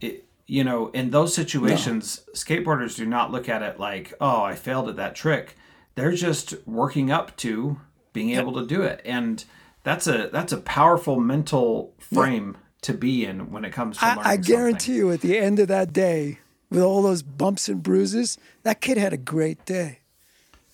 it 0.00 0.26
you 0.46 0.64
know, 0.64 0.88
in 0.88 1.10
those 1.10 1.32
situations, 1.32 2.22
no. 2.26 2.32
skateboarders 2.34 2.96
do 2.96 3.06
not 3.06 3.30
look 3.30 3.48
at 3.48 3.62
it 3.62 3.78
like, 3.78 4.12
"Oh, 4.20 4.42
I 4.42 4.56
failed 4.56 4.88
at 4.88 4.96
that 4.96 5.14
trick." 5.14 5.56
They're 5.94 6.12
just 6.12 6.54
working 6.66 7.12
up 7.12 7.36
to 7.38 7.80
being 8.12 8.30
able 8.30 8.54
to 8.54 8.66
do 8.66 8.82
it 8.82 9.00
and 9.04 9.44
that's 9.82 10.06
a 10.06 10.28
that's 10.32 10.52
a 10.52 10.58
powerful 10.58 11.18
mental 11.20 11.94
frame 11.98 12.52
yeah. 12.54 12.66
to 12.82 12.94
be 12.94 13.24
in 13.24 13.50
when 13.50 13.64
it 13.64 13.72
comes 13.72 13.98
to 13.98 14.04
I, 14.04 14.32
I 14.32 14.36
guarantee 14.36 14.96
you 14.96 15.12
at 15.12 15.20
the 15.20 15.38
end 15.38 15.58
of 15.58 15.68
that 15.68 15.92
day 15.92 16.38
with 16.70 16.82
all 16.82 17.02
those 17.02 17.22
bumps 17.22 17.68
and 17.68 17.82
bruises 17.82 18.38
that 18.62 18.80
kid 18.80 18.98
had 18.98 19.12
a 19.12 19.18
great 19.18 19.64
day 19.64 20.00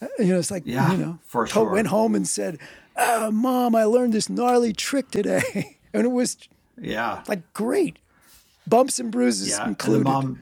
uh, 0.02 0.06
you 0.18 0.26
know 0.26 0.38
it's 0.38 0.50
like 0.50 0.64
yeah, 0.66 0.92
you 0.92 0.98
know 0.98 1.18
for 1.24 1.46
sure. 1.46 1.70
went 1.70 1.88
home 1.88 2.14
and 2.14 2.28
said 2.28 2.58
oh, 2.96 3.30
mom 3.30 3.74
i 3.74 3.84
learned 3.84 4.12
this 4.12 4.28
gnarly 4.28 4.72
trick 4.72 5.10
today 5.10 5.78
and 5.94 6.04
it 6.06 6.10
was 6.10 6.36
yeah 6.80 7.22
like 7.28 7.52
great 7.54 7.98
bumps 8.66 8.98
and 8.98 9.12
bruises 9.12 9.50
yeah. 9.50 9.66
included 9.66 9.98
and 9.98 10.06
the 10.06 10.10
mom 10.10 10.40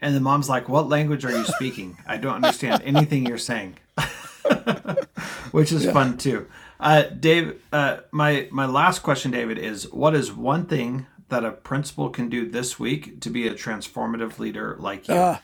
And 0.00 0.14
the 0.16 0.20
mom's 0.20 0.48
like, 0.48 0.68
What 0.68 0.88
language 0.88 1.24
are 1.24 1.32
you 1.32 1.44
speaking? 1.44 1.98
I 2.06 2.16
don't 2.16 2.36
understand 2.36 2.82
anything 2.84 3.26
you're 3.26 3.38
saying. 3.38 3.76
Which 5.52 5.72
is 5.72 5.84
yeah. 5.84 5.92
fun 5.92 6.16
too. 6.18 6.46
Uh, 6.80 7.02
Dave, 7.02 7.60
uh, 7.72 7.98
my 8.10 8.48
my 8.50 8.64
last 8.64 9.00
question, 9.00 9.30
David, 9.30 9.58
is 9.58 9.90
what 9.92 10.14
is 10.14 10.32
one 10.32 10.64
thing 10.66 11.06
that 11.28 11.44
a 11.44 11.52
principal 11.52 12.08
can 12.08 12.28
do 12.28 12.48
this 12.48 12.78
week 12.78 13.20
to 13.20 13.30
be 13.30 13.46
a 13.46 13.54
transformative 13.54 14.38
leader 14.38 14.76
like 14.80 15.06
you? 15.06 15.14
Uh, 15.14 15.38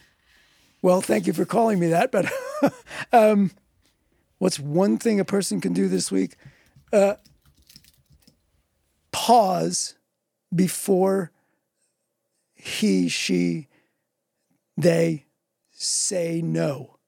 well, 0.80 1.03
thank 1.03 1.26
you 1.26 1.34
for 1.34 1.45
calling 1.45 1.78
me 1.78 1.89
that. 1.89 2.11
But 2.11 2.32
um, 3.12 3.51
what's 4.39 4.59
one 4.59 4.97
thing 4.97 5.20
a 5.20 5.24
person 5.24 5.61
can 5.61 5.74
do 5.74 5.89
this 5.89 6.11
week? 6.11 6.37
Uh, 6.91 7.16
pause 9.12 9.95
before 10.55 11.32
he, 12.55 13.09
she, 13.09 13.68
they 14.76 15.26
say 15.70 16.41
no. 16.43 16.99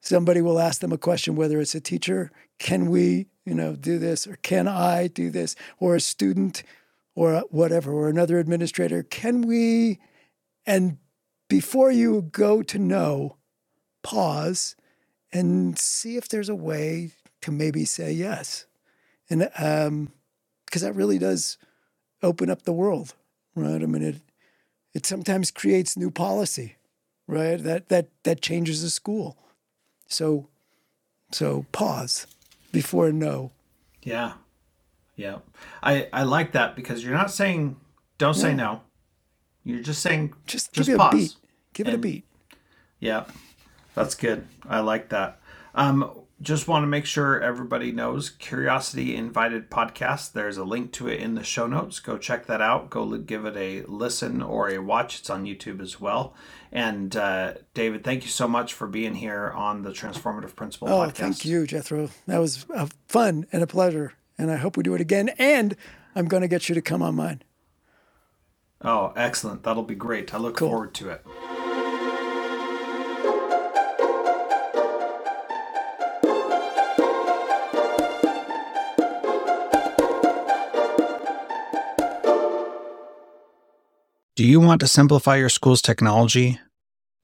Somebody 0.00 0.40
will 0.40 0.58
ask 0.58 0.80
them 0.80 0.92
a 0.92 0.98
question, 0.98 1.36
whether 1.36 1.60
it's 1.60 1.74
a 1.74 1.80
teacher, 1.80 2.30
can 2.58 2.86
we, 2.90 3.26
you 3.44 3.54
know, 3.54 3.76
do 3.76 3.98
this, 3.98 4.26
or 4.26 4.36
can 4.42 4.66
I 4.68 5.08
do 5.08 5.30
this, 5.30 5.54
or 5.78 5.94
a 5.94 6.00
student, 6.00 6.62
or 7.14 7.44
whatever, 7.50 7.92
or 7.92 8.08
another 8.08 8.38
administrator, 8.38 9.02
can 9.02 9.42
we? 9.42 9.98
And 10.66 10.98
before 11.48 11.90
you 11.90 12.22
go 12.32 12.62
to 12.62 12.78
no, 12.78 13.36
pause 14.02 14.76
and 15.32 15.78
see 15.78 16.16
if 16.16 16.28
there's 16.28 16.48
a 16.48 16.54
way 16.54 17.12
to 17.42 17.50
maybe 17.50 17.84
say 17.84 18.12
yes. 18.12 18.66
And 19.28 19.50
um, 19.58 20.12
because 20.64 20.82
that 20.82 20.94
really 20.94 21.18
does 21.18 21.58
open 22.22 22.50
up 22.50 22.62
the 22.62 22.72
world, 22.72 23.14
right? 23.54 23.82
I 23.82 23.86
mean, 23.86 24.02
it 24.02 24.16
it 24.94 25.04
sometimes 25.04 25.50
creates 25.50 25.96
new 25.96 26.10
policy, 26.10 26.76
right? 27.26 27.62
That 27.62 27.88
that 27.88 28.08
that 28.22 28.40
changes 28.40 28.82
the 28.82 28.90
school. 28.90 29.36
So, 30.08 30.48
so 31.32 31.66
pause 31.72 32.26
before 32.76 33.10
no. 33.12 33.52
Yeah, 34.02 34.34
yeah. 35.16 35.38
I 35.82 36.08
I 36.12 36.22
like 36.24 36.52
that 36.52 36.76
because 36.76 37.02
you're 37.02 37.14
not 37.14 37.30
saying 37.30 37.76
don't 38.18 38.34
say 38.34 38.54
no. 38.54 38.82
You're 39.64 39.82
just 39.82 40.02
saying 40.02 40.34
just, 40.46 40.72
just 40.72 40.88
give 40.88 41.00
it 41.00 41.02
a 41.02 41.10
beat. 41.10 41.34
Give 41.72 41.88
it 41.88 41.94
a 41.94 41.98
beat. 41.98 42.24
Yeah, 43.00 43.24
that's 43.94 44.14
good. 44.14 44.46
I 44.68 44.80
like 44.80 45.08
that. 45.08 45.40
Um, 45.74 46.10
just 46.42 46.68
want 46.68 46.82
to 46.82 46.86
make 46.86 47.06
sure 47.06 47.40
everybody 47.40 47.92
knows 47.92 48.28
Curiosity 48.28 49.16
Invited 49.16 49.70
podcast. 49.70 50.32
There's 50.32 50.58
a 50.58 50.64
link 50.64 50.92
to 50.92 51.08
it 51.08 51.20
in 51.20 51.34
the 51.34 51.42
show 51.42 51.66
notes. 51.66 51.98
Go 51.98 52.18
check 52.18 52.46
that 52.46 52.60
out. 52.60 52.90
Go 52.90 53.16
give 53.16 53.46
it 53.46 53.56
a 53.56 53.82
listen 53.90 54.42
or 54.42 54.68
a 54.68 54.78
watch. 54.78 55.20
It's 55.20 55.30
on 55.30 55.46
YouTube 55.46 55.80
as 55.80 55.98
well. 55.98 56.34
And 56.76 57.16
uh, 57.16 57.54
David, 57.72 58.04
thank 58.04 58.24
you 58.24 58.28
so 58.28 58.46
much 58.46 58.74
for 58.74 58.86
being 58.86 59.14
here 59.14 59.50
on 59.50 59.80
the 59.80 59.92
Transformative 59.92 60.54
Principal 60.54 60.90
oh, 60.90 61.06
podcast. 61.06 61.14
Thank 61.14 61.44
you, 61.46 61.66
Jethro. 61.66 62.10
That 62.26 62.36
was 62.36 62.66
uh, 62.68 62.86
fun 63.08 63.46
and 63.50 63.62
a 63.62 63.66
pleasure. 63.66 64.12
And 64.36 64.50
I 64.50 64.56
hope 64.56 64.76
we 64.76 64.82
do 64.82 64.92
it 64.92 65.00
again. 65.00 65.30
And 65.38 65.74
I'm 66.14 66.26
going 66.28 66.42
to 66.42 66.48
get 66.48 66.68
you 66.68 66.74
to 66.74 66.82
come 66.82 67.00
on 67.00 67.14
mine. 67.14 67.42
Oh, 68.82 69.14
excellent. 69.16 69.62
That'll 69.62 69.84
be 69.84 69.94
great. 69.94 70.34
I 70.34 70.36
look 70.36 70.58
cool. 70.58 70.68
forward 70.68 70.92
to 70.96 71.08
it. 71.08 71.24
Do 84.34 84.44
you 84.44 84.60
want 84.60 84.80
to 84.82 84.86
simplify 84.86 85.36
your 85.36 85.48
school's 85.48 85.80
technology, 85.80 86.60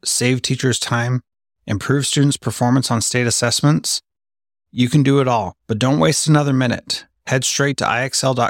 save 0.04 0.42
teachers 0.42 0.78
time, 0.78 1.22
improve 1.66 2.06
students' 2.06 2.36
performance 2.36 2.90
on 2.90 3.00
state 3.00 3.26
assessments? 3.26 4.00
You 4.70 4.88
can 4.88 5.02
do 5.02 5.20
it 5.20 5.28
all, 5.28 5.56
but 5.66 5.78
don't 5.78 5.98
waste 5.98 6.26
another 6.26 6.52
minute. 6.52 7.06
Head 7.26 7.44
straight 7.44 7.76
to 7.78 7.84
ixl.com/be 7.84 8.46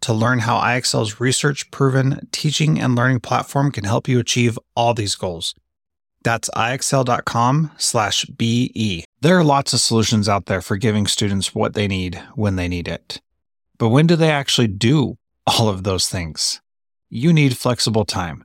to 0.00 0.12
learn 0.12 0.40
how 0.40 0.58
IXL's 0.58 1.20
research-proven 1.20 2.28
teaching 2.32 2.80
and 2.80 2.94
learning 2.94 3.20
platform 3.20 3.70
can 3.72 3.84
help 3.84 4.08
you 4.08 4.18
achieve 4.18 4.58
all 4.74 4.94
these 4.94 5.14
goals. 5.14 5.54
That's 6.22 6.50
ixl.com/be. 6.56 7.70
There 9.20 9.38
are 9.38 9.44
lots 9.44 9.72
of 9.72 9.80
solutions 9.80 10.28
out 10.28 10.46
there 10.46 10.60
for 10.62 10.76
giving 10.76 11.06
students 11.06 11.54
what 11.54 11.74
they 11.74 11.88
need 11.88 12.22
when 12.34 12.56
they 12.56 12.68
need 12.68 12.88
it. 12.88 13.20
But 13.78 13.88
when 13.88 14.06
do 14.06 14.16
they 14.16 14.30
actually 14.30 14.68
do 14.68 15.18
all 15.46 15.68
of 15.68 15.84
those 15.84 16.08
things? 16.08 16.60
you 17.08 17.32
need 17.32 17.56
flexible 17.56 18.04
time. 18.04 18.44